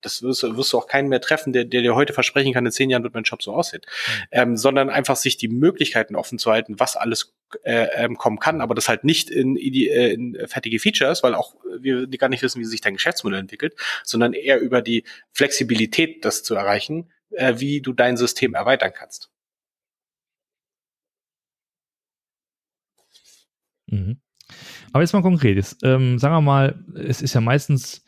Das 0.00 0.22
wirst, 0.22 0.42
wirst 0.42 0.72
du 0.72 0.78
auch 0.78 0.86
keinen 0.86 1.08
mehr 1.08 1.20
treffen, 1.20 1.52
der, 1.52 1.64
der 1.64 1.82
dir 1.82 1.94
heute 1.94 2.12
versprechen 2.12 2.52
kann, 2.52 2.64
in 2.64 2.72
zehn 2.72 2.88
Jahren 2.88 3.02
wird 3.02 3.14
mein 3.14 3.24
Job 3.24 3.42
so 3.42 3.52
aussehen, 3.52 3.82
mhm. 3.84 4.26
ähm, 4.30 4.56
sondern 4.56 4.90
einfach 4.90 5.16
sich 5.16 5.36
die 5.36 5.48
Möglichkeiten 5.48 6.14
offen 6.14 6.38
zu 6.38 6.50
halten, 6.52 6.78
was 6.78 6.96
alles 6.96 7.34
äh, 7.64 7.88
ähm, 7.96 8.16
kommen 8.16 8.38
kann, 8.38 8.60
aber 8.60 8.74
das 8.74 8.88
halt 8.88 9.02
nicht 9.02 9.28
in, 9.28 9.56
äh, 9.56 10.12
in 10.12 10.38
fertige 10.46 10.78
Features, 10.78 11.24
weil 11.24 11.34
auch 11.34 11.56
wir 11.78 12.06
gar 12.06 12.28
nicht 12.28 12.42
wissen, 12.42 12.60
wie 12.60 12.64
sich 12.64 12.80
dein 12.80 12.94
Geschäftsmodell 12.94 13.40
entwickelt, 13.40 13.74
sondern 14.04 14.34
eher 14.34 14.60
über 14.60 14.82
die 14.82 15.04
Flexibilität, 15.32 16.24
das 16.24 16.44
zu 16.44 16.54
erreichen, 16.54 17.10
äh, 17.30 17.58
wie 17.58 17.80
du 17.80 17.92
dein 17.92 18.16
System 18.16 18.54
erweitern 18.54 18.92
kannst. 18.94 19.30
Mhm. 23.86 24.20
Aber 24.92 25.02
jetzt 25.02 25.12
mal 25.12 25.22
konkret, 25.22 25.56
jetzt, 25.56 25.82
ähm, 25.84 26.18
sagen 26.18 26.34
wir 26.34 26.40
mal, 26.40 26.84
es 26.94 27.22
ist 27.22 27.34
ja 27.34 27.40
meistens 27.40 28.04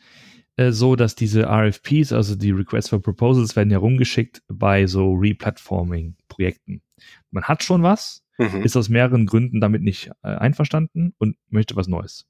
äh, 0.57 0.71
so, 0.71 0.95
dass 0.95 1.15
diese 1.15 1.43
RFPs, 1.43 2.11
also 2.11 2.35
die 2.35 2.51
Requests 2.51 2.89
for 2.89 3.01
Proposals, 3.01 3.55
werden 3.55 3.71
ja 3.71 3.77
rumgeschickt 3.77 4.41
bei 4.47 4.85
so 4.87 5.13
Replatforming-Projekten. 5.13 6.81
Man 7.31 7.43
hat 7.45 7.63
schon 7.63 7.83
was, 7.83 8.23
mhm. 8.37 8.63
ist 8.63 8.75
aus 8.75 8.89
mehreren 8.89 9.25
Gründen 9.25 9.61
damit 9.61 9.81
nicht 9.81 10.11
äh, 10.23 10.27
einverstanden 10.27 11.13
und 11.17 11.37
möchte 11.49 11.75
was 11.75 11.87
Neues. 11.87 12.27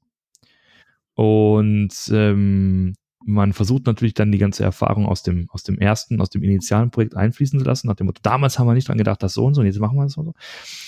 Und 1.14 1.92
ähm, 2.12 2.94
man 3.26 3.52
versucht 3.52 3.86
natürlich 3.86 4.14
dann 4.14 4.32
die 4.32 4.38
ganze 4.38 4.64
Erfahrung 4.64 5.06
aus 5.06 5.22
dem, 5.22 5.48
aus 5.50 5.62
dem 5.62 5.78
ersten, 5.78 6.20
aus 6.20 6.30
dem 6.30 6.42
initialen 6.42 6.90
Projekt 6.90 7.16
einfließen 7.16 7.58
zu 7.58 7.64
lassen, 7.64 7.88
nach 7.88 7.96
dem 7.96 8.06
Motto, 8.06 8.20
damals 8.22 8.58
haben 8.58 8.66
wir 8.66 8.74
nicht 8.74 8.88
dran 8.88 8.98
gedacht, 8.98 9.22
das 9.22 9.34
so 9.34 9.44
und 9.44 9.54
so, 9.54 9.60
und 9.60 9.66
jetzt 9.66 9.78
machen 9.78 9.96
wir 9.96 10.04
das 10.04 10.12
so. 10.12 10.34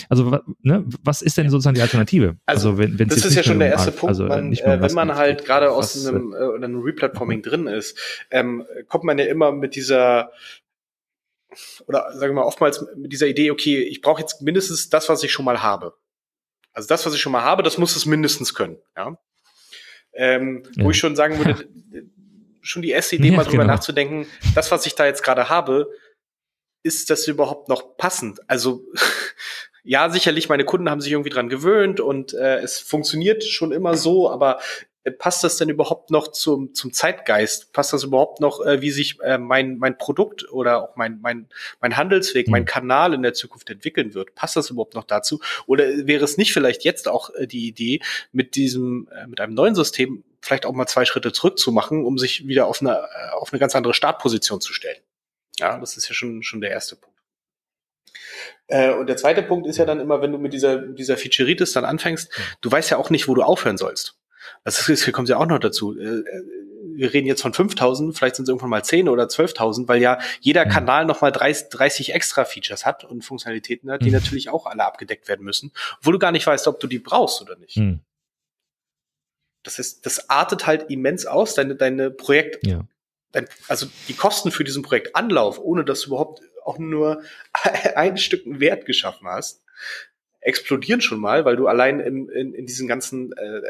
Also, 0.09 0.39
ne, 0.63 0.85
was 1.03 1.23
ist 1.23 1.37
denn 1.37 1.49
sozusagen 1.51 1.75
die 1.75 1.83
Alternative? 1.83 2.37
Also, 2.47 2.71
also 2.71 2.79
wenn, 2.79 3.09
das 3.09 3.25
ist 3.25 3.35
ja 3.35 3.43
schon 3.43 3.59
der 3.59 3.69
erste 3.69 3.93
Punkt, 3.93 4.09
also, 4.09 4.25
man, 4.27 4.53
äh, 4.53 4.81
wenn 4.81 4.95
man 4.95 5.15
halt 5.15 5.45
gerade 5.45 5.71
aus 5.71 5.97
was, 5.97 6.07
einem, 6.07 6.33
äh, 6.33 6.57
einem 6.57 6.81
Replatforming 6.81 7.43
drin 7.43 7.67
ist, 7.67 7.99
ähm, 8.31 8.65
kommt 8.89 9.05
man 9.05 9.19
ja 9.19 9.27
immer 9.27 9.53
mit 9.53 9.75
dieser 9.75 10.31
oder 11.87 12.13
sagen 12.13 12.35
wir 12.35 12.43
mal 12.43 12.47
oftmals 12.47 12.87
mit 12.97 13.13
dieser 13.13 13.27
Idee, 13.29 13.51
okay, 13.51 13.83
ich 13.83 14.03
brauche 14.03 14.21
jetzt 14.21 14.43
mindestens 14.43 14.91
das, 14.91 15.09
was 15.09 15.23
ich 15.23 15.33
schon 15.33 15.45
mal 15.45 15.63
habe. 15.63 15.95
Also 16.73 16.89
das, 16.89 17.07
was 17.07 17.15
ich 17.15 17.21
schon 17.21 17.33
mal 17.33 17.43
habe, 17.43 17.63
das 17.63 17.79
muss 17.79 17.97
es 17.97 18.05
mindestens 18.05 18.53
können. 18.53 18.77
Ja? 18.95 19.17
Ähm, 20.13 20.65
ja. 20.75 20.85
Wo 20.85 20.91
ich 20.91 20.99
schon 20.99 21.17
sagen 21.17 21.39
würde, 21.39 21.67
schon 22.67 22.83
die 22.83 22.91
erste 22.91 23.17
Idee, 23.17 23.31
ja, 23.31 23.37
mal 23.37 23.45
drüber 23.45 23.63
genau. 23.63 23.75
nachzudenken, 23.75 24.27
das, 24.55 24.71
was 24.71 24.87
ich 24.87 24.95
da 24.95 25.07
jetzt 25.07 25.23
gerade 25.23 25.49
habe, 25.49 25.91
ist 26.83 27.11
das 27.11 27.27
überhaupt 27.27 27.69
noch 27.69 27.97
passend? 27.97 28.41
Also 28.49 28.83
ja, 29.85 30.11
sicherlich, 30.11 30.49
meine 30.49 30.65
Kunden 30.65 30.91
haben 30.91 31.01
sich 31.01 31.13
irgendwie 31.13 31.31
dran 31.31 31.49
gewöhnt 31.49 32.01
und 32.01 32.35
äh, 32.35 32.59
es 32.59 32.79
funktioniert 32.79 33.45
schon 33.45 33.73
immer 33.73 33.97
so, 33.97 34.31
aber 34.31 34.61
passt 35.11 35.45
das 35.45 35.57
denn 35.57 35.69
überhaupt 35.69 36.11
noch 36.11 36.29
zum, 36.29 36.75
zum 36.75 36.93
Zeitgeist? 36.93 37.73
Passt 37.73 37.93
das 37.93 38.05
überhaupt 38.05 38.41
noch, 38.41 38.65
äh, 38.65 38.81
wie 38.83 38.91
sich 38.91 39.21
äh, 39.21 39.39
mein, 39.39 39.79
mein 39.79 39.99
Produkt 39.99 40.51
oder 40.51 40.83
auch 40.83 40.97
mein, 40.97 41.21
mein, 41.21 41.49
mein 41.81 41.97
Handelsweg, 41.97 42.47
mhm. 42.47 42.53
mein 42.53 42.65
Kanal 42.65 43.15
in 43.15 43.23
der 43.23 43.35
Zukunft 43.35 43.71
entwickeln 43.71 44.15
wird? 44.15 44.35
Passt 44.35 44.57
das 44.57 44.71
überhaupt 44.71 44.95
noch 44.95 45.05
dazu? 45.05 45.41
Oder 45.67 46.07
wäre 46.07 46.25
es 46.25 46.37
nicht 46.37 46.53
vielleicht 46.53 46.85
jetzt 46.85 47.09
auch 47.09 47.31
äh, 47.35 47.47
die 47.47 47.67
Idee, 47.67 48.01
mit 48.33 48.55
diesem, 48.55 49.09
äh, 49.13 49.27
mit 49.27 49.41
einem 49.41 49.55
neuen 49.55 49.75
System 49.75 50.25
vielleicht 50.41 50.67
auch 50.67 50.73
mal 50.73 50.87
zwei 50.87 51.05
Schritte 51.05 51.33
zurück 51.33 51.59
zu 51.59 51.73
machen, 51.73 52.05
um 52.05 52.19
sich 52.19 52.47
wieder 52.47 52.67
auf 52.67 52.81
eine, 52.81 52.93
äh, 52.93 53.31
auf 53.33 53.53
eine 53.53 53.61
ganz 53.61 53.75
andere 53.75 53.95
Startposition 53.95 54.61
zu 54.61 54.73
stellen? 54.73 55.01
Ja, 55.59 55.79
das 55.79 55.97
ist 55.97 56.09
ja 56.09 56.15
schon, 56.15 56.43
schon 56.43 56.61
der 56.61 56.71
erste 56.71 56.97
Punkt. 56.97 57.17
Äh, 58.69 58.93
und 58.93 59.09
der 59.09 59.17
zweite 59.17 59.43
Punkt 59.43 59.67
ist 59.67 59.77
ja 59.77 59.85
dann 59.85 60.01
immer, 60.01 60.21
wenn 60.21 60.33
du 60.33 60.39
mit 60.39 60.53
dieser, 60.53 60.79
dieser 60.79 61.17
Featureitis 61.17 61.73
dann 61.73 61.85
anfängst, 61.85 62.33
du 62.61 62.71
weißt 62.71 62.91
ja 62.91 62.97
auch 62.97 63.11
nicht, 63.11 63.29
wo 63.29 63.35
du 63.35 63.43
aufhören 63.43 63.77
sollst. 63.77 64.19
Das 64.67 64.89
ist, 64.89 65.13
kommt 65.13 65.29
ja 65.29 65.37
auch 65.37 65.47
noch 65.47 65.61
dazu. 65.61 65.97
Äh, 65.97 66.03
äh, 66.03 66.43
wir 66.97 67.13
reden 67.13 67.29
jetzt 67.29 67.43
von 67.43 67.55
5000, 67.55 68.17
vielleicht 68.17 68.35
sind 68.35 68.45
es 68.45 68.49
irgendwann 68.49 68.71
mal 68.71 68.83
10 68.83 69.09
oder 69.09 69.27
12.000, 69.27 69.87
weil 69.87 70.03
ja 70.03 70.19
jeder 70.41 70.65
mhm. 70.65 70.71
Kanal 70.71 71.05
nochmal 71.05 71.31
30, 71.31 71.69
30 71.69 72.15
extra 72.15 72.45
Features 72.45 72.85
hat 72.85 73.05
und 73.05 73.25
Funktionalitäten 73.25 73.89
hat, 73.93 74.03
die 74.03 74.07
mhm. 74.07 74.15
natürlich 74.15 74.49
auch 74.49 74.67
alle 74.67 74.85
abgedeckt 74.85 75.29
werden 75.29 75.45
müssen, 75.45 75.71
wo 76.03 76.11
du 76.11 76.19
gar 76.19 76.33
nicht 76.33 76.45
weißt, 76.45 76.67
ob 76.67 76.81
du 76.81 76.89
die 76.89 76.99
brauchst 76.99 77.41
oder 77.43 77.57
nicht. 77.57 77.77
Mhm. 77.77 78.01
Das 79.63 79.79
ist, 79.79 80.05
das 80.05 80.31
artet 80.31 80.67
halt 80.67 80.91
immens 80.91 81.27
aus, 81.27 81.55
deine, 81.55 81.77
deine 81.77 82.11
Projekt, 82.11 82.67
ja. 82.67 82.81
dein, 83.31 83.47
also 83.69 83.87
die 84.09 84.15
Kosten 84.15 84.51
für 84.51 84.65
diesen 84.65 84.83
Projektanlauf, 84.83 85.61
ohne 85.61 85.85
dass 85.85 86.01
du 86.01 86.09
überhaupt 86.09 86.43
auch 86.65 86.79
nur 86.79 87.23
ein 87.95 88.17
Stück 88.17 88.43
Wert 88.47 88.85
geschaffen 88.85 89.29
hast, 89.29 89.63
explodieren 90.47 91.01
schon 91.01 91.19
mal, 91.19 91.45
weil 91.45 91.57
du 91.57 91.67
allein 91.67 91.99
in, 91.99 92.29
in, 92.29 92.55
in 92.55 92.67
diesen 92.67 92.87
ganzen 92.87 93.33
äh, 93.33 93.61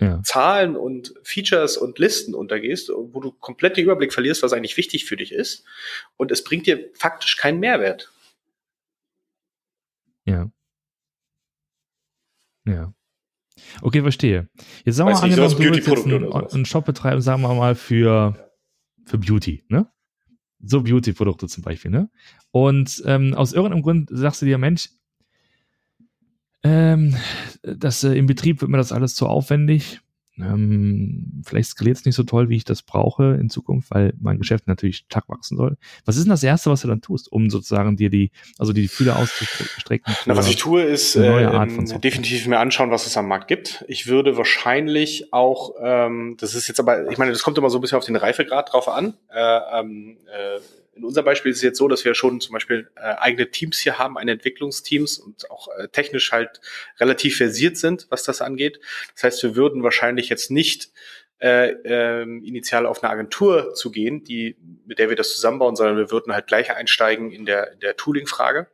ja. 0.00 0.22
Zahlen 0.22 0.74
und 0.74 1.14
Features 1.22 1.76
und 1.76 1.98
Listen 1.98 2.34
untergehst, 2.34 2.88
wo 2.88 3.20
du 3.20 3.30
komplett 3.30 3.76
den 3.76 3.84
Überblick 3.84 4.12
verlierst, 4.12 4.42
was 4.42 4.54
eigentlich 4.54 4.78
wichtig 4.78 5.04
für 5.04 5.16
dich 5.16 5.32
ist. 5.32 5.64
Und 6.16 6.32
es 6.32 6.42
bringt 6.42 6.66
dir 6.66 6.90
faktisch 6.94 7.36
keinen 7.36 7.60
Mehrwert. 7.60 8.10
Ja. 10.24 10.50
Ja. 12.66 12.94
Okay, 13.82 14.00
verstehe. 14.00 14.48
Jetzt 14.86 14.96
sagen 14.96 15.10
wir 15.10 15.12
mal, 15.12 15.30
so, 15.30 15.58
du 15.58 15.70
willst 15.74 15.86
jetzt 15.86 16.06
einen, 16.06 16.32
einen 16.32 16.64
Shop 16.64 16.86
betreiben, 16.86 17.20
sagen 17.20 17.42
wir 17.42 17.54
mal, 17.54 17.74
für, 17.74 18.50
für 19.04 19.18
Beauty, 19.18 19.62
ne? 19.68 19.90
So 20.66 20.82
Beauty-Produkte 20.82 21.46
zum 21.48 21.62
Beispiel, 21.62 21.90
ne? 21.90 22.10
Und 22.50 23.02
ähm, 23.04 23.34
aus 23.34 23.52
irgendeinem 23.52 23.82
Grund 23.82 24.08
sagst 24.10 24.40
du 24.40 24.46
dir, 24.46 24.56
Mensch, 24.56 24.88
ähm, 26.64 27.16
das 27.62 28.02
äh, 28.02 28.14
im 28.14 28.26
Betrieb 28.26 28.60
wird 28.60 28.70
mir 28.70 28.78
das 28.78 28.92
alles 28.92 29.14
zu 29.14 29.26
aufwendig. 29.26 30.00
Ähm, 30.36 31.42
vielleicht 31.46 31.70
skaliert 31.70 31.96
es 31.96 32.04
nicht 32.04 32.16
so 32.16 32.24
toll, 32.24 32.48
wie 32.48 32.56
ich 32.56 32.64
das 32.64 32.82
brauche 32.82 33.34
in 33.34 33.50
Zukunft, 33.50 33.90
weil 33.92 34.14
mein 34.20 34.38
Geschäft 34.38 34.66
natürlich 34.66 35.04
stark 35.08 35.28
wachsen 35.28 35.56
soll. 35.56 35.76
Was 36.04 36.16
ist 36.16 36.24
denn 36.24 36.30
das 36.30 36.42
Erste, 36.42 36.70
was 36.70 36.80
du 36.80 36.88
dann 36.88 37.00
tust, 37.00 37.30
um 37.30 37.50
sozusagen 37.50 37.96
dir 37.96 38.10
die, 38.10 38.32
also 38.58 38.72
die 38.72 38.88
Fühler 38.88 39.16
auszustrecken? 39.16 40.12
Na, 40.26 40.36
was 40.36 40.48
ich 40.48 40.56
tue, 40.56 40.82
ist 40.82 41.14
äh, 41.14 41.98
definitiv 42.00 42.48
mir 42.48 42.58
anschauen, 42.58 42.90
was 42.90 43.06
es 43.06 43.16
am 43.16 43.28
Markt 43.28 43.46
gibt. 43.46 43.84
Ich 43.86 44.08
würde 44.08 44.36
wahrscheinlich 44.36 45.32
auch, 45.32 45.74
ähm, 45.80 46.36
das 46.40 46.54
ist 46.54 46.66
jetzt 46.66 46.80
aber, 46.80 47.10
ich 47.10 47.18
meine, 47.18 47.30
das 47.30 47.42
kommt 47.42 47.56
immer 47.58 47.70
so 47.70 47.78
ein 47.78 47.80
bisschen 47.80 47.98
auf 47.98 48.04
den 48.04 48.16
Reifegrad 48.16 48.72
drauf 48.72 48.88
an. 48.88 49.14
Äh, 49.28 49.58
ähm, 49.78 50.16
äh, 50.26 50.58
in 50.96 51.04
unserem 51.04 51.24
Beispiel 51.24 51.50
ist 51.50 51.58
es 51.58 51.62
jetzt 51.62 51.78
so, 51.78 51.88
dass 51.88 52.04
wir 52.04 52.14
schon 52.14 52.40
zum 52.40 52.52
Beispiel 52.52 52.90
äh, 52.96 53.00
eigene 53.00 53.50
Teams 53.50 53.78
hier 53.78 53.98
haben, 53.98 54.16
eine 54.16 54.32
Entwicklungsteams 54.32 55.18
und 55.18 55.50
auch 55.50 55.68
äh, 55.76 55.88
technisch 55.88 56.32
halt 56.32 56.60
relativ 56.98 57.36
versiert 57.36 57.76
sind, 57.76 58.06
was 58.10 58.22
das 58.24 58.40
angeht. 58.40 58.80
Das 59.14 59.24
heißt, 59.24 59.42
wir 59.42 59.56
würden 59.56 59.82
wahrscheinlich 59.82 60.28
jetzt 60.28 60.50
nicht 60.50 60.90
äh, 61.40 61.70
äh, 61.70 62.22
initial 62.22 62.86
auf 62.86 63.02
eine 63.02 63.12
Agentur 63.12 63.74
zu 63.74 63.90
gehen, 63.90 64.24
die, 64.24 64.56
mit 64.86 64.98
der 64.98 65.08
wir 65.08 65.16
das 65.16 65.34
zusammenbauen, 65.34 65.76
sondern 65.76 65.96
wir 65.96 66.10
würden 66.10 66.32
halt 66.32 66.46
gleich 66.46 66.74
einsteigen 66.74 67.32
in 67.32 67.44
der, 67.44 67.72
in 67.72 67.80
der 67.80 67.96
Tooling-Frage. 67.96 68.68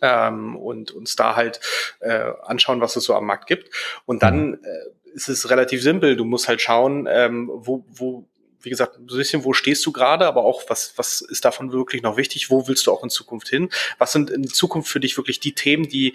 Ähm, 0.00 0.54
und 0.54 0.92
uns 0.92 1.16
da 1.16 1.34
halt 1.34 1.58
äh, 1.98 2.32
anschauen, 2.42 2.80
was 2.80 2.94
es 2.94 3.02
so 3.02 3.14
am 3.14 3.26
Markt 3.26 3.48
gibt. 3.48 3.74
Und 4.04 4.22
dann 4.22 4.50
mhm. 4.50 4.58
äh, 4.62 5.14
ist 5.14 5.28
es 5.28 5.50
relativ 5.50 5.82
simpel. 5.82 6.14
Du 6.14 6.24
musst 6.24 6.46
halt 6.46 6.60
schauen, 6.60 7.08
ähm, 7.10 7.50
wo, 7.52 7.84
wo 7.88 8.28
wie 8.68 8.70
gesagt, 8.70 8.98
ein 8.98 9.06
bisschen, 9.06 9.44
wo 9.44 9.54
stehst 9.54 9.86
du 9.86 9.92
gerade, 9.92 10.26
aber 10.26 10.44
auch, 10.44 10.62
was, 10.68 10.92
was 10.96 11.22
ist 11.22 11.42
davon 11.46 11.72
wirklich 11.72 12.02
noch 12.02 12.18
wichtig? 12.18 12.50
Wo 12.50 12.68
willst 12.68 12.86
du 12.86 12.92
auch 12.92 13.02
in 13.02 13.08
Zukunft 13.08 13.48
hin? 13.48 13.70
Was 13.96 14.12
sind 14.12 14.28
in 14.28 14.46
Zukunft 14.46 14.90
für 14.90 15.00
dich 15.00 15.16
wirklich 15.16 15.40
die 15.40 15.54
Themen, 15.54 15.88
die 15.88 16.14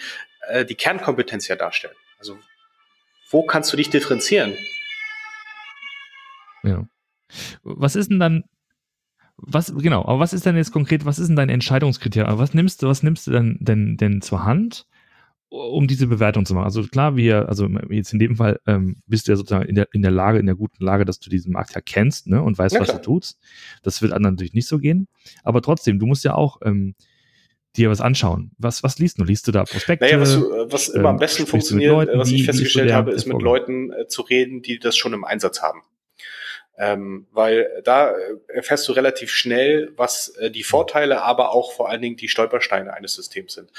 äh, 0.49 0.63
die 0.63 0.75
Kernkompetenz 0.75 1.47
ja 1.47 1.55
darstellen? 1.55 1.95
Also, 2.19 2.37
wo 3.31 3.43
kannst 3.43 3.73
du 3.73 3.77
dich 3.77 3.89
differenzieren? 3.89 4.55
Ja. 6.61 6.87
Was 7.63 7.95
ist 7.95 8.11
denn 8.11 8.19
dann, 8.19 8.43
was, 9.37 9.73
genau, 9.75 10.05
aber 10.05 10.19
was 10.19 10.33
ist 10.33 10.45
denn 10.45 10.55
jetzt 10.55 10.71
konkret, 10.71 11.05
was 11.05 11.17
ist 11.17 11.29
denn 11.29 11.35
dein 11.35 11.49
Entscheidungskriterium? 11.49 12.37
Was 12.37 12.53
nimmst 12.53 12.83
du, 12.83 12.87
was 12.87 13.01
nimmst 13.01 13.25
du 13.25 13.31
denn, 13.31 13.57
denn, 13.59 13.97
denn 13.97 14.21
zur 14.21 14.45
Hand? 14.45 14.85
Um 15.53 15.87
diese 15.87 16.07
Bewertung 16.07 16.45
zu 16.47 16.55
machen. 16.55 16.65
Also 16.65 16.81
klar, 16.83 17.15
wir, 17.15 17.47
also 17.47 17.67
jetzt 17.89 18.11
in 18.11 18.17
dem 18.17 18.35
Fall 18.35 18.59
ähm, 18.65 18.97
bist 19.05 19.27
du 19.27 19.31
ja 19.31 19.35
sozusagen 19.35 19.65
in 19.65 19.75
der, 19.75 19.87
in 19.93 20.01
der 20.01 20.09
Lage, 20.09 20.39
in 20.39 20.47
der 20.47 20.55
guten 20.55 20.83
Lage, 20.83 21.05
dass 21.05 21.19
du 21.19 21.29
diesen 21.29 21.53
Markt 21.53 21.75
ja 21.75 21.81
kennst 21.81 22.25
ne, 22.27 22.41
und 22.41 22.57
weißt, 22.57 22.73
ja, 22.73 22.81
was 22.81 22.87
klar. 22.87 22.99
du 22.99 23.03
tust. 23.03 23.39
Das 23.83 24.01
wird 24.01 24.13
anderen 24.13 24.33
natürlich 24.33 24.53
nicht 24.53 24.67
so 24.67 24.79
gehen. 24.79 25.07
Aber 25.43 25.61
trotzdem, 25.61 25.99
du 25.99 26.07
musst 26.07 26.23
ja 26.23 26.33
auch 26.33 26.57
ähm, 26.65 26.95
dir 27.77 27.91
was 27.91 28.01
anschauen. 28.01 28.51
Was, 28.57 28.81
was 28.81 28.97
liest 28.97 29.19
du? 29.19 29.23
Liest 29.23 29.47
du 29.47 29.51
da 29.51 29.63
Prospekte? 29.63 30.05
Naja, 30.05 30.19
was, 30.19 30.41
was 30.71 30.89
immer 30.89 31.09
am 31.09 31.15
ähm, 31.15 31.19
besten 31.19 31.45
funktioniert, 31.45 31.91
Leuten, 31.91 32.17
was 32.17 32.31
ich 32.31 32.45
festgestellt 32.45 32.91
habe, 32.91 33.11
ist 33.11 33.27
mit 33.27 33.39
Leuten 33.39 33.91
äh, 33.91 34.07
zu 34.07 34.23
reden, 34.23 34.63
die 34.63 34.79
das 34.79 34.97
schon 34.97 35.13
im 35.13 35.23
Einsatz 35.23 35.61
haben. 35.61 35.81
Ähm, 36.77 37.27
weil 37.31 37.81
da 37.83 38.11
äh, 38.11 38.37
erfährst 38.47 38.87
du 38.87 38.93
relativ 38.93 39.31
schnell, 39.31 39.93
was 39.95 40.29
äh, 40.37 40.49
die 40.49 40.63
Vorteile, 40.63 41.21
aber 41.21 41.51
auch 41.51 41.71
vor 41.71 41.89
allen 41.89 42.01
Dingen 42.01 42.17
die 42.17 42.29
Stolpersteine 42.29 42.93
eines 42.93 43.13
Systems 43.13 43.53
sind. 43.53 43.69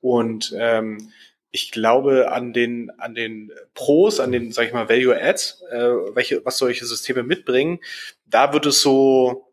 Und 0.00 0.54
ähm, 0.56 1.12
ich 1.50 1.72
glaube 1.72 2.30
an 2.32 2.52
den 2.52 2.90
an 2.98 3.14
den 3.14 3.52
Pros, 3.74 4.20
an 4.20 4.30
den 4.30 4.52
sag 4.52 4.66
ich 4.66 4.72
mal 4.72 4.88
Value 4.88 5.20
Adds, 5.20 5.62
äh, 5.70 5.78
welche 6.14 6.44
was 6.44 6.58
solche 6.58 6.86
Systeme 6.86 7.24
mitbringen, 7.24 7.80
da 8.26 8.52
wird 8.52 8.66
es 8.66 8.80
so 8.80 9.52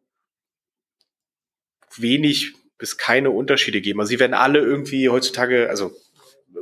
wenig 1.97 2.53
es 2.81 2.97
keine 2.97 3.31
Unterschiede 3.31 3.81
geben. 3.81 3.99
Also 3.99 4.09
sie 4.09 4.19
werden 4.19 4.33
alle 4.33 4.59
irgendwie 4.59 5.09
heutzutage, 5.09 5.69
also 5.69 5.91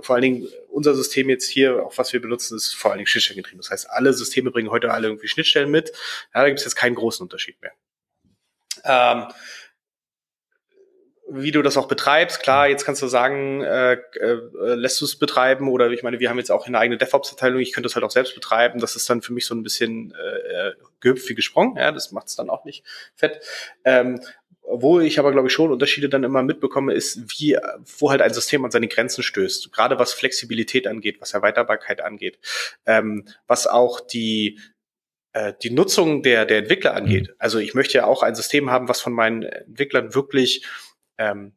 vor 0.01 0.15
allen 0.15 0.23
Dingen 0.23 0.47
unser 0.69 0.95
System 0.95 1.29
jetzt 1.29 1.49
hier, 1.49 1.85
auch 1.85 1.97
was 1.97 2.13
wir 2.13 2.21
benutzen, 2.21 2.55
ist 2.55 2.73
vor 2.73 2.91
allen 2.91 2.99
Dingen 2.99 3.07
Schnittstellengetrieben. 3.07 3.59
Das 3.59 3.71
heißt, 3.71 3.89
alle 3.89 4.13
Systeme 4.13 4.51
bringen 4.51 4.69
heute 4.69 4.91
alle 4.91 5.07
irgendwie 5.07 5.27
Schnittstellen 5.27 5.71
mit. 5.71 5.89
Ja, 6.33 6.41
da 6.41 6.47
gibt 6.47 6.59
es 6.59 6.65
jetzt 6.65 6.75
keinen 6.75 6.95
großen 6.95 7.23
Unterschied 7.23 7.57
mehr. 7.61 7.71
Ähm, 8.85 9.27
wie 11.31 11.51
du 11.51 11.61
das 11.61 11.77
auch 11.77 11.87
betreibst. 11.87 12.41
Klar, 12.41 12.67
jetzt 12.67 12.85
kannst 12.85 13.01
du 13.01 13.07
sagen, 13.07 13.61
äh, 13.61 13.93
äh, 13.93 14.39
lässt 14.57 14.99
du 14.99 15.05
es 15.05 15.17
betreiben 15.17 15.69
oder 15.69 15.89
ich 15.91 16.03
meine, 16.03 16.19
wir 16.19 16.29
haben 16.29 16.39
jetzt 16.39 16.51
auch 16.51 16.65
eine 16.65 16.79
eigene 16.79 16.97
DevOps-Abteilung, 16.97 17.59
ich 17.59 17.73
könnte 17.73 17.87
das 17.87 17.95
halt 17.95 18.03
auch 18.03 18.11
selbst 18.11 18.33
betreiben. 18.35 18.79
Das 18.79 18.95
ist 18.95 19.09
dann 19.09 19.21
für 19.21 19.33
mich 19.33 19.45
so 19.45 19.53
ein 19.53 19.63
bisschen 19.63 20.13
äh, 20.13 20.71
gehüpft 20.99 21.29
wie 21.29 21.35
gesprungen. 21.35 21.77
Ja, 21.77 21.91
das 21.91 22.11
macht 22.11 22.27
es 22.27 22.35
dann 22.35 22.49
auch 22.49 22.65
nicht 22.65 22.83
fett. 23.15 23.41
Ähm, 23.83 24.19
wo 24.71 24.99
ich 24.99 25.17
aber, 25.19 25.31
glaube 25.31 25.47
ich, 25.47 25.53
schon 25.53 25.71
Unterschiede 25.71 26.09
dann 26.09 26.23
immer 26.23 26.43
mitbekomme, 26.43 26.93
ist, 26.93 27.39
wie, 27.39 27.57
wo 27.97 28.11
halt 28.11 28.21
ein 28.21 28.33
System 28.33 28.63
an 28.63 28.71
seine 28.71 28.87
Grenzen 28.87 29.23
stößt. 29.23 29.71
Gerade 29.71 29.97
was 29.97 30.13
Flexibilität 30.13 30.85
angeht, 30.87 31.19
was 31.19 31.33
Erweiterbarkeit 31.33 32.01
angeht, 32.01 32.39
ähm, 32.85 33.25
was 33.47 33.65
auch 33.65 33.99
die, 33.99 34.59
äh, 35.33 35.53
die 35.63 35.71
Nutzung 35.71 36.21
der, 36.21 36.45
der 36.45 36.59
Entwickler 36.59 36.93
angeht. 36.93 37.29
Mhm. 37.29 37.35
Also 37.39 37.57
ich 37.57 37.73
möchte 37.73 37.97
ja 37.97 38.05
auch 38.05 38.21
ein 38.21 38.35
System 38.35 38.69
haben, 38.69 38.87
was 38.87 39.01
von 39.01 39.13
meinen 39.13 39.43
Entwicklern 39.43 40.13
wirklich 40.13 40.65
ähm, 41.17 41.53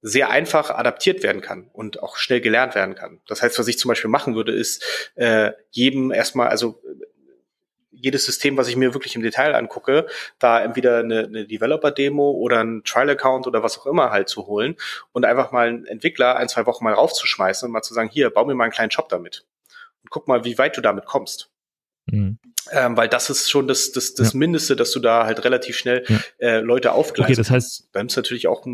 sehr 0.00 0.30
einfach 0.30 0.70
adaptiert 0.70 1.22
werden 1.22 1.42
kann 1.42 1.70
und 1.72 2.02
auch 2.02 2.16
schnell 2.16 2.40
gelernt 2.40 2.74
werden 2.74 2.94
kann. 2.94 3.20
Das 3.26 3.42
heißt, 3.42 3.58
was 3.58 3.68
ich 3.68 3.78
zum 3.78 3.88
Beispiel 3.88 4.10
machen 4.10 4.34
würde, 4.34 4.52
ist 4.52 5.12
äh, 5.14 5.52
jedem 5.70 6.10
erstmal, 6.10 6.48
also 6.48 6.82
jedes 7.92 8.24
System, 8.24 8.56
was 8.56 8.68
ich 8.68 8.76
mir 8.76 8.94
wirklich 8.94 9.14
im 9.14 9.22
Detail 9.22 9.54
angucke, 9.54 10.06
da 10.38 10.60
entweder 10.60 10.98
eine, 10.98 11.24
eine 11.24 11.46
Developer-Demo 11.46 12.30
oder 12.32 12.60
ein 12.62 12.82
Trial-Account 12.84 13.46
oder 13.46 13.62
was 13.62 13.78
auch 13.78 13.86
immer 13.86 14.10
halt 14.10 14.28
zu 14.28 14.46
holen 14.46 14.76
und 15.12 15.24
einfach 15.24 15.52
mal 15.52 15.68
einen 15.68 15.86
Entwickler 15.86 16.36
ein, 16.36 16.48
zwei 16.48 16.66
Wochen 16.66 16.84
mal 16.84 16.94
raufzuschmeißen 16.94 17.66
und 17.66 17.72
mal 17.72 17.82
zu 17.82 17.94
sagen, 17.94 18.10
hier, 18.10 18.30
bau 18.30 18.44
mir 18.44 18.54
mal 18.54 18.64
einen 18.64 18.72
kleinen 18.72 18.90
Shop 18.90 19.08
damit. 19.08 19.44
Und 20.02 20.10
guck 20.10 20.26
mal, 20.26 20.44
wie 20.44 20.58
weit 20.58 20.76
du 20.76 20.80
damit 20.80 21.04
kommst. 21.04 21.50
Mhm. 22.06 22.38
Ähm, 22.70 22.96
weil 22.96 23.08
das 23.08 23.28
ist 23.28 23.50
schon 23.50 23.66
das, 23.66 23.90
das, 23.92 24.14
das 24.14 24.32
ja. 24.32 24.38
Mindeste, 24.38 24.76
dass 24.76 24.92
du 24.92 25.00
da 25.00 25.26
halt 25.26 25.44
relativ 25.44 25.76
schnell 25.76 26.04
ja. 26.08 26.20
äh, 26.38 26.60
Leute 26.60 26.92
aufgleist. 26.92 27.30
Okay, 27.30 27.36
das 27.36 27.50
heißt, 27.50 27.88
dann 27.92 28.06
ist 28.06 28.16
natürlich 28.16 28.46
auch 28.46 28.64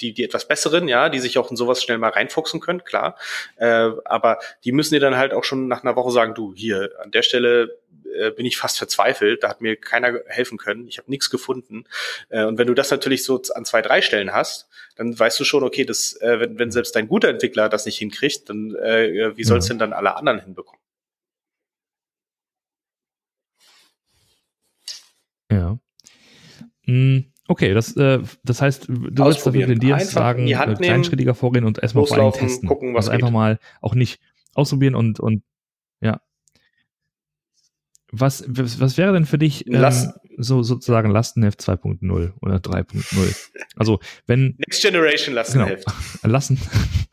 die, 0.00 0.12
die 0.12 0.24
etwas 0.24 0.46
besseren, 0.46 0.88
ja, 0.88 1.08
die 1.08 1.20
sich 1.20 1.38
auch 1.38 1.50
in 1.50 1.56
sowas 1.56 1.82
schnell 1.82 1.98
mal 1.98 2.10
reinfuchsen 2.10 2.60
können, 2.60 2.84
klar. 2.84 3.16
Äh, 3.56 3.90
aber 4.04 4.38
die 4.64 4.72
müssen 4.72 4.94
dir 4.94 5.00
dann 5.00 5.16
halt 5.16 5.32
auch 5.32 5.44
schon 5.44 5.68
nach 5.68 5.82
einer 5.82 5.96
Woche 5.96 6.10
sagen, 6.10 6.34
du, 6.34 6.54
hier, 6.54 6.90
an 7.02 7.10
der 7.10 7.22
Stelle 7.22 7.79
äh, 8.18 8.30
bin 8.30 8.46
ich 8.46 8.56
fast 8.56 8.78
verzweifelt, 8.78 9.42
da 9.42 9.48
hat 9.48 9.60
mir 9.60 9.76
keiner 9.76 10.20
helfen 10.26 10.58
können, 10.58 10.88
ich 10.88 10.98
habe 10.98 11.10
nichts 11.10 11.30
gefunden. 11.30 11.84
Äh, 12.28 12.44
und 12.44 12.58
wenn 12.58 12.66
du 12.66 12.74
das 12.74 12.90
natürlich 12.90 13.24
so 13.24 13.40
an 13.54 13.64
zwei, 13.64 13.82
drei 13.82 14.02
Stellen 14.02 14.32
hast, 14.32 14.68
dann 14.96 15.18
weißt 15.18 15.38
du 15.40 15.44
schon, 15.44 15.62
okay, 15.62 15.84
das, 15.84 16.14
äh, 16.20 16.40
wenn, 16.40 16.58
wenn 16.58 16.70
selbst 16.70 16.94
dein 16.96 17.08
guter 17.08 17.28
Entwickler 17.28 17.68
das 17.68 17.86
nicht 17.86 17.98
hinkriegt, 17.98 18.48
dann 18.48 18.74
äh, 18.76 19.36
wie 19.36 19.44
soll 19.44 19.58
es 19.58 19.66
mhm. 19.66 19.70
denn 19.70 19.78
dann 19.78 19.92
alle 19.92 20.16
anderen 20.16 20.40
hinbekommen? 20.40 20.80
Ja. 25.50 25.78
Mm, 26.86 27.20
okay, 27.48 27.74
das, 27.74 27.96
äh, 27.96 28.20
das 28.44 28.62
heißt, 28.62 28.88
du 28.88 28.94
würdest 28.94 29.46
dafür 29.46 29.66
plädieren, 29.66 30.00
sagen, 30.00 30.46
äh, 30.46 30.74
kleinschrittiger 30.74 31.34
vorgehen 31.34 31.64
und 31.64 31.78
erstmal 31.82 32.06
vor 32.06 32.18
allem 32.18 32.32
testen. 32.32 32.68
Gucken, 32.68 32.94
was 32.94 33.08
also 33.08 33.12
einfach 33.12 33.30
mal 33.30 33.58
auch 33.80 33.94
nicht 33.94 34.20
ausprobieren 34.54 34.94
und, 34.94 35.20
und. 35.20 35.42
Was, 38.12 38.44
was, 38.48 38.80
was 38.80 38.98
wäre 38.98 39.12
denn 39.12 39.26
für 39.26 39.38
dich 39.38 39.66
ähm, 39.68 40.12
so 40.36 40.62
sozusagen 40.62 41.10
Lastenheft 41.10 41.60
2.0 41.60 42.32
oder 42.40 42.56
3.0? 42.56 43.50
Also 43.76 44.00
wenn 44.26 44.56
Next 44.58 44.82
Generation 44.82 45.34
Lastenheft. 45.34 45.84
Genau, 46.22 46.32
Lassen. 46.32 46.58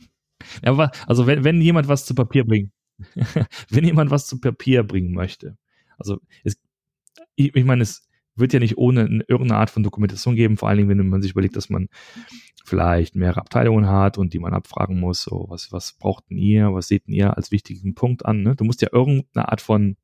ja, 0.63 0.71
aber 0.71 0.91
also 1.05 1.27
wenn, 1.27 1.43
wenn 1.43 1.61
jemand 1.61 1.87
was 1.87 2.05
zu 2.05 2.15
Papier 2.15 2.45
bringt, 2.45 2.71
wenn 3.69 3.83
jemand 3.83 4.09
was 4.09 4.25
zu 4.25 4.39
Papier 4.39 4.83
bringen 4.83 5.13
möchte, 5.13 5.57
also 5.97 6.19
es, 6.43 6.57
ich, 7.35 7.55
ich 7.55 7.65
meine, 7.65 7.83
es 7.83 8.07
wird 8.35 8.53
ja 8.53 8.59
nicht 8.59 8.77
ohne 8.77 9.23
irgendeine 9.27 9.59
Art 9.59 9.69
von 9.69 9.83
Dokumentation 9.83 10.35
geben, 10.35 10.57
vor 10.57 10.69
allen 10.69 10.77
Dingen, 10.77 10.89
wenn 10.89 11.09
man 11.09 11.21
sich 11.21 11.31
überlegt, 11.31 11.55
dass 11.55 11.69
man 11.69 11.89
vielleicht 12.65 13.15
mehrere 13.15 13.39
Abteilungen 13.39 13.87
hat 13.87 14.17
und 14.17 14.33
die 14.33 14.39
man 14.39 14.53
abfragen 14.53 14.99
muss, 14.99 15.23
so 15.23 15.45
was, 15.49 15.71
was 15.71 15.93
braucht 15.93 16.29
denn 16.29 16.37
ihr, 16.37 16.73
was 16.73 16.87
seht 16.87 17.07
ihr 17.07 17.35
als 17.35 17.51
wichtigen 17.51 17.95
Punkt 17.95 18.25
an? 18.25 18.43
Ne? 18.43 18.55
Du 18.55 18.63
musst 18.63 18.81
ja 18.81 18.89
irgendeine 18.91 19.49
Art 19.49 19.61
von 19.61 19.95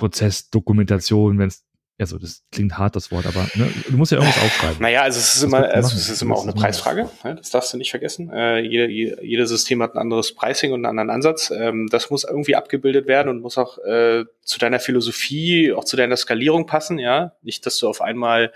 Prozessdokumentation, 0.00 1.38
wenn 1.38 1.48
es 1.48 1.64
also 2.00 2.18
das 2.18 2.44
klingt 2.50 2.78
hart, 2.78 2.96
das 2.96 3.10
Wort, 3.10 3.26
aber 3.26 3.46
ne, 3.54 3.70
du 3.88 3.96
musst 3.96 4.10
ja 4.10 4.18
irgendwas 4.18 4.42
aufschreiben. 4.42 4.80
Naja, 4.80 5.02
also 5.02 5.18
es 5.18 5.36
ist 5.36 5.42
immer, 5.42 5.68
also 5.68 5.94
es 5.94 6.08
ist 6.08 6.22
immer 6.22 6.34
auch 6.34 6.44
eine 6.44 6.54
Preisfrage, 6.54 7.10
ne? 7.24 7.34
das 7.34 7.50
darfst 7.50 7.74
du 7.74 7.76
nicht 7.76 7.90
vergessen. 7.90 8.30
Äh, 8.30 8.60
jede, 8.60 8.88
jedes 8.88 9.50
System 9.50 9.82
hat 9.82 9.94
ein 9.94 9.98
anderes 9.98 10.34
Pricing 10.34 10.72
und 10.72 10.86
einen 10.86 10.98
anderen 10.98 11.10
Ansatz. 11.10 11.50
Ähm, 11.50 11.88
das 11.90 12.08
muss 12.08 12.24
irgendwie 12.24 12.56
abgebildet 12.56 13.06
werden 13.06 13.28
und 13.28 13.42
muss 13.42 13.58
auch 13.58 13.76
äh, 13.78 14.24
zu 14.42 14.58
deiner 14.58 14.80
Philosophie, 14.80 15.72
auch 15.72 15.84
zu 15.84 15.96
deiner 15.98 16.16
Skalierung 16.16 16.64
passen, 16.64 16.98
ja. 16.98 17.34
Nicht, 17.42 17.66
dass 17.66 17.76
du 17.76 17.86
auf 17.86 18.00
einmal 18.00 18.52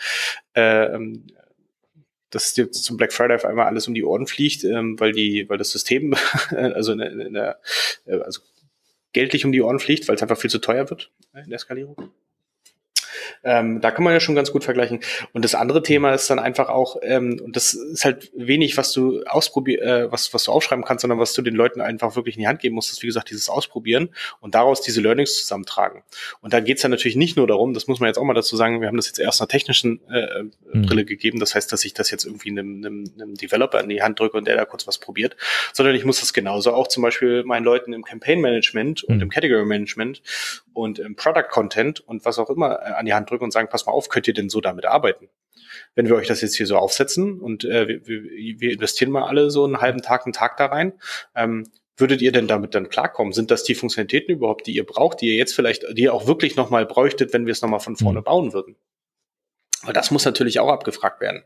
äh, 0.54 0.94
ähm, 0.94 1.26
dass 2.30 2.52
dir 2.52 2.70
zum 2.72 2.96
Black 2.96 3.12
Friday 3.12 3.36
auf 3.36 3.44
einmal 3.44 3.66
alles 3.66 3.86
um 3.86 3.94
die 3.94 4.04
Ohren 4.04 4.26
fliegt, 4.26 4.64
ähm, 4.64 4.98
weil 4.98 5.12
die, 5.12 5.48
weil 5.48 5.58
das 5.58 5.70
System, 5.70 6.14
also 6.50 6.92
in, 6.92 7.00
in, 7.00 7.20
in 7.20 7.34
der, 7.34 7.60
äh, 8.06 8.18
also 8.20 8.40
geldlich 9.14 9.46
um 9.46 9.52
die 9.52 9.62
Ohren 9.62 9.78
fliegt, 9.78 10.06
weil 10.06 10.16
es 10.16 10.22
einfach 10.22 10.36
viel 10.36 10.50
zu 10.50 10.58
teuer 10.58 10.90
wird 10.90 11.10
in 11.32 11.48
der 11.48 11.58
Skalierung. 11.58 12.10
Ähm, 13.44 13.80
da 13.80 13.90
kann 13.90 14.04
man 14.04 14.12
ja 14.12 14.20
schon 14.20 14.34
ganz 14.34 14.52
gut 14.52 14.64
vergleichen. 14.64 15.00
Und 15.32 15.44
das 15.44 15.54
andere 15.54 15.82
Thema 15.82 16.12
ist 16.14 16.30
dann 16.30 16.38
einfach 16.38 16.68
auch, 16.68 16.96
ähm, 17.02 17.40
und 17.44 17.56
das 17.56 17.74
ist 17.74 18.04
halt 18.04 18.30
wenig, 18.34 18.76
was 18.76 18.92
du 18.92 19.22
ausprobier, 19.24 19.82
äh, 19.82 20.12
was, 20.12 20.32
was 20.32 20.44
du 20.44 20.52
aufschreiben 20.52 20.84
kannst, 20.84 21.02
sondern 21.02 21.18
was 21.18 21.34
du 21.34 21.42
den 21.42 21.54
Leuten 21.54 21.80
einfach 21.80 22.16
wirklich 22.16 22.36
in 22.36 22.40
die 22.40 22.48
Hand 22.48 22.60
geben 22.60 22.74
musst, 22.74 22.92
ist 22.92 23.02
wie 23.02 23.06
gesagt 23.06 23.30
dieses 23.30 23.48
Ausprobieren 23.48 24.10
und 24.40 24.54
daraus 24.54 24.80
diese 24.80 25.00
Learnings 25.00 25.36
zusammentragen. 25.36 26.02
Und 26.40 26.52
da 26.52 26.60
geht's 26.60 26.82
ja 26.82 26.88
natürlich 26.88 27.16
nicht 27.16 27.36
nur 27.36 27.46
darum, 27.46 27.74
das 27.74 27.86
muss 27.86 28.00
man 28.00 28.08
jetzt 28.08 28.18
auch 28.18 28.24
mal 28.24 28.34
dazu 28.34 28.56
sagen, 28.56 28.80
wir 28.80 28.88
haben 28.88 28.96
das 28.96 29.06
jetzt 29.06 29.18
erst 29.18 29.40
einer 29.40 29.48
technischen 29.48 30.00
äh, 30.10 30.44
mhm. 30.72 30.86
Brille 30.86 31.04
gegeben, 31.04 31.38
das 31.40 31.54
heißt, 31.54 31.70
dass 31.72 31.84
ich 31.84 31.94
das 31.94 32.10
jetzt 32.10 32.24
irgendwie 32.24 32.50
einem, 32.50 32.78
einem, 32.78 33.04
einem 33.14 33.34
Developer 33.34 33.80
in 33.80 33.88
die 33.88 34.02
Hand 34.02 34.18
drücke 34.18 34.36
und 34.36 34.46
der 34.46 34.56
da 34.56 34.64
kurz 34.64 34.86
was 34.86 34.98
probiert, 34.98 35.36
sondern 35.72 35.94
ich 35.94 36.04
muss 36.04 36.20
das 36.20 36.32
genauso 36.32 36.72
auch 36.72 36.88
zum 36.88 37.02
Beispiel 37.02 37.44
meinen 37.44 37.64
Leuten 37.64 37.92
im 37.92 38.04
Campaign 38.04 38.40
Management 38.40 39.04
und 39.04 39.16
mhm. 39.16 39.22
im 39.22 39.28
Category 39.30 39.64
Management 39.64 40.22
und 40.72 40.98
im 40.98 41.14
Product 41.14 41.48
Content 41.50 42.00
und 42.00 42.24
was 42.24 42.38
auch 42.38 42.50
immer 42.50 42.80
äh, 42.80 42.92
an 42.92 43.06
die 43.06 43.14
Hand 43.14 43.30
drücken 43.30 43.33
und 43.42 43.52
sagen, 43.52 43.68
pass 43.68 43.86
mal 43.86 43.92
auf, 43.92 44.08
könnt 44.08 44.28
ihr 44.28 44.34
denn 44.34 44.48
so 44.48 44.60
damit 44.60 44.86
arbeiten? 44.86 45.28
Wenn 45.94 46.06
wir 46.06 46.16
euch 46.16 46.26
das 46.26 46.40
jetzt 46.40 46.56
hier 46.56 46.66
so 46.66 46.76
aufsetzen 46.76 47.40
und 47.40 47.64
äh, 47.64 47.88
wir, 48.04 48.60
wir 48.60 48.72
investieren 48.72 49.10
mal 49.10 49.24
alle 49.24 49.50
so 49.50 49.64
einen 49.64 49.80
halben 49.80 50.02
Tag, 50.02 50.24
einen 50.24 50.32
Tag 50.32 50.56
da 50.56 50.66
rein, 50.66 50.94
ähm, 51.34 51.70
würdet 51.96 52.22
ihr 52.22 52.32
denn 52.32 52.48
damit 52.48 52.74
dann 52.74 52.88
klarkommen? 52.88 53.32
Sind 53.32 53.50
das 53.50 53.62
die 53.62 53.74
Funktionalitäten 53.74 54.34
überhaupt, 54.34 54.66
die 54.66 54.74
ihr 54.74 54.84
braucht, 54.84 55.20
die 55.20 55.28
ihr 55.28 55.36
jetzt 55.36 55.54
vielleicht, 55.54 55.84
die 55.96 56.02
ihr 56.02 56.14
auch 56.14 56.26
wirklich 56.26 56.56
nochmal 56.56 56.86
bräuchtet, 56.86 57.32
wenn 57.32 57.46
wir 57.46 57.52
es 57.52 57.62
nochmal 57.62 57.80
von 57.80 57.96
vorne 57.96 58.20
mhm. 58.20 58.24
bauen 58.24 58.52
würden? 58.52 58.76
Aber 59.82 59.92
das 59.92 60.10
muss 60.10 60.24
natürlich 60.24 60.58
auch 60.58 60.70
abgefragt 60.70 61.20
werden. 61.20 61.44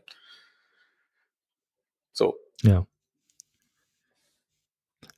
So. 2.13 2.39
Ja. 2.63 2.87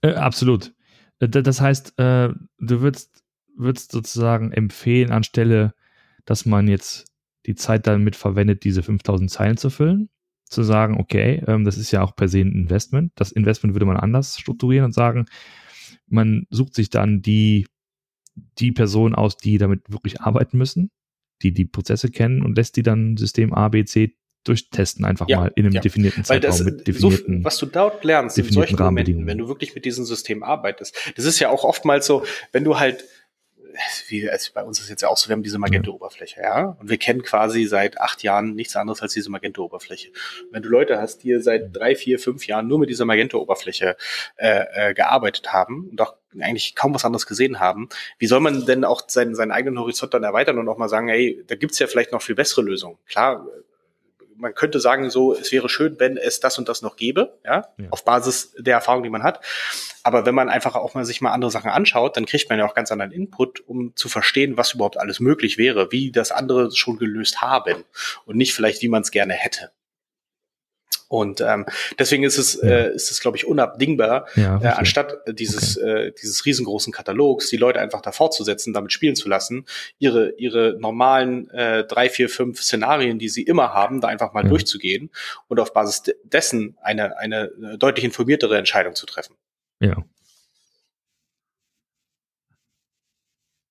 Äh, 0.02 0.14
absolut. 0.16 0.74
Äh, 1.20 1.30
das 1.30 1.62
heißt, 1.62 1.98
äh, 2.00 2.30
du 2.60 2.82
würdest, 2.82 3.24
würdest 3.56 3.92
sozusagen 3.92 4.52
empfehlen, 4.52 5.12
anstelle 5.12 5.74
dass 6.26 6.46
man 6.46 6.68
jetzt 6.68 7.08
die 7.46 7.56
Zeit 7.56 7.88
damit 7.88 8.16
verwendet, 8.16 8.64
diese 8.64 8.84
5000 8.84 9.30
Zeilen 9.30 9.58
zu 9.58 9.70
füllen, 9.70 10.10
zu 10.46 10.64
sagen, 10.64 11.00
okay, 11.00 11.44
ähm, 11.48 11.64
das 11.64 11.78
ist 11.78 11.92
ja 11.92 12.04
auch 12.04 12.16
per 12.16 12.28
se 12.28 12.40
ein 12.40 12.52
Investment. 12.52 13.12
Das 13.16 13.32
Investment 13.32 13.74
würde 13.74 13.86
man 13.86 13.98
anders 13.98 14.38
strukturieren 14.38 14.86
und 14.86 14.94
sagen, 14.94 15.26
man 16.08 16.46
sucht 16.50 16.76
sich 16.76 16.90
dann 16.90 17.22
die, 17.22 17.68
die 18.60 18.72
Personen 18.72 19.16
aus, 19.16 19.38
die 19.38 19.58
damit 19.58 19.92
wirklich 19.92 20.22
arbeiten 20.22 20.58
müssen, 20.58 20.92
die 21.42 21.54
die 21.54 21.66
Prozesse 21.66 22.10
kennen 22.10 22.44
und 22.44 22.58
lässt 22.58 22.76
die 22.76 22.84
dann 22.84 23.18
System 23.18 23.54
A, 23.54 23.70
B, 23.70 23.86
C 23.86 24.16
durchtesten 24.44 25.06
einfach 25.06 25.28
ja, 25.30 25.42
mal 25.42 25.52
in 25.56 25.66
einem 25.66 25.76
ja. 25.76 25.82
definierten 25.82 26.24
Zeitraum 26.24 26.50
das, 26.50 26.64
mit 26.64 26.88
definierten 26.88 27.40
so, 27.40 27.44
was 27.44 27.58
du 27.58 27.68
dort 27.68 28.04
lernst 28.04 28.38
in 28.40 28.52
solchen 28.52 28.76
Momenten, 28.76 29.28
wenn 29.28 29.38
du 29.38 29.48
wirklich 29.48 29.76
mit 29.76 29.86
diesem 29.86 30.04
System 30.04 30.42
arbeitest. 30.42 30.98
Das 31.16 31.26
ist 31.26 31.40
ja 31.40 31.50
auch 31.50 31.64
oftmals 31.64 32.08
so, 32.08 32.24
wenn 32.52 32.64
du 32.64 32.80
halt 32.80 33.06
wie 34.08 34.30
also 34.30 34.52
bei 34.54 34.64
uns 34.64 34.80
ist 34.80 34.90
jetzt 34.90 35.02
ja 35.02 35.10
auch 35.10 35.18
so, 35.18 35.30
wir 35.30 35.34
haben 35.34 35.44
diese 35.44 35.60
Magento-Oberfläche, 35.60 36.42
ja, 36.42 36.78
und 36.80 36.90
wir 36.90 36.98
kennen 36.98 37.24
quasi 37.24 37.66
seit 37.66 38.00
acht 38.00 38.24
Jahren 38.24 38.56
nichts 38.56 38.76
anderes 38.76 39.02
als 39.02 39.14
diese 39.14 39.30
Magento-Oberfläche. 39.30 40.10
Wenn 40.52 40.64
du 40.64 40.70
Leute 40.70 41.00
hast, 41.00 41.24
die 41.24 41.40
seit 41.40 41.76
drei, 41.76 41.96
vier, 41.96 42.20
fünf 42.20 42.48
Jahren 42.48 42.68
nur 42.68 42.80
mit 42.80 42.90
dieser 42.90 43.06
Magento-Oberfläche 43.06 43.96
äh, 44.38 44.66
äh, 44.74 44.94
gearbeitet 44.94 45.54
haben 45.54 45.90
und 45.90 46.02
auch 46.02 46.16
eigentlich 46.40 46.76
kaum 46.76 46.94
was 46.94 47.06
anderes 47.06 47.26
gesehen 47.26 47.60
haben, 47.60 47.90
wie 48.18 48.28
soll 48.28 48.40
man 48.40 48.66
denn 48.66 48.86
auch 48.86 49.08
seinen, 49.08 49.36
seinen 49.36 49.52
eigenen 49.52 49.80
Horizont 49.80 50.14
dann 50.14 50.24
erweitern 50.24 50.58
und 50.60 50.70
auch 50.70 50.78
mal 50.78 50.90
sagen, 50.90 51.08
hey, 51.10 51.44
da 51.48 51.56
gibt's 51.56 51.80
ja 51.80 51.88
vielleicht 51.88 52.12
noch 52.12 52.22
viel 52.22 52.36
bessere 52.36 52.62
Lösungen. 52.62 52.98
Klar, 53.08 53.46
man 54.36 54.54
könnte 54.54 54.80
sagen, 54.80 55.10
so, 55.10 55.34
es 55.34 55.52
wäre 55.52 55.70
schön, 55.70 56.00
wenn 56.00 56.18
es 56.18 56.40
das 56.40 56.58
und 56.58 56.70
das 56.70 56.82
noch 56.82 56.96
gäbe, 56.96 57.40
ja, 57.46 57.68
ja, 57.78 57.86
auf 57.90 58.04
Basis 58.04 58.54
der 58.58 58.76
Erfahrung, 58.76 59.04
die 59.04 59.10
man 59.10 59.24
hat. 59.24 59.44
Aber 60.04 60.26
wenn 60.26 60.36
man 60.36 60.50
einfach 60.50 60.76
auch 60.76 60.94
mal 60.94 61.06
sich 61.06 61.22
mal 61.22 61.32
andere 61.32 61.52
Sachen 61.52 61.70
anschaut, 61.70 62.18
dann 62.18 62.26
kriegt 62.26 62.50
man 62.50 62.60
ja 62.60 62.66
auch 62.66 62.74
ganz 62.74 62.92
anderen 62.92 63.12
Input, 63.12 63.62
um 63.68 63.96
zu 63.96 64.10
verstehen, 64.10 64.58
was 64.58 64.74
überhaupt 64.74 64.98
alles 64.98 65.20
möglich 65.20 65.58
wäre, 65.58 65.92
wie 65.92 66.12
das 66.12 66.32
andere 66.32 66.72
schon 66.72 66.98
gelöst 66.98 67.42
haben 67.42 67.84
und 68.26 68.38
nicht 68.38 68.54
vielleicht, 68.54 68.82
wie 68.82 68.90
man 68.90 69.04
es 69.04 69.12
gerne 69.12 69.34
hätte. 69.34 69.72
Und 71.12 71.42
ähm, 71.42 71.66
deswegen 72.00 72.24
ist 72.24 72.38
es, 72.38 72.62
ja. 72.62 72.70
äh, 72.70 72.96
ist 72.96 73.12
es, 73.12 73.20
glaube 73.20 73.36
ich, 73.36 73.46
unabdingbar, 73.46 74.28
ja, 74.38 74.62
äh, 74.62 74.68
anstatt 74.68 75.18
dieses, 75.28 75.78
okay. 75.78 76.08
äh, 76.08 76.14
dieses 76.14 76.46
riesengroßen 76.46 76.94
Katalogs, 76.94 77.50
die 77.50 77.58
Leute 77.58 77.82
einfach 77.82 78.00
da 78.00 78.14
fortzusetzen, 78.14 78.72
damit 78.72 78.94
spielen 78.94 79.18
zu 79.18 79.28
lassen, 79.28 79.66
ihre, 80.00 80.30
ihre 80.38 80.78
normalen 80.80 81.50
äh, 81.50 81.84
drei, 81.84 82.10
vier, 82.10 82.30
fünf 82.30 82.62
Szenarien, 82.62 83.20
die 83.20 83.28
sie 83.28 83.42
immer 83.42 83.74
haben, 83.74 84.00
da 84.00 84.08
einfach 84.08 84.32
mal 84.32 84.46
ja. 84.46 84.50
durchzugehen 84.50 85.10
und 85.50 85.60
auf 85.60 85.74
Basis 85.74 86.04
dessen 86.24 86.78
eine, 86.82 87.18
eine 87.18 87.52
äh, 87.62 87.78
deutlich 87.78 88.06
informiertere 88.06 88.58
Entscheidung 88.58 88.96
zu 88.96 89.06
treffen. 89.06 89.36
Ja. 89.82 90.06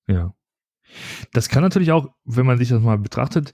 Ja. 0.07 0.35
Das 1.33 1.49
kann 1.49 1.63
natürlich 1.63 1.91
auch, 1.91 2.13
wenn 2.23 2.45
man 2.45 2.59
sich 2.59 2.69
das 2.69 2.81
mal 2.81 2.99
betrachtet, 2.99 3.51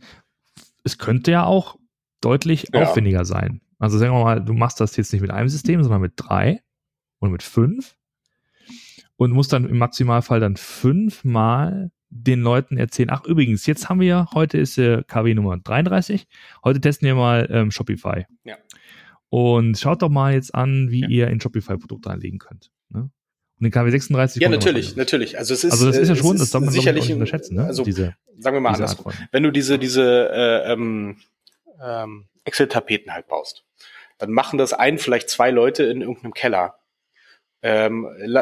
es 0.83 0.97
könnte 0.97 1.31
ja 1.31 1.45
auch 1.45 1.77
deutlich 2.19 2.67
ja. 2.73 2.81
aufwendiger 2.81 3.23
sein. 3.23 3.61
Also 3.79 3.97
sagen 3.97 4.13
wir 4.13 4.23
mal, 4.23 4.43
du 4.43 4.53
machst 4.53 4.79
das 4.79 4.95
jetzt 4.97 5.13
nicht 5.13 5.21
mit 5.21 5.31
einem 5.31 5.49
System, 5.49 5.83
sondern 5.83 6.01
mit 6.01 6.13
drei 6.15 6.61
oder 7.19 7.31
mit 7.31 7.43
fünf 7.43 7.95
und 9.17 9.31
musst 9.31 9.53
dann 9.53 9.69
im 9.69 9.77
Maximalfall 9.77 10.39
dann 10.39 10.55
fünfmal 10.55 11.91
den 12.09 12.41
Leuten 12.41 12.77
erzählen, 12.77 13.09
ach 13.11 13.25
übrigens, 13.25 13.65
jetzt 13.65 13.89
haben 13.89 13.99
wir, 13.99 14.27
heute 14.33 14.57
ist 14.57 14.77
äh, 14.77 15.03
KW 15.05 15.33
Nummer 15.33 15.57
33, 15.57 16.25
heute 16.63 16.79
testen 16.79 17.05
wir 17.05 17.15
mal 17.15 17.47
ähm, 17.51 17.71
Shopify. 17.71 18.25
Ja. 18.45 18.55
Und 19.29 19.77
schaut 19.77 20.01
doch 20.01 20.09
mal 20.09 20.33
jetzt 20.33 20.55
an, 20.55 20.89
wie 20.89 21.01
ja. 21.01 21.07
ihr 21.09 21.27
in 21.27 21.41
Shopify 21.41 21.77
Produkte 21.77 22.09
anlegen 22.09 22.37
könnt. 22.37 22.71
Ne? 22.89 23.09
Und 23.59 23.63
den 23.63 23.71
KW 23.71 23.89
36. 23.89 24.41
Ja, 24.41 24.47
natürlich, 24.49 24.95
natürlich. 24.95 25.37
Also 25.37 25.53
es 25.53 25.65
ist, 25.65 25.71
also 25.71 25.87
das 25.87 25.97
ist 25.97 26.07
ja 26.07 26.15
schon, 26.15 26.37
das 26.37 26.51
darf 26.51 26.61
man 26.61 26.71
sicherlich 26.71 27.05
nicht 27.05 27.13
unterschätzen. 27.13 27.55
Ne? 27.55 27.65
Also 27.65 27.83
diese, 27.83 28.15
sagen 28.37 28.55
wir 28.55 28.61
mal 28.61 28.73
andersrum. 28.73 29.11
Wenn 29.31 29.43
du 29.43 29.51
diese 29.51 29.77
diese 29.77 30.29
äh, 30.31 30.71
ähm, 30.71 31.17
ähm, 31.83 32.27
Excel-Tapeten 32.45 33.11
halt 33.11 33.27
baust, 33.27 33.65
dann 34.17 34.31
machen 34.31 34.57
das 34.57 34.73
ein, 34.73 34.97
vielleicht 34.97 35.29
zwei 35.29 35.51
Leute 35.51 35.83
in 35.83 36.01
irgendeinem 36.01 36.33
Keller. 36.33 36.79
Ähm, 37.63 38.05
äh, 38.05 38.39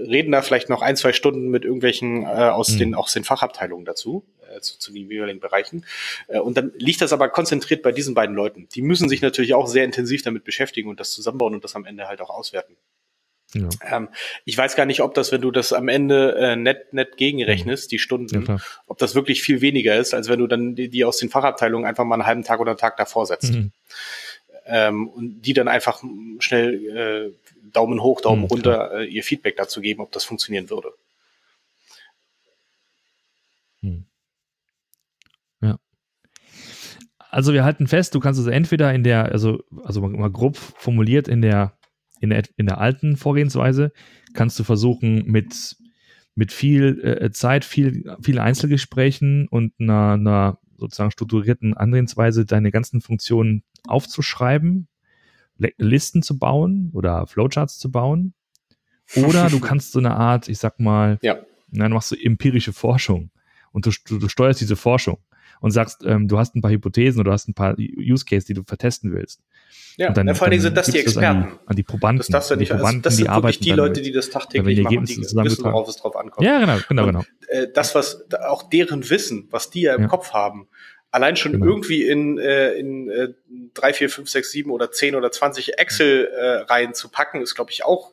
reden 0.00 0.30
da 0.30 0.40
vielleicht 0.40 0.68
noch 0.68 0.80
ein, 0.80 0.96
zwei 0.96 1.12
Stunden 1.12 1.48
mit 1.48 1.64
irgendwelchen 1.64 2.22
äh, 2.22 2.26
aus 2.26 2.70
mhm. 2.70 2.78
den 2.78 2.94
aus 2.94 3.12
den 3.12 3.24
Fachabteilungen 3.24 3.84
dazu, 3.84 4.24
äh, 4.48 4.60
zu, 4.60 4.78
zu 4.78 4.92
den 4.92 5.10
jeweiligen 5.10 5.40
Bereichen. 5.40 5.84
Äh, 6.28 6.38
und 6.38 6.56
dann 6.56 6.72
liegt 6.76 7.00
das 7.00 7.12
aber 7.12 7.28
konzentriert 7.30 7.82
bei 7.82 7.90
diesen 7.90 8.14
beiden 8.14 8.36
Leuten. 8.36 8.68
Die 8.74 8.82
müssen 8.82 9.08
sich 9.08 9.22
natürlich 9.22 9.54
auch 9.54 9.66
sehr 9.66 9.84
intensiv 9.84 10.22
damit 10.22 10.44
beschäftigen 10.44 10.88
und 10.88 11.00
das 11.00 11.10
zusammenbauen 11.10 11.54
und 11.54 11.64
das 11.64 11.74
am 11.74 11.84
Ende 11.84 12.06
halt 12.06 12.20
auch 12.20 12.30
auswerten. 12.30 12.76
Ja. 13.54 13.68
Ähm, 13.82 14.08
ich 14.44 14.56
weiß 14.56 14.76
gar 14.76 14.86
nicht, 14.86 15.00
ob 15.00 15.14
das, 15.14 15.32
wenn 15.32 15.40
du 15.40 15.50
das 15.50 15.72
am 15.72 15.88
Ende 15.88 16.34
äh, 16.36 16.56
net, 16.56 16.92
net 16.92 17.16
gegenrechnest, 17.16 17.90
die 17.92 17.98
Stunden, 17.98 18.44
ja, 18.46 18.58
ob 18.86 18.98
das 18.98 19.14
wirklich 19.14 19.42
viel 19.42 19.60
weniger 19.60 19.96
ist, 19.96 20.14
als 20.14 20.28
wenn 20.28 20.40
du 20.40 20.46
dann 20.46 20.74
die, 20.74 20.88
die, 20.88 21.04
aus 21.04 21.18
den 21.18 21.30
Fachabteilungen 21.30 21.86
einfach 21.86 22.04
mal 22.04 22.16
einen 22.16 22.26
halben 22.26 22.44
Tag 22.44 22.60
oder 22.60 22.72
einen 22.72 22.78
Tag 22.78 22.96
davor 22.96 23.26
setzt. 23.26 23.52
Mhm. 23.52 23.72
Ähm, 24.66 25.08
und 25.08 25.42
die 25.42 25.52
dann 25.52 25.68
einfach 25.68 26.02
schnell 26.38 27.34
äh, 27.34 27.70
Daumen 27.72 28.02
hoch, 28.02 28.20
Daumen 28.20 28.42
mhm, 28.42 28.48
runter 28.48 29.00
äh, 29.00 29.04
ihr 29.04 29.22
Feedback 29.22 29.56
dazu 29.56 29.80
geben, 29.80 30.00
ob 30.00 30.12
das 30.12 30.24
funktionieren 30.24 30.70
würde. 30.70 30.92
Mhm. 33.82 34.06
Ja. 35.60 35.78
Also 37.18 37.52
wir 37.52 37.64
halten 37.64 37.86
fest, 37.86 38.14
du 38.14 38.20
kannst 38.20 38.40
es 38.40 38.46
entweder 38.46 38.94
in 38.94 39.04
der, 39.04 39.32
also, 39.32 39.62
also 39.82 40.00
mal 40.00 40.30
grob 40.30 40.56
formuliert 40.56 41.28
in 41.28 41.42
der 41.42 41.76
in 42.24 42.30
der, 42.30 42.42
in 42.56 42.66
der 42.66 42.78
alten 42.78 43.16
Vorgehensweise 43.16 43.92
kannst 44.32 44.58
du 44.58 44.64
versuchen, 44.64 45.26
mit, 45.26 45.76
mit 46.34 46.52
viel 46.52 47.00
äh, 47.04 47.30
Zeit, 47.30 47.64
viel, 47.64 48.16
viel 48.22 48.38
Einzelgesprächen 48.38 49.46
und 49.48 49.72
einer, 49.78 50.12
einer 50.14 50.58
sozusagen 50.76 51.10
strukturierten 51.10 51.74
Angehensweise 51.74 52.44
deine 52.46 52.70
ganzen 52.70 53.00
Funktionen 53.00 53.62
aufzuschreiben, 53.86 54.88
Listen 55.56 56.22
zu 56.22 56.38
bauen 56.38 56.90
oder 56.92 57.26
Flowcharts 57.26 57.78
zu 57.78 57.90
bauen. 57.90 58.34
Oder 59.16 59.48
du 59.48 59.60
kannst 59.60 59.92
so 59.92 59.98
eine 59.98 60.14
Art, 60.16 60.48
ich 60.48 60.58
sag 60.58 60.80
mal, 60.80 61.18
ja. 61.22 61.38
dann 61.68 61.92
machst 61.92 62.10
du 62.10 62.16
empirische 62.16 62.72
Forschung 62.72 63.30
und 63.72 63.86
du, 63.86 63.90
du, 64.06 64.18
du 64.18 64.28
steuerst 64.28 64.60
diese 64.60 64.76
Forschung 64.76 65.18
und 65.60 65.70
sagst, 65.70 66.04
ähm, 66.04 66.28
du 66.28 66.38
hast 66.38 66.54
ein 66.54 66.60
paar 66.60 66.70
Hypothesen 66.70 67.20
oder 67.20 67.30
du 67.30 67.32
hast 67.32 67.48
ein 67.48 67.54
paar 67.54 67.76
Use 67.78 68.24
Cases, 68.24 68.44
die 68.44 68.54
du 68.54 68.64
vertesten 68.64 69.12
willst. 69.12 69.40
Ja, 69.96 70.10
dann, 70.10 70.26
ja, 70.26 70.34
vor 70.34 70.44
allen 70.44 70.50
Dingen 70.50 70.62
sind 70.62 70.76
das 70.76 70.86
die 70.86 70.98
Experten. 70.98 71.42
Das 71.42 71.52
an, 71.52 71.58
die, 71.58 71.68
an, 71.68 71.76
die, 71.76 71.82
Probanden. 71.84 72.18
Das 72.18 72.26
darfst 72.28 72.50
du 72.50 72.56
nicht, 72.56 72.70
die 72.70 72.74
Probanden, 72.74 72.98
also 72.98 73.02
das 73.04 73.16
sind 73.16 73.28
die 73.28 73.34
wirklich 73.34 73.58
die 73.60 73.70
Leute, 73.70 74.02
die 74.02 74.12
das 74.12 74.30
tagtäglich 74.30 74.82
machen, 74.82 75.06
die 75.06 75.16
wissen, 75.16 75.64
worauf 75.64 75.88
es 75.88 75.96
drauf 75.96 76.16
ankommt. 76.16 76.46
Ja, 76.46 76.58
genau, 76.58 76.78
genau, 76.88 77.06
genau. 77.06 77.24
Äh, 77.48 77.68
das, 77.72 77.94
was, 77.94 78.26
auch 78.46 78.68
deren 78.68 79.08
Wissen, 79.08 79.48
was 79.50 79.70
die 79.70 79.82
ja 79.82 79.94
im 79.94 80.02
ja. 80.02 80.08
Kopf 80.08 80.32
haben, 80.32 80.68
allein 81.14 81.36
schon 81.36 81.52
genau. 81.52 81.66
irgendwie 81.66 82.02
in, 82.02 82.38
äh, 82.38 82.72
in 82.74 83.08
äh, 83.08 83.28
3, 83.74 83.92
4, 83.94 84.10
5, 84.10 84.28
6, 84.28 84.50
7 84.50 84.70
oder 84.72 84.90
10 84.90 85.14
oder 85.14 85.30
20 85.30 85.78
Excel-Reihen 85.78 86.90
äh, 86.90 86.92
zu 86.92 87.08
packen, 87.08 87.40
ist, 87.40 87.54
glaube 87.54 87.70
ich, 87.70 87.84
auch 87.84 88.12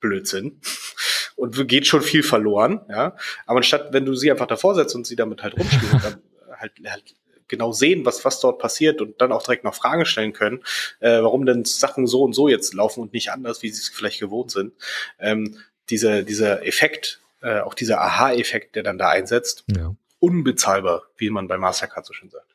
Blödsinn. 0.00 0.60
Und 1.36 1.68
geht 1.68 1.86
schon 1.86 2.02
viel 2.02 2.22
verloren, 2.22 2.80
ja. 2.88 3.16
Aber 3.46 3.58
anstatt, 3.58 3.92
wenn 3.92 4.04
du 4.04 4.14
sie 4.14 4.30
einfach 4.30 4.46
davor 4.46 4.74
setzt 4.74 4.94
und 4.94 5.06
sie 5.06 5.16
damit 5.16 5.42
halt 5.42 5.56
rumspielen, 5.56 6.00
dann 6.02 6.22
halt, 6.58 6.72
halt 6.86 7.14
genau 7.48 7.72
sehen, 7.72 8.06
was, 8.06 8.24
was 8.24 8.38
dort 8.38 8.58
passiert 8.58 9.00
und 9.00 9.20
dann 9.20 9.32
auch 9.32 9.42
direkt 9.42 9.64
noch 9.64 9.74
Fragen 9.74 10.04
stellen 10.04 10.32
können, 10.32 10.62
äh, 11.00 11.20
warum 11.20 11.44
denn 11.44 11.64
Sachen 11.64 12.06
so 12.06 12.22
und 12.22 12.32
so 12.34 12.48
jetzt 12.48 12.74
laufen 12.74 13.00
und 13.00 13.12
nicht 13.12 13.30
anders, 13.32 13.62
wie 13.62 13.70
sie 13.70 13.80
es 13.80 13.88
vielleicht 13.88 14.20
gewohnt 14.20 14.50
sind. 14.50 14.72
Ähm, 15.18 15.58
dieser, 15.90 16.22
dieser 16.22 16.64
Effekt, 16.66 17.20
äh, 17.40 17.60
auch 17.60 17.74
dieser 17.74 18.00
Aha-Effekt, 18.00 18.76
der 18.76 18.82
dann 18.82 18.98
da 18.98 19.08
einsetzt, 19.08 19.64
ja. 19.66 19.96
Unbezahlbar, 20.22 21.02
wie 21.16 21.30
man 21.30 21.48
bei 21.48 21.58
Mastercard 21.58 22.06
so 22.06 22.12
schön 22.12 22.30
sagt. 22.30 22.54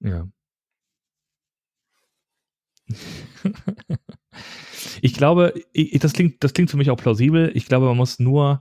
Ja. 0.00 0.26
ich 5.00 5.14
glaube, 5.14 5.54
ich, 5.72 5.98
das 6.00 6.12
klingt, 6.12 6.42
das 6.42 6.52
klingt 6.52 6.70
für 6.70 6.76
mich 6.76 6.90
auch 6.90 6.96
plausibel. 6.96 7.50
Ich 7.54 7.66
glaube, 7.66 7.86
man 7.86 7.96
muss 7.96 8.18
nur 8.18 8.60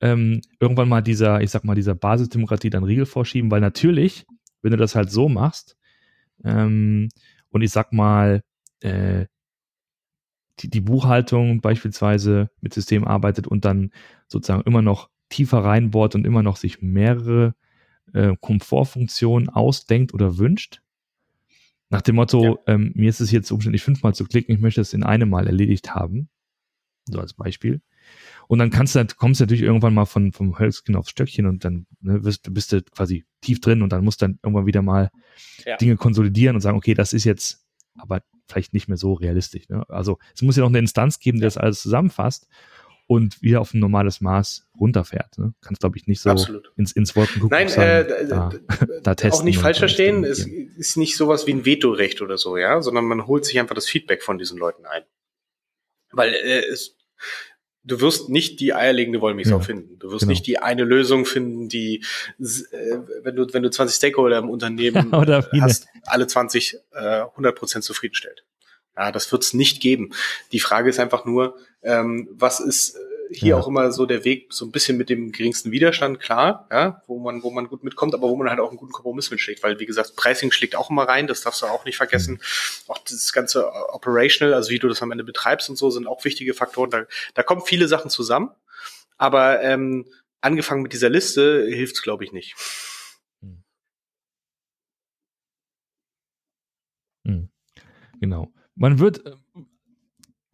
ähm, 0.00 0.42
irgendwann 0.60 0.88
mal 0.88 1.02
dieser, 1.02 1.40
ich 1.40 1.50
sag 1.50 1.64
mal, 1.64 1.74
dieser 1.74 1.94
Basisdemokratie 1.94 2.70
dann 2.70 2.84
Riegel 2.84 3.06
vorschieben, 3.06 3.50
weil 3.50 3.60
natürlich, 3.60 4.26
wenn 4.62 4.72
du 4.72 4.76
das 4.76 4.94
halt 4.94 5.10
so 5.10 5.28
machst, 5.28 5.76
ähm, 6.44 7.08
und 7.48 7.62
ich 7.62 7.70
sag 7.70 7.92
mal, 7.94 8.42
äh, 8.80 9.26
die, 10.60 10.68
die 10.68 10.80
Buchhaltung 10.80 11.60
beispielsweise 11.62 12.50
mit 12.60 12.74
System 12.74 13.06
arbeitet 13.06 13.46
und 13.46 13.64
dann 13.64 13.90
sozusagen 14.28 14.62
immer 14.62 14.82
noch 14.82 15.08
tiefer 15.28 15.58
reinbohrt 15.58 16.14
und 16.14 16.26
immer 16.26 16.42
noch 16.42 16.56
sich 16.56 16.82
mehrere 16.82 17.54
äh, 18.12 18.34
Komfortfunktionen 18.40 19.48
ausdenkt 19.48 20.14
oder 20.14 20.38
wünscht. 20.38 20.80
Nach 21.88 22.02
dem 22.02 22.16
Motto, 22.16 22.44
ja. 22.44 22.74
ähm, 22.74 22.92
mir 22.94 23.08
ist 23.08 23.20
es 23.20 23.30
jetzt 23.30 23.50
umständlich 23.50 23.82
fünfmal 23.82 24.14
zu 24.14 24.24
klicken, 24.24 24.54
ich 24.54 24.60
möchte 24.60 24.80
es 24.80 24.92
in 24.92 25.04
einem 25.04 25.28
Mal 25.28 25.46
erledigt 25.46 25.94
haben. 25.94 26.28
So 27.08 27.20
als 27.20 27.34
Beispiel. 27.34 27.80
Und 28.48 28.58
dann 28.58 28.70
kannst 28.70 28.94
du, 28.94 29.04
kommst 29.16 29.40
du 29.40 29.44
natürlich 29.44 29.62
irgendwann 29.62 29.94
mal 29.94 30.04
von, 30.04 30.32
vom 30.32 30.58
Hölzchen 30.58 30.96
aufs 30.96 31.10
Stöckchen 31.10 31.46
und 31.46 31.64
dann 31.64 31.86
ne, 32.00 32.20
bist, 32.20 32.52
bist 32.52 32.72
du 32.72 32.82
quasi 32.82 33.24
tief 33.40 33.60
drin 33.60 33.82
und 33.82 33.90
dann 33.90 34.04
musst 34.04 34.22
du 34.22 34.26
dann 34.26 34.38
irgendwann 34.42 34.66
wieder 34.66 34.82
mal 34.82 35.10
ja. 35.64 35.76
Dinge 35.76 35.96
konsolidieren 35.96 36.56
und 36.56 36.60
sagen, 36.60 36.76
okay, 36.76 36.94
das 36.94 37.12
ist 37.12 37.24
jetzt 37.24 37.64
aber 37.96 38.22
vielleicht 38.48 38.72
nicht 38.72 38.88
mehr 38.88 38.96
so 38.96 39.14
realistisch. 39.14 39.68
Ne? 39.68 39.88
Also 39.88 40.18
es 40.34 40.42
muss 40.42 40.56
ja 40.56 40.62
noch 40.62 40.68
eine 40.68 40.78
Instanz 40.78 41.18
geben, 41.18 41.38
die 41.38 41.44
das 41.44 41.56
alles 41.56 41.82
zusammenfasst 41.82 42.48
und 43.06 43.40
wieder 43.40 43.60
auf 43.60 43.72
ein 43.72 43.78
normales 43.78 44.20
Maß 44.20 44.66
runterfährt. 44.78 45.38
Ne? 45.38 45.54
Kannst, 45.62 45.80
glaube 45.80 45.96
ich, 45.96 46.06
nicht 46.06 46.20
so 46.20 46.30
Absolut. 46.30 46.72
ins, 46.76 46.92
ins 46.92 47.14
Wolken 47.14 47.40
gucken. 47.40 47.56
Nein, 47.56 47.68
äh, 47.68 48.26
da, 48.26 48.50
da 49.02 49.14
testen. 49.14 49.40
Auch 49.40 49.44
nicht 49.44 49.58
falsch 49.58 49.78
verstehen, 49.78 50.24
es 50.24 50.46
ist 50.46 50.96
nicht 50.96 51.16
sowas 51.16 51.46
wie 51.46 51.52
ein 51.52 51.64
Vetorecht 51.64 52.20
oder 52.20 52.36
so, 52.36 52.56
ja, 52.56 52.82
sondern 52.82 53.04
man 53.04 53.26
holt 53.26 53.44
sich 53.44 53.58
einfach 53.60 53.74
das 53.74 53.86
Feedback 53.86 54.22
von 54.22 54.38
diesen 54.38 54.58
Leuten 54.58 54.86
ein. 54.86 55.02
Weil 56.10 56.34
äh, 56.34 56.64
es, 56.66 56.96
du 57.84 58.00
wirst 58.00 58.28
nicht 58.28 58.58
die 58.58 58.74
eierlegende 58.74 59.20
Wollmilchsau 59.20 59.58
ja, 59.58 59.62
finden. 59.62 59.98
Du 59.98 60.10
wirst 60.10 60.22
genau. 60.22 60.30
nicht 60.30 60.46
die 60.46 60.58
eine 60.58 60.82
Lösung 60.82 61.24
finden, 61.26 61.68
die, 61.68 62.04
äh, 62.38 62.98
wenn 63.22 63.36
du, 63.36 63.46
wenn 63.52 63.62
du 63.62 63.70
20 63.70 63.96
Stakeholder 63.96 64.38
im 64.38 64.50
Unternehmen 64.50 65.12
hast, 65.60 65.86
alle 66.04 66.26
20 66.26 66.78
äh, 66.92 66.98
100% 67.22 67.80
zufriedenstellt. 67.82 68.44
Ja, 68.96 69.12
das 69.12 69.30
wird 69.30 69.42
es 69.42 69.54
nicht 69.54 69.80
geben. 69.80 70.12
Die 70.52 70.60
Frage 70.60 70.88
ist 70.88 70.98
einfach 70.98 71.24
nur, 71.24 71.56
ähm, 71.82 72.28
was 72.32 72.60
ist 72.60 72.96
hier 73.30 73.50
ja. 73.50 73.56
auch 73.56 73.66
immer 73.66 73.92
so 73.92 74.06
der 74.06 74.24
Weg, 74.24 74.52
so 74.52 74.64
ein 74.64 74.70
bisschen 74.70 74.96
mit 74.96 75.10
dem 75.10 75.32
geringsten 75.32 75.70
Widerstand, 75.70 76.20
klar, 76.20 76.66
ja, 76.70 77.02
wo 77.06 77.18
man, 77.18 77.42
wo 77.42 77.50
man 77.50 77.68
gut 77.68 77.84
mitkommt, 77.84 78.14
aber 78.14 78.28
wo 78.28 78.36
man 78.36 78.48
halt 78.48 78.60
auch 78.60 78.68
einen 78.68 78.76
guten 78.76 78.92
Kompromiss 78.92 79.30
mitschlägt, 79.30 79.62
weil 79.62 79.78
wie 79.80 79.86
gesagt, 79.86 80.16
Pricing 80.16 80.52
schlägt 80.52 80.76
auch 80.76 80.90
immer 80.90 81.04
rein, 81.04 81.26
das 81.26 81.42
darfst 81.42 81.62
du 81.62 81.66
auch 81.66 81.84
nicht 81.84 81.96
vergessen. 81.96 82.34
Mhm. 82.34 82.40
Auch 82.88 82.98
das 82.98 83.32
ganze 83.32 83.72
Operational, 83.92 84.54
also 84.54 84.70
wie 84.70 84.78
du 84.78 84.88
das 84.88 85.02
am 85.02 85.10
Ende 85.10 85.24
betreibst 85.24 85.68
und 85.68 85.76
so, 85.76 85.90
sind 85.90 86.06
auch 86.06 86.24
wichtige 86.24 86.54
Faktoren. 86.54 86.90
Da, 86.90 87.04
da 87.34 87.42
kommen 87.42 87.62
viele 87.64 87.88
Sachen 87.88 88.10
zusammen, 88.10 88.50
aber 89.18 89.62
ähm, 89.62 90.06
angefangen 90.40 90.82
mit 90.82 90.92
dieser 90.92 91.10
Liste 91.10 91.66
hilft's, 91.68 92.02
glaube 92.02 92.24
ich, 92.24 92.32
nicht. 92.32 92.54
Mhm. 93.40 93.62
Mhm. 97.24 97.50
Genau. 98.20 98.52
Man 98.76 98.98
wird, 98.98 99.24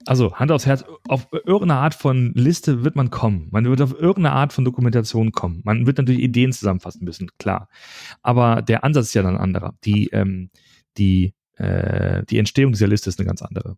also 0.06 0.35
Hand 0.37 0.50
aufs 0.52 0.66
Herz, 0.66 0.85
auf 1.08 1.28
irgendeine 1.32 1.76
Art 1.76 1.94
von 1.94 2.32
Liste 2.35 2.85
wird 2.85 2.96
man 2.96 3.11
kommen. 3.11 3.48
Man 3.50 3.64
wird 3.64 3.80
auf 3.82 3.92
irgendeine 3.92 4.32
Art 4.32 4.52
von 4.52 4.64
Dokumentation 4.64 5.32
kommen. 5.32 5.61
Man 5.64 5.87
wird 5.87 5.98
natürlich 5.98 6.22
Ideen 6.22 6.52
zusammenfassen 6.52 7.04
müssen, 7.04 7.28
klar. 7.38 7.68
Aber 8.22 8.62
der 8.62 8.85
Ansatz 8.85 9.08
ist 9.08 9.14
ja 9.14 9.22
dann 9.22 9.35
ein 9.35 9.40
anderer. 9.40 9.74
Die, 9.85 10.08
ähm, 10.12 10.50
die, 10.96 11.35
äh, 11.56 12.24
die 12.24 12.38
Entstehung 12.38 12.72
dieser 12.72 12.88
Liste 12.88 13.11
ist 13.11 13.18
eine 13.18 13.26
ganz 13.26 13.42
andere. 13.42 13.76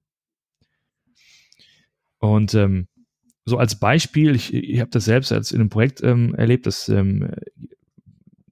Und 2.18 2.54
ähm, 2.54 2.88
so 3.46 3.58
als 3.58 3.78
Beispiel, 3.78 4.34
ich, 4.34 4.54
ich 4.54 4.80
habe 4.80 4.90
das 4.90 5.04
selbst 5.04 5.32
als 5.32 5.52
in 5.52 5.60
einem 5.60 5.68
Projekt 5.68 6.02
ähm, 6.02 6.34
erlebt, 6.34 6.66
das, 6.66 6.88
ähm, 6.88 7.30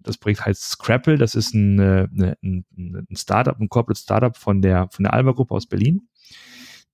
das 0.03 0.19
Projekt 0.19 0.45
heißt 0.45 0.63
Scrapple, 0.63 1.17
das 1.17 1.35
ist 1.35 1.55
ein, 1.55 1.79
äh, 1.79 2.09
ein, 2.13 2.65
ein 2.73 3.17
Startup, 3.17 3.59
ein 3.59 3.69
Corporate 3.69 4.01
Startup 4.01 4.37
von 4.37 4.63
der, 4.63 4.89
von 4.91 5.05
der 5.05 5.13
Alba-Gruppe 5.15 5.55
aus 5.55 5.67
Berlin. 5.67 6.09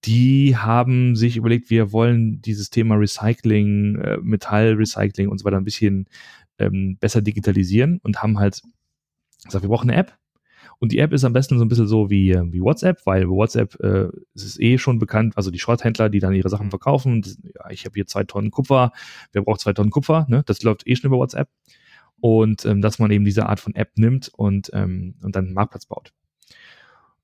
Die 0.05 0.57
haben 0.57 1.17
sich 1.17 1.37
überlegt, 1.37 1.71
wir 1.71 1.93
wollen 1.93 2.41
dieses 2.41 2.71
Thema 2.71 2.95
Recycling, 2.95 3.97
äh, 3.97 4.19
Metallrecycling 4.23 5.29
und 5.29 5.39
so 5.39 5.45
weiter 5.45 5.57
ein 5.57 5.65
bisschen 5.65 6.09
ähm, 6.59 6.97
besser 7.01 7.21
digitalisieren 7.21 7.99
und 8.03 8.23
haben 8.23 8.39
halt 8.39 8.63
gesagt, 9.45 9.65
wir 9.65 9.69
brauchen 9.69 9.91
eine 9.91 9.99
App, 9.99 10.19
und 10.81 10.93
die 10.93 10.99
App 10.99 11.13
ist 11.13 11.25
am 11.25 11.33
besten 11.33 11.59
so 11.59 11.65
ein 11.65 11.69
bisschen 11.69 11.89
so 11.89 12.09
wie, 12.11 12.31
äh, 12.31 12.43
wie 12.53 12.61
WhatsApp, 12.61 13.05
weil 13.05 13.29
WhatsApp 13.29 13.79
äh, 13.81 14.09
ist 14.35 14.61
eh 14.61 14.79
schon 14.79 14.99
bekannt, 14.99 15.37
also 15.37 15.51
die 15.51 15.59
Schrotthändler, 15.59 16.09
die 16.09 16.21
dann 16.21 16.35
ihre 16.35 16.49
Sachen 16.49 16.71
verkaufen. 16.71 17.23
Das, 17.23 17.39
ja, 17.43 17.71
ich 17.71 17.85
habe 17.85 17.95
hier 17.95 18.07
zwei 18.07 18.25
Tonnen 18.25 18.51
Kupfer, 18.51 18.93
wer 19.33 19.43
braucht 19.43 19.61
zwei 19.61 19.73
Tonnen 19.73 19.91
Kupfer? 19.91 20.27
Ne? 20.29 20.43
Das 20.47 20.63
läuft 20.63 20.87
eh 20.87 20.95
schon 20.95 21.09
über 21.09 21.19
WhatsApp. 21.19 21.49
Und 22.21 22.65
ähm, 22.65 22.81
dass 22.81 22.99
man 22.99 23.11
eben 23.11 23.25
diese 23.25 23.47
Art 23.47 23.61
von 23.61 23.75
App 23.75 23.93
nimmt 23.97 24.29
und, 24.35 24.71
ähm, 24.73 25.15
und 25.23 25.37
dann 25.37 25.47
einen 25.47 25.55
Marktplatz 25.55 25.87
baut. 25.87 26.13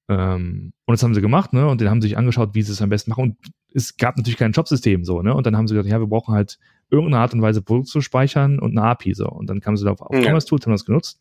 Ähm, 0.08 0.72
und 0.84 0.92
das 0.92 1.02
haben 1.02 1.14
sie 1.14 1.20
gemacht, 1.20 1.52
ne? 1.52 1.66
Und 1.66 1.80
den 1.80 1.88
haben 1.88 2.02
sie 2.02 2.08
sich 2.08 2.18
angeschaut, 2.18 2.54
wie 2.54 2.62
sie 2.62 2.72
es 2.72 2.82
am 2.82 2.90
besten 2.90 3.10
machen. 3.10 3.24
Und 3.24 3.36
es 3.72 3.96
gab 3.96 4.16
natürlich 4.16 4.36
kein 4.36 4.52
Jobsystem 4.52 5.04
so, 5.04 5.22
ne? 5.22 5.34
Und 5.34 5.46
dann 5.46 5.56
haben 5.56 5.66
sie 5.66 5.74
gesagt, 5.74 5.90
ja, 5.90 5.98
wir 5.98 6.06
brauchen 6.06 6.34
halt 6.34 6.58
irgendeine 6.90 7.22
Art 7.22 7.32
und 7.32 7.42
Weise 7.42 7.62
Produkte 7.62 7.90
zu 7.90 8.00
speichern 8.00 8.58
und 8.58 8.76
eine 8.76 8.86
API 8.86 9.14
so. 9.14 9.28
Und 9.28 9.48
dann 9.48 9.60
kamen 9.60 9.76
sie 9.76 9.84
da 9.84 9.92
auf. 9.92 10.00
Commerce 10.10 10.46
Tools, 10.46 10.66
haben 10.66 10.72
das 10.72 10.84
genutzt. 10.84 11.20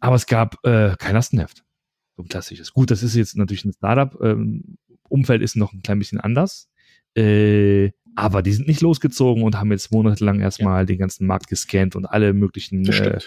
Aber 0.00 0.16
es 0.16 0.26
gab 0.26 0.64
äh, 0.64 0.96
kein 0.98 1.14
Lastenheft. 1.14 1.64
So 2.16 2.22
ein 2.22 2.28
klassisches. 2.28 2.72
Gut, 2.72 2.90
das 2.90 3.02
ist 3.02 3.14
jetzt 3.14 3.36
natürlich 3.36 3.64
ein 3.64 3.72
Startup. 3.72 4.18
Ähm, 4.22 4.78
Umfeld 5.08 5.42
ist 5.42 5.56
noch 5.56 5.72
ein 5.72 5.82
klein 5.82 5.98
bisschen 5.98 6.20
anders. 6.20 6.68
Äh, 7.14 7.90
aber 8.16 8.42
die 8.42 8.52
sind 8.52 8.68
nicht 8.68 8.80
losgezogen 8.80 9.42
und 9.42 9.58
haben 9.58 9.70
jetzt 9.70 9.92
monatelang 9.92 10.40
erstmal 10.40 10.82
ja. 10.82 10.86
den 10.86 10.98
ganzen 10.98 11.26
Markt 11.26 11.48
gescannt 11.48 11.96
und 11.96 12.06
alle 12.06 12.32
möglichen 12.32 12.86
äh, 12.86 13.18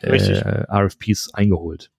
äh, 0.00 0.64
RFPs 0.68 1.32
eingeholt. 1.34 1.90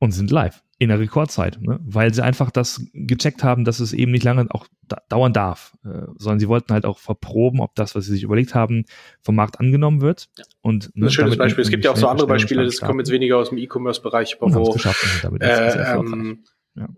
Und 0.00 0.12
sind 0.12 0.30
live 0.30 0.62
in 0.80 0.90
der 0.90 1.00
Rekordzeit, 1.00 1.60
ne? 1.60 1.80
weil 1.82 2.14
sie 2.14 2.22
einfach 2.22 2.52
das 2.52 2.80
gecheckt 2.92 3.42
haben, 3.42 3.64
dass 3.64 3.80
es 3.80 3.92
eben 3.92 4.12
nicht 4.12 4.22
lange 4.22 4.46
auch 4.50 4.68
da 4.86 5.02
dauern 5.08 5.32
darf, 5.32 5.76
äh, 5.84 6.06
sondern 6.16 6.38
sie 6.38 6.46
wollten 6.46 6.72
halt 6.72 6.84
auch 6.84 7.00
verproben, 7.00 7.60
ob 7.60 7.74
das, 7.74 7.96
was 7.96 8.04
sie 8.04 8.12
sich 8.12 8.22
überlegt 8.22 8.54
haben, 8.54 8.84
vom 9.20 9.34
Markt 9.34 9.58
angenommen 9.58 10.00
wird. 10.00 10.28
Ja. 10.38 10.44
Und, 10.60 10.94
ne, 10.94 11.06
ein 11.06 11.10
schönes 11.10 11.36
Beispiel. 11.36 11.62
Es 11.62 11.70
gibt 11.70 11.84
ja 11.84 11.90
auch 11.90 11.96
so 11.96 12.06
andere 12.06 12.28
Beispiele, 12.28 12.64
das 12.64 12.80
kommen 12.80 13.00
jetzt 13.00 13.10
weniger 13.10 13.38
aus 13.38 13.48
dem 13.48 13.58
E-Commerce-Bereich, 13.58 14.36
wo, 14.38 14.76
äh, 15.40 15.96
ähm, 15.96 16.44
ja. 16.76 16.88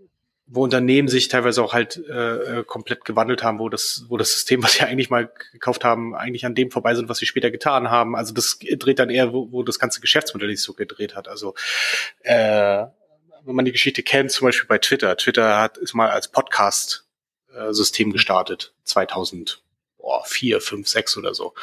Wo 0.53 0.63
Unternehmen 0.63 1.07
sich 1.07 1.29
teilweise 1.29 1.63
auch 1.63 1.73
halt 1.73 2.01
äh, 2.09 2.59
äh, 2.59 2.63
komplett 2.65 3.05
gewandelt 3.05 3.41
haben, 3.41 3.59
wo 3.59 3.69
das, 3.69 4.05
wo 4.09 4.17
das 4.17 4.31
System, 4.31 4.61
was 4.61 4.73
sie 4.73 4.83
eigentlich 4.83 5.09
mal 5.09 5.31
gekauft 5.53 5.85
haben, 5.85 6.13
eigentlich 6.13 6.45
an 6.45 6.55
dem 6.55 6.71
vorbei 6.71 6.93
sind, 6.93 7.07
was 7.07 7.19
sie 7.19 7.25
später 7.25 7.51
getan 7.51 7.89
haben. 7.89 8.17
Also 8.17 8.33
das 8.33 8.59
dreht 8.59 8.99
dann 8.99 9.09
eher, 9.09 9.31
wo, 9.31 9.49
wo 9.51 9.63
das 9.63 9.79
ganze 9.79 10.01
Geschäftsmodell 10.01 10.49
sich 10.49 10.61
so 10.61 10.73
gedreht 10.73 11.15
hat. 11.15 11.29
Also 11.29 11.55
äh, 12.23 12.85
wenn 13.45 13.55
man 13.55 13.63
die 13.63 13.71
Geschichte 13.71 14.03
kennt, 14.03 14.31
zum 14.31 14.45
Beispiel 14.45 14.67
bei 14.67 14.77
Twitter. 14.77 15.15
Twitter 15.15 15.57
hat 15.57 15.77
ist 15.77 15.93
mal 15.93 16.09
als 16.09 16.27
Podcast-System 16.27 18.11
gestartet, 18.11 18.73
2000 18.83 19.61
boah, 20.01 20.23
vier, 20.25 20.61
fünf, 20.61 20.87
sechs 20.87 21.17
oder 21.17 21.33
so. 21.33 21.53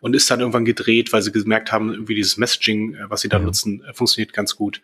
Und 0.00 0.14
ist 0.14 0.30
dann 0.30 0.40
irgendwann 0.40 0.64
gedreht, 0.64 1.12
weil 1.12 1.22
sie 1.22 1.32
gemerkt 1.32 1.72
haben, 1.72 1.92
irgendwie 1.92 2.14
dieses 2.14 2.36
Messaging, 2.36 2.94
äh, 2.94 3.10
was 3.10 3.20
sie 3.20 3.28
da 3.28 3.38
mhm. 3.38 3.46
nutzen, 3.46 3.84
äh, 3.84 3.92
funktioniert 3.92 4.32
ganz 4.32 4.56
gut 4.56 4.80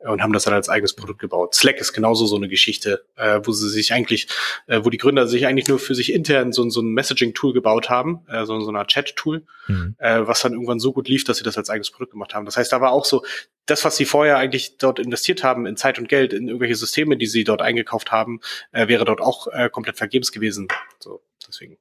und 0.00 0.22
haben 0.22 0.32
das 0.32 0.44
dann 0.44 0.54
als 0.54 0.68
eigenes 0.68 0.94
Produkt 0.94 1.20
gebaut. 1.20 1.54
Slack 1.54 1.78
ist 1.78 1.92
genauso 1.92 2.26
so 2.26 2.36
eine 2.36 2.48
Geschichte, 2.48 3.04
äh, 3.16 3.40
wo 3.44 3.52
sie 3.52 3.68
sich 3.68 3.92
eigentlich, 3.92 4.28
äh, 4.66 4.80
wo 4.82 4.90
die 4.90 4.96
Gründer 4.96 5.28
sich 5.28 5.46
eigentlich 5.46 5.68
nur 5.68 5.78
für 5.78 5.94
sich 5.94 6.12
intern 6.12 6.52
so, 6.52 6.68
so 6.70 6.80
ein 6.80 6.92
Messaging-Tool 6.92 7.52
gebaut 7.52 7.90
haben, 7.90 8.20
äh, 8.28 8.46
so, 8.46 8.58
so 8.60 8.70
eine 8.70 8.86
Chat-Tool, 8.86 9.44
mhm. 9.68 9.96
äh, 9.98 10.26
was 10.26 10.40
dann 10.40 10.52
irgendwann 10.52 10.80
so 10.80 10.92
gut 10.92 11.08
lief, 11.08 11.24
dass 11.24 11.38
sie 11.38 11.44
das 11.44 11.58
als 11.58 11.68
eigenes 11.68 11.90
Produkt 11.90 12.12
gemacht 12.12 12.34
haben. 12.34 12.46
Das 12.46 12.56
heißt, 12.56 12.72
da 12.72 12.80
war 12.80 12.92
auch 12.92 13.04
so, 13.04 13.22
das, 13.66 13.84
was 13.84 13.96
sie 13.96 14.06
vorher 14.06 14.38
eigentlich 14.38 14.78
dort 14.78 14.98
investiert 14.98 15.44
haben 15.44 15.66
in 15.66 15.76
Zeit 15.76 15.98
und 15.98 16.08
Geld, 16.08 16.32
in 16.32 16.48
irgendwelche 16.48 16.76
Systeme, 16.76 17.16
die 17.16 17.26
sie 17.26 17.44
dort 17.44 17.60
eingekauft 17.62 18.10
haben, 18.10 18.40
äh, 18.72 18.88
wäre 18.88 19.04
dort 19.04 19.20
auch 19.20 19.48
äh, 19.48 19.68
komplett 19.70 19.98
vergebens 19.98 20.32
gewesen. 20.32 20.68
So, 20.98 21.22
deswegen. 21.46 21.76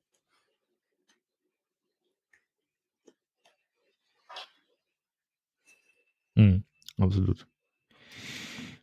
Mhm, 6.39 6.63
absolut. 6.97 7.47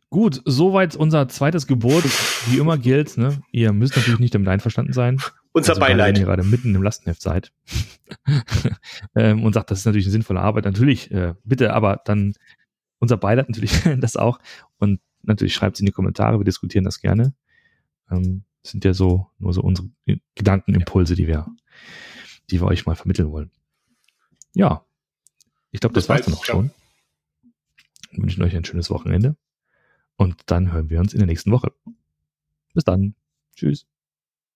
Gut, 0.09 0.41
soweit 0.45 0.95
unser 0.95 1.27
zweites 1.27 1.67
Gebot. 1.67 2.03
Wie 2.49 2.59
immer 2.59 2.77
gilt, 2.77 3.17
ne? 3.17 3.41
ihr 3.51 3.73
müsst 3.73 3.97
natürlich 3.97 4.19
nicht 4.19 4.33
damit 4.33 4.47
einverstanden 4.47 4.93
sein. 4.93 5.19
Unser 5.51 5.71
also, 5.71 5.81
Beileid. 5.81 6.15
Wenn 6.15 6.21
ihr 6.21 6.27
gerade 6.27 6.43
mitten 6.43 6.73
im 6.75 6.83
Lastenheft 6.83 7.21
seid 7.21 7.51
ähm, 9.15 9.43
und 9.43 9.53
sagt, 9.53 9.71
das 9.71 9.79
ist 9.79 9.85
natürlich 9.85 10.05
eine 10.05 10.13
sinnvolle 10.13 10.39
Arbeit, 10.39 10.65
natürlich, 10.65 11.11
äh, 11.11 11.33
bitte, 11.43 11.73
aber 11.73 12.01
dann 12.05 12.35
unser 12.99 13.17
Beileid 13.17 13.49
natürlich 13.49 13.81
das 13.99 14.15
auch. 14.15 14.39
Und 14.77 15.01
natürlich 15.23 15.53
schreibt 15.53 15.75
es 15.75 15.79
in 15.81 15.87
die 15.87 15.91
Kommentare, 15.91 16.39
wir 16.39 16.45
diskutieren 16.45 16.85
das 16.85 17.01
gerne. 17.01 17.33
Ähm, 18.09 18.43
das 18.61 18.71
sind 18.71 18.85
ja 18.85 18.93
so 18.93 19.27
nur 19.39 19.53
so 19.53 19.61
unsere 19.61 19.89
Gedankenimpulse, 20.35 21.15
die 21.15 21.27
wir, 21.27 21.47
die 22.49 22.61
wir 22.61 22.67
euch 22.67 22.85
mal 22.85 22.95
vermitteln 22.95 23.31
wollen. 23.31 23.51
Ja, 24.53 24.85
ich 25.71 25.81
glaube, 25.81 25.95
das, 25.95 26.07
das 26.07 26.09
war's 26.09 26.25
dann 26.25 26.33
auch 26.33 26.45
schon. 26.45 26.71
Ich 28.17 28.23
wünsche 28.23 28.41
euch 28.41 28.55
ein 28.55 28.65
schönes 28.65 28.89
Wochenende. 28.89 29.37
Und 30.15 30.41
dann 30.47 30.71
hören 30.71 30.89
wir 30.89 30.99
uns 30.99 31.13
in 31.13 31.19
der 31.19 31.27
nächsten 31.27 31.51
Woche. 31.51 31.71
Bis 32.73 32.83
dann. 32.83 33.13
Tschüss. 33.55 33.85